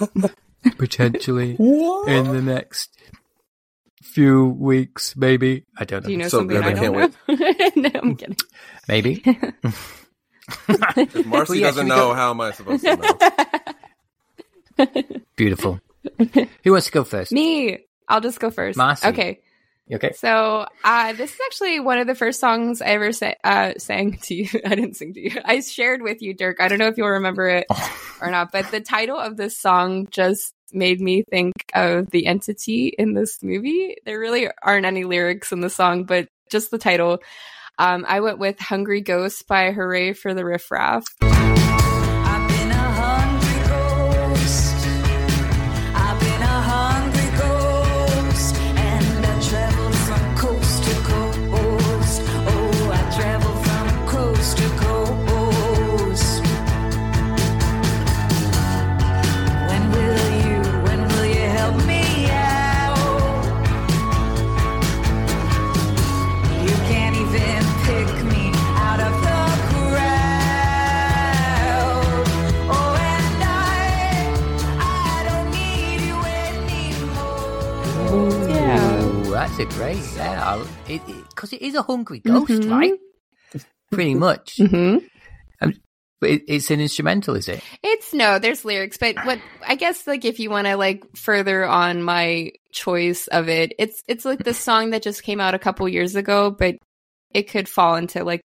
[0.77, 2.91] potentially in the next
[4.05, 5.65] few weeks, maybe.
[5.77, 6.07] I don't know.
[6.07, 6.95] Do you know So something good, I, I don't
[7.27, 7.91] can't know?
[7.91, 8.37] no, I'm kidding.
[8.89, 9.23] Maybe.
[10.47, 12.97] If Marcie Well, yeah, doesn't know, go- how am I supposed to
[14.79, 14.87] know?
[15.37, 15.81] Beautiful.
[16.63, 17.33] Who wants to go first?
[17.33, 17.79] Me.
[18.09, 18.77] I'll just go first.
[18.79, 19.09] Marcie.
[19.09, 19.41] Okay.
[19.93, 20.13] Okay.
[20.13, 24.19] So uh, this is actually one of the first songs I ever sa- uh, sang
[24.25, 24.49] to you.
[24.65, 25.41] I didn't sing to you.
[25.45, 26.61] I shared with you, Dirk.
[26.61, 27.67] I don't know if you'll remember it
[28.21, 32.89] or not, but the title of this song just made me think of the entity
[32.99, 33.97] in this movie.
[34.05, 37.19] There really aren't any lyrics in the song, but just the title.
[37.79, 40.71] Um, I went with "Hungry Ghost" by Hurray for the Riff
[79.57, 80.65] That's a great, yeah.
[80.85, 82.71] Because it, because it is a hungry ghost, Mhm.
[82.73, 82.99] right?
[83.93, 84.57] Pretty much.
[84.59, 84.99] hmm
[85.61, 87.63] But it, it's an instrumental, is it?
[87.83, 91.65] It's no, there's lyrics, but what I guess like if you want to like further
[91.65, 95.59] on my choice of it, it's it's like the song that just came out a
[95.61, 96.75] couple years ago, but
[97.33, 98.41] it could fall into like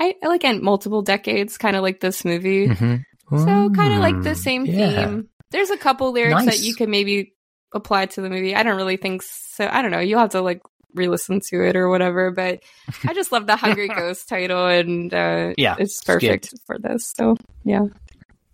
[0.00, 2.68] I I like in multiple decades, kind of like this movie.
[2.68, 3.36] Mm-hmm.
[3.38, 5.06] So kind of like the same yeah.
[5.08, 5.28] theme.
[5.50, 6.58] There's a couple lyrics Nice.
[6.60, 7.33] that you could maybe
[7.74, 8.54] apply to the movie.
[8.54, 9.68] I don't really think so.
[9.70, 9.98] I don't know.
[10.00, 10.62] You'll have to like
[10.94, 12.30] re-listen to it or whatever.
[12.30, 12.60] But
[13.06, 17.12] I just love the Hungry Ghost title, and uh, Yeah, it's it's perfect for this.
[17.16, 17.86] So yeah,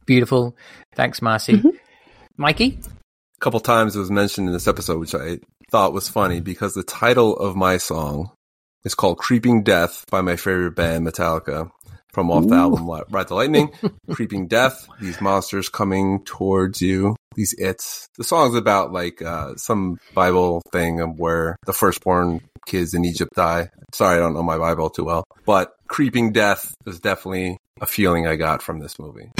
[0.06, 0.56] Beautiful.
[0.96, 1.60] Thanks, Marcie.
[1.62, 1.70] Mhm.
[2.36, 2.78] Mikey?
[2.82, 5.38] A couple times it was mentioned in this episode, which I
[5.70, 8.30] thought was funny because the title of my song
[8.84, 11.70] is called Creeping Death by my favorite band, Metallica,
[12.12, 13.72] from off the album Ride the Lightning.
[14.10, 18.08] Creeping Death, these monsters coming towards you, these its.
[18.16, 23.32] The song's about like uh, some Bible thing of where the firstborn kids in Egypt
[23.34, 23.70] die.
[23.92, 28.26] Sorry, I don't know my Bible too well, but Creeping Death is definitely a feeling
[28.26, 29.30] I got from this movie.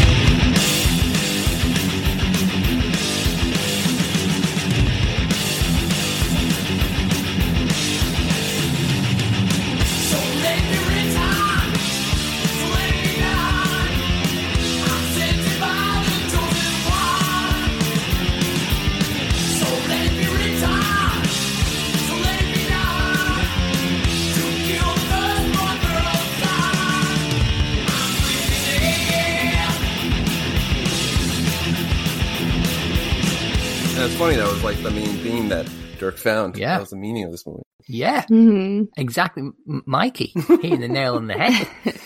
[34.01, 35.68] And it's funny that was like the main theme that
[35.98, 36.56] Dirk found.
[36.56, 36.74] Yeah.
[36.77, 37.60] that was the meaning of this movie.
[37.86, 39.43] Yeah, hmm exactly.
[39.43, 40.32] M- Mikey
[40.62, 41.68] hitting the nail on the head.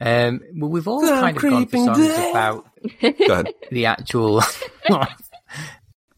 [0.00, 2.30] Um, well, we've all The kind of gone for songs death.
[2.30, 2.66] about
[3.28, 4.42] Go the actual.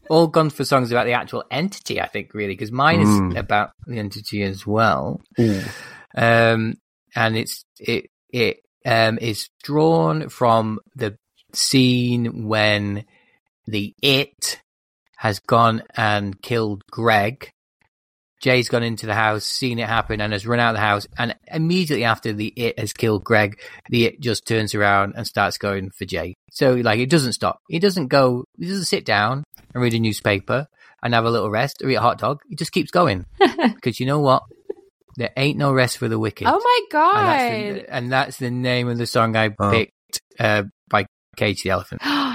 [0.09, 3.37] all gone for songs about the actual entity, I think, really, because mine is Mm.
[3.37, 5.21] about the entity as well.
[6.17, 6.73] Um,
[7.15, 11.15] and it's it it um is drawn from the
[11.53, 13.05] scene when
[13.67, 14.59] the it
[15.17, 17.49] has gone and killed Greg.
[18.39, 21.07] Jay's gone into the house, seen it happen, and has run out of the house.
[21.17, 25.57] And immediately after the it has killed Greg, the it just turns around and starts
[25.57, 26.35] going for Jay.
[26.51, 27.59] So like it doesn't stop.
[27.67, 28.45] He doesn't go.
[28.59, 30.67] He doesn't sit down and read a newspaper
[31.01, 32.41] and have a little rest or eat a hot dog.
[32.47, 33.25] He just keeps going
[33.73, 34.43] because you know what?
[35.17, 36.47] There ain't no rest for the wicked.
[36.47, 37.75] Oh my And that's, god!
[37.87, 39.71] the, and that's the name of the song I Oh.
[39.71, 41.07] picked uh, by
[41.37, 42.01] Cage the Elephant.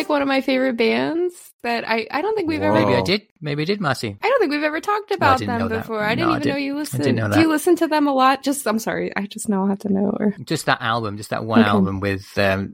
[0.00, 3.02] like one of my favorite bands that I I don't think we've ever Maybe I
[3.02, 3.22] did.
[3.40, 4.16] Maybe I did, Marcie.
[4.22, 5.82] I don't think we've ever talked about didn't them know that.
[5.82, 6.02] before.
[6.02, 6.98] I didn't I even know didn't- you I listen.
[7.00, 8.42] didn't know Do you listen to them a lot?
[8.42, 10.14] Just I'm sorry, I just now have to know.
[10.18, 11.68] Or Just that album, just that one Okay.
[11.68, 12.72] album with um,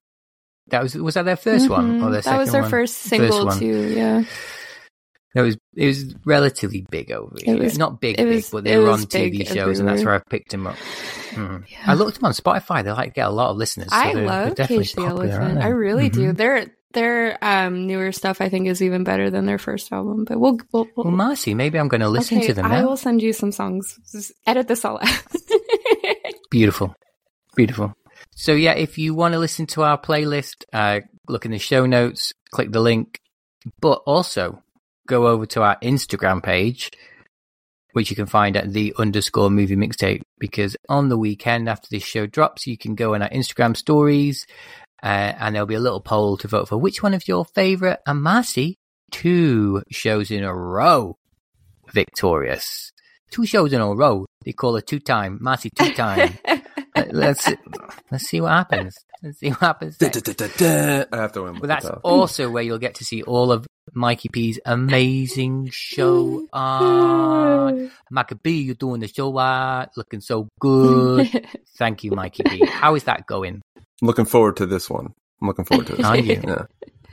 [0.69, 2.71] that was was that their 1st one or their that was their one?
[2.71, 3.59] first single one.
[3.59, 3.93] too.
[3.95, 4.25] Yeah,
[5.35, 7.59] It was it was relatively big over It here.
[7.59, 10.03] was- Not big, it big, was- but they were on TV big shows, and that's
[10.03, 10.77] where I picked them up.
[11.33, 11.65] Mhm.
[11.71, 11.79] Yeah.
[11.87, 12.83] I looked them on Spotify.
[12.83, 13.91] They like get a lot of listeners.
[13.91, 15.59] so I they're- they're love definitely Cage the Elephant.
[15.63, 16.33] I really do.
[16.33, 16.37] Mhm.
[16.93, 20.25] Their um newer stuff I think is even better than their first album.
[20.25, 22.85] But we'll we'll, we'll Well, Marcie, maybe I'm going to listen okay, to them I
[22.85, 23.99] will send you some songs.
[24.11, 25.27] Just edit this all out.
[26.51, 26.95] Beautiful.
[27.55, 27.95] Beautiful.
[28.35, 31.87] So yeah, if you want to listen to our playlist, uh, look in the show
[31.87, 33.21] notes, click the link,
[33.81, 34.63] but also
[35.07, 36.91] go over to our Instagram page,
[37.93, 42.03] which you can find at the underscore movie mixtape, because on the weekend after this
[42.03, 44.47] show drops, you can go on our Instagram stories,
[45.03, 45.07] uh,
[45.39, 48.21] and there'll be a little poll to vote for which one of your favorite and
[48.23, 48.75] Marcie,
[49.11, 51.17] two shows in a row
[51.93, 52.93] victorious.
[53.31, 54.27] Two shows in a row.
[54.45, 56.39] They call it two time, Marcie two time.
[56.47, 56.63] Let-
[57.13, 57.49] let's
[58.11, 58.97] let's see what happens.
[59.23, 59.97] Let's see what happens.
[59.99, 61.05] Da, da, da, da, da.
[61.13, 61.59] I have to win.
[61.61, 62.01] But that's Metallica.
[62.05, 67.75] also where you'll get to see all of Mikey P's amazing show art.
[68.11, 71.47] Mikey P, you're doing the show art, looking so good.
[71.79, 72.65] Thank you, Mikey P.
[72.67, 73.63] How is that going?
[74.03, 75.13] I'm looking forward to this one.
[75.41, 76.07] I'm looking forward to this.
[76.07, 76.41] Are you?
[76.47, 76.65] Yeah,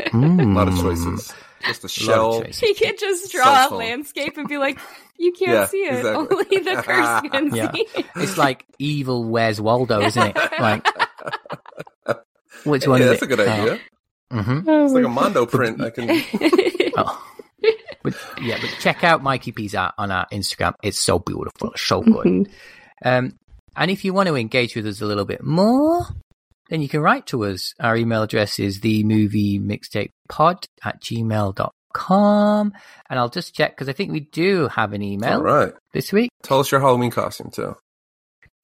[0.07, 0.41] Mm.
[0.41, 1.31] a lot of choices.
[1.65, 2.41] Just a Lot of shell.
[2.41, 2.59] choices.
[2.59, 4.79] he could just draw Cell a landscape and be like,
[5.19, 5.97] "You can't Yeah, see it.
[5.97, 6.37] exactly.
[6.37, 7.71] Only the curse can Yeah.
[7.71, 10.37] see." it." It's like evil Where's Waldo, isn't it?
[10.59, 10.85] Like
[12.65, 13.25] which one yeah, that's it?
[13.31, 13.79] a good idea.
[14.31, 15.81] hmm Oh It's like a Mondo print.
[15.81, 16.09] I can.
[16.97, 17.23] Oh.
[18.03, 20.73] But yeah, but check out Mikey P's art on our Instagram.
[20.83, 22.25] It's so beautiful, so good.
[22.25, 22.47] Mhm.
[23.05, 23.33] Um,
[23.75, 26.01] and if you want to engage with us a little bit more,
[26.73, 27.75] then you can write to us.
[27.79, 32.73] Our email address is the movie mixtape pod at gmail.com.
[33.11, 35.71] And I'll just check because I think we do have an email All right.
[35.93, 36.31] this week.
[36.41, 37.75] Tell us your Halloween costume too.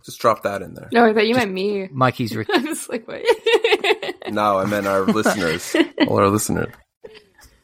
[0.04, 0.90] Just drop that in there.
[0.92, 1.88] No, I thought you meant me.
[1.92, 3.22] Mikey's re- I was like, what?
[4.32, 5.76] No, I meant our listeners.
[6.08, 6.74] All our listeners.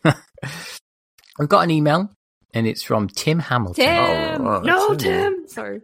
[0.03, 2.11] We've got an email
[2.53, 3.83] and it's from Tim Hamilton.
[3.83, 4.41] Tim!
[4.41, 5.45] Oh, wow, no, that's him.
[5.47, 5.47] Tim!
[5.47, 5.81] Sorry.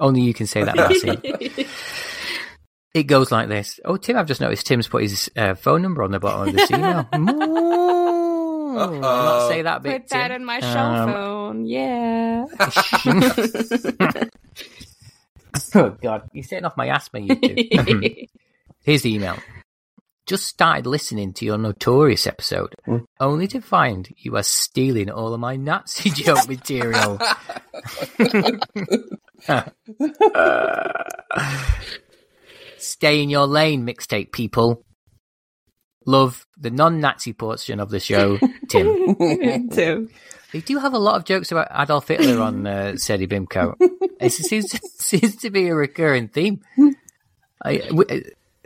[0.00, 1.68] Only you can say that, Marcie.
[2.94, 3.80] It goes like this.
[3.84, 6.54] Oh, Tim, I've just noticed Tim's put his uh, phone number on the bottom of
[6.54, 7.08] this email.
[7.18, 8.78] Moo.
[8.78, 10.02] I'll not say that bit.
[10.02, 10.36] Put that Tim.
[10.42, 11.66] in my Um, cell phone.
[11.66, 12.44] Yeah.
[15.74, 16.30] oh, God.
[16.32, 18.26] You're setting off my asthma, you two.
[18.84, 19.38] Here's the email.
[20.26, 22.98] Just started listening to your notorious episode, Hmm.
[23.20, 27.18] only to find you are stealing all of my Nazi joke material.
[32.78, 34.84] Stay in your lane, mixtape people.
[36.06, 38.38] Love the non-Nazi portion of the show,
[38.68, 39.14] Tim.
[39.70, 40.10] Tim.
[40.52, 43.74] They do have a lot of jokes about Adolf Hitler on uh, Seddy Bimco.
[44.20, 46.60] It seems to, seems to be a recurring theme.
[47.64, 47.82] I,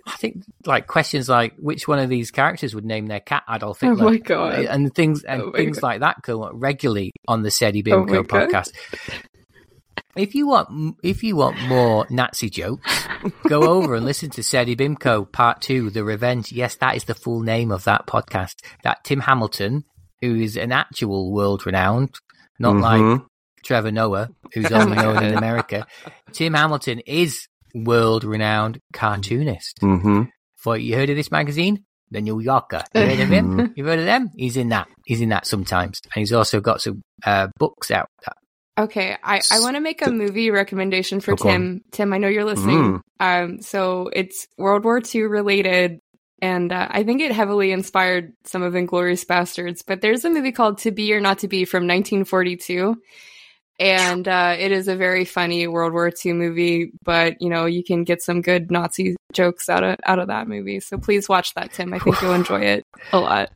[0.08, 3.82] I think like questions like which one of these characters would name their cat Adolf
[3.82, 4.64] Oh Hitler, my God.
[4.64, 5.86] and things and Oh things God.
[5.86, 8.48] like that come up regularly on the Seddy Oh Bimco God.
[8.48, 8.70] podcast.
[10.16, 13.06] If you want, if you want more Nazi jokes,
[13.48, 16.50] go over and listen to Seddy Bimco Part Two: The Revenge.
[16.50, 18.54] Yes, that is the full name of that podcast.
[18.82, 19.84] That Tim Hamilton,
[20.20, 22.14] who is an actual world renowned,
[22.58, 23.26] not like Mhm.
[23.62, 25.86] Trevor Noah, who's Oh only known in America.
[26.32, 29.78] Tim Hamilton is world renowned cartoonist.
[29.82, 30.28] Mhm.
[30.56, 31.84] For you heard of this magazine?
[32.10, 32.82] The New Yorker.
[32.94, 33.72] You heard of him?
[33.76, 34.30] You've heard of them?
[34.36, 34.88] He's in that.
[35.04, 36.00] He's in that sometimes.
[36.04, 38.08] And he's also got some uh, books out.
[38.78, 41.52] Okay, I, I want to make a movie recommendation for go on.
[41.54, 41.80] Tim.
[41.90, 43.00] Tim, I know you're listening.
[43.20, 45.98] Um, so it's World War II related,
[46.40, 49.82] and uh, I think it heavily inspired some of Inglourious Basterds.
[49.84, 52.96] But there's a movie called To Be or Not to Be from 1942,
[53.78, 56.92] and uh, it is a very funny World War II movie.
[57.04, 60.48] But you know, you can get some good Nazi jokes out of out of that
[60.48, 60.80] movie.
[60.80, 61.92] So please watch that, Tim.
[61.94, 63.50] I think you'll enjoy it a lot.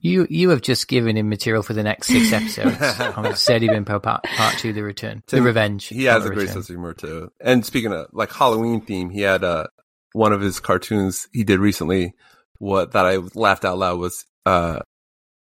[0.00, 4.02] You you have just given him material for the next six episodes of Seddy Bimco
[4.02, 5.22] part, part 2, The Return.
[5.28, 5.86] Tim, the Revenge.
[5.86, 6.54] He has a great Return.
[6.54, 7.30] sense of humor too.
[7.40, 9.66] And speaking of like Halloween theme, he had uh
[10.12, 12.14] one of his cartoons he did recently.
[12.58, 14.80] What that I laughed out loud was uh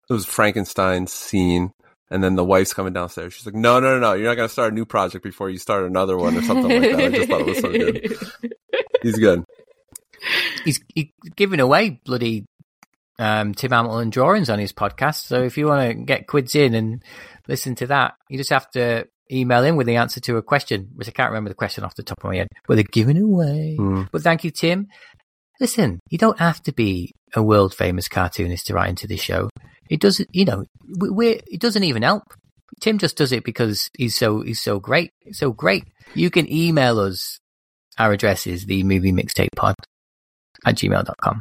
[0.08, 1.72] it was Frankenstein's scene,
[2.10, 3.34] and then the wife's coming downstairs.
[3.34, 4.12] She's like, "No, no, no, no!
[4.14, 6.90] You're not gonna start a new project before you start another one or something like
[6.92, 8.52] that." I just thought it was so good.
[9.02, 9.44] He's good.
[10.64, 12.46] he's, he's giving away bloody
[13.18, 15.26] um, Tim Hamilton drawings on his podcast.
[15.26, 17.02] So if you want to get quids in and
[17.48, 20.90] listen to that, you just have to email in with the answer to a question,
[20.94, 22.48] which I can't remember the question off the top of my head.
[22.66, 23.76] But they're giving away.
[23.78, 24.08] Mm.
[24.10, 24.88] But thank you, Tim.
[25.60, 29.48] Listen, you don't have to be a world famous cartoonist to write into this show.
[29.88, 30.64] It doesn't, you know,
[30.98, 32.22] we- we're, it doesn't even help.
[32.80, 35.84] Tim just does it because he's so he's so great, so great.
[36.14, 37.38] You can email us.
[37.98, 39.74] Our address is the movie mixtape pod
[40.66, 41.40] at gmail.com.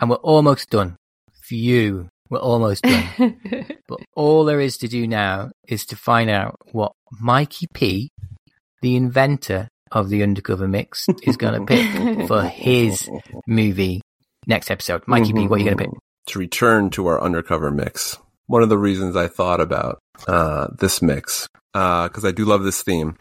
[0.00, 0.96] And we're almost done.
[1.42, 3.36] For you, we're almost done.
[3.88, 8.08] but all there is to do now is to find out what Mikey P,
[8.80, 13.10] the inventor of the undercover mix, is going to pick for his
[13.46, 14.00] movie
[14.46, 15.02] next episode.
[15.06, 15.92] Mikey P, what are you going to pick?
[16.26, 18.18] To return to our undercover mix.
[18.46, 19.98] One of the reasons I thought about
[20.28, 23.16] uh, this mix, because I do love this theme,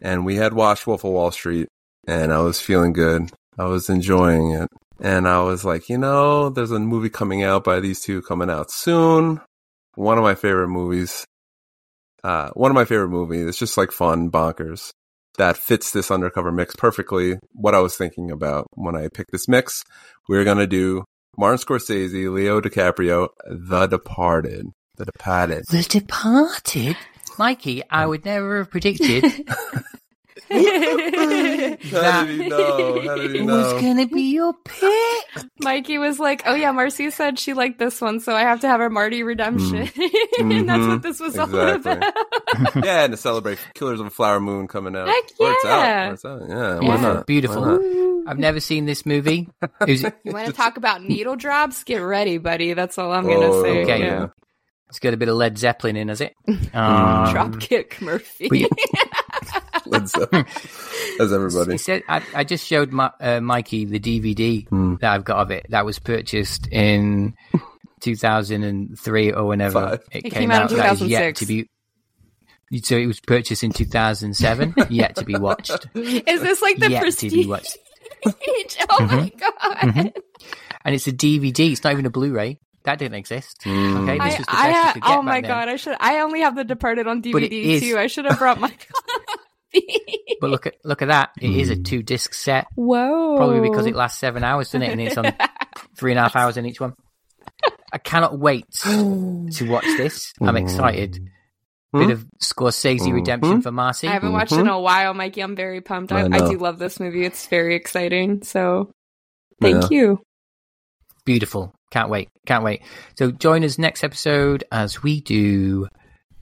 [0.00, 1.68] and we had watched Wolf of Wall Street,
[2.06, 3.30] and I was feeling good.
[3.58, 4.68] I was enjoying it,
[5.00, 8.50] and I was like, you know, there's a movie coming out by these two coming
[8.50, 9.40] out soon.
[9.96, 11.24] One of my favorite movies.
[12.22, 13.46] Uh, one of my favorite movies.
[13.46, 14.90] It's just like fun, bonkers.
[15.36, 17.38] That fits this undercover mix perfectly.
[17.52, 19.82] What I was thinking about when I picked this mix,
[20.28, 21.04] we are gonna do
[21.36, 24.66] Martin Scorsese, Leo DiCaprio, The Departed.
[24.96, 25.64] The Departed.
[25.70, 26.96] The Departed?
[27.38, 29.24] Mikey, I would never have predicted
[30.50, 33.00] How did he know?
[33.02, 35.44] How did he it was going to be your pick.
[35.60, 38.68] Mikey was like, "Oh yeah, Marcie said she liked this one, so I have to
[38.68, 40.10] have a Marty redemption." Mm.
[40.58, 41.84] and that's what this was all about.
[42.84, 45.08] yeah, and to celebrate Killers of a Flower Moon coming out.
[45.08, 45.70] Heck Or it's out.
[45.80, 46.08] yeah.
[46.10, 46.42] Or it's out.
[46.48, 47.26] Yeah, why not?
[47.26, 47.62] Beautiful.
[47.62, 48.30] Why not?
[48.30, 49.48] I've never seen this movie.
[49.86, 51.84] Is You want to talk about needle drops?
[51.84, 52.72] Get ready, buddy.
[52.74, 53.82] That's all I'm gonna Oh, say.
[53.82, 53.98] okay.
[54.00, 54.28] Yeah.
[54.88, 56.34] it's got a bit of Led Zeppelin in, has it?
[56.48, 58.48] Um, Dropkick Murphy.
[58.48, 58.70] but
[59.74, 60.44] yeah, Let's, uh,
[61.20, 61.72] As everybody.
[61.72, 64.96] He said, I, I just showed my, uh, Mikey the DVD Hmm.
[65.00, 67.34] that I've got of it that was purchased in
[68.00, 70.00] 2003 or whenever Five.
[70.12, 71.40] it, It came, came out in That is yet 2006.
[71.40, 71.68] to be.
[72.82, 75.86] So it was purchased in 2007, yet to be watched.
[75.94, 77.76] Is this like the yet to be watched.
[78.26, 79.76] oh my god!
[79.78, 80.12] Mhm.
[80.84, 81.72] And it's a DVD.
[81.72, 82.58] It's not even a Blu-ray.
[82.84, 83.60] That didn't exist.
[83.64, 84.02] Mm.
[84.02, 85.50] Okay, I, this was the I best you ha- could get oh back my then.
[85.50, 85.68] god!
[85.68, 85.96] I should.
[86.00, 87.98] I only have The Departed on But it DVD too.
[87.98, 88.70] I should have brought my
[89.74, 90.00] copy.
[90.40, 91.30] But look at look at that.
[91.40, 91.84] It is a Mm.
[91.84, 92.66] two disc set.
[92.74, 93.36] Whoa!
[93.36, 94.90] Probably because it lasts seven hours, doesn't it?
[94.90, 95.32] And it's on
[95.96, 96.94] three and a half hours in each one.
[97.92, 99.48] I cannot wait hmm.
[99.48, 100.34] to watch this.
[100.40, 101.30] I'm excited.
[101.92, 103.12] Bit of Scorsese hmm.
[103.12, 103.60] redemption hmm.
[103.60, 104.08] for Marcie.
[104.08, 105.40] I haven't watched it in a while, Mikey.
[105.40, 106.12] I'm very pumped.
[106.12, 107.24] I, I I, do love this movie.
[107.24, 108.42] It's very exciting.
[108.42, 108.90] So,
[109.62, 109.88] thank Yeah.
[109.90, 110.20] you.
[111.24, 111.72] Beautiful.
[111.90, 112.28] Can't wait.
[112.46, 112.82] Can't wait.
[113.16, 115.86] So join us next episode as we do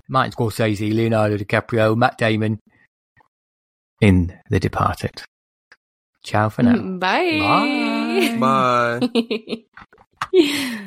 [0.08, 2.58] Martin Scorsese, Leonardo DiCaprio, Matt Damon
[4.02, 5.22] in The Departed.
[6.24, 6.76] Ciao for now.
[6.98, 8.36] Bye.
[8.40, 9.64] Bye.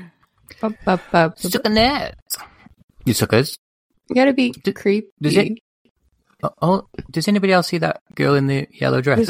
[0.62, 1.38] Bup, bup, bup.
[1.40, 2.16] Suck a net.
[3.06, 3.58] You suckers.
[4.10, 5.08] You gotta be D- creepy.
[5.22, 5.58] does it-
[6.44, 9.30] Oh, oh, does anybody else see that girl in the yellow dress?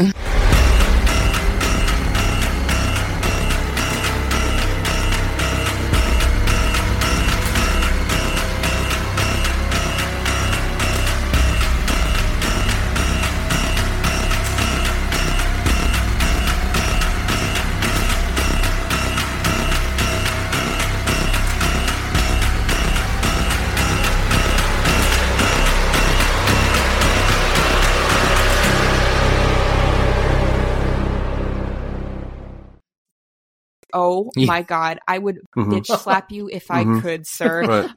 [33.95, 34.47] Oh Yeah.
[34.47, 35.72] my god, I would Mhm.
[35.72, 36.85] bitch slap you if I Mhm.
[36.85, 37.67] could, sir.
[37.67, 37.91] Right.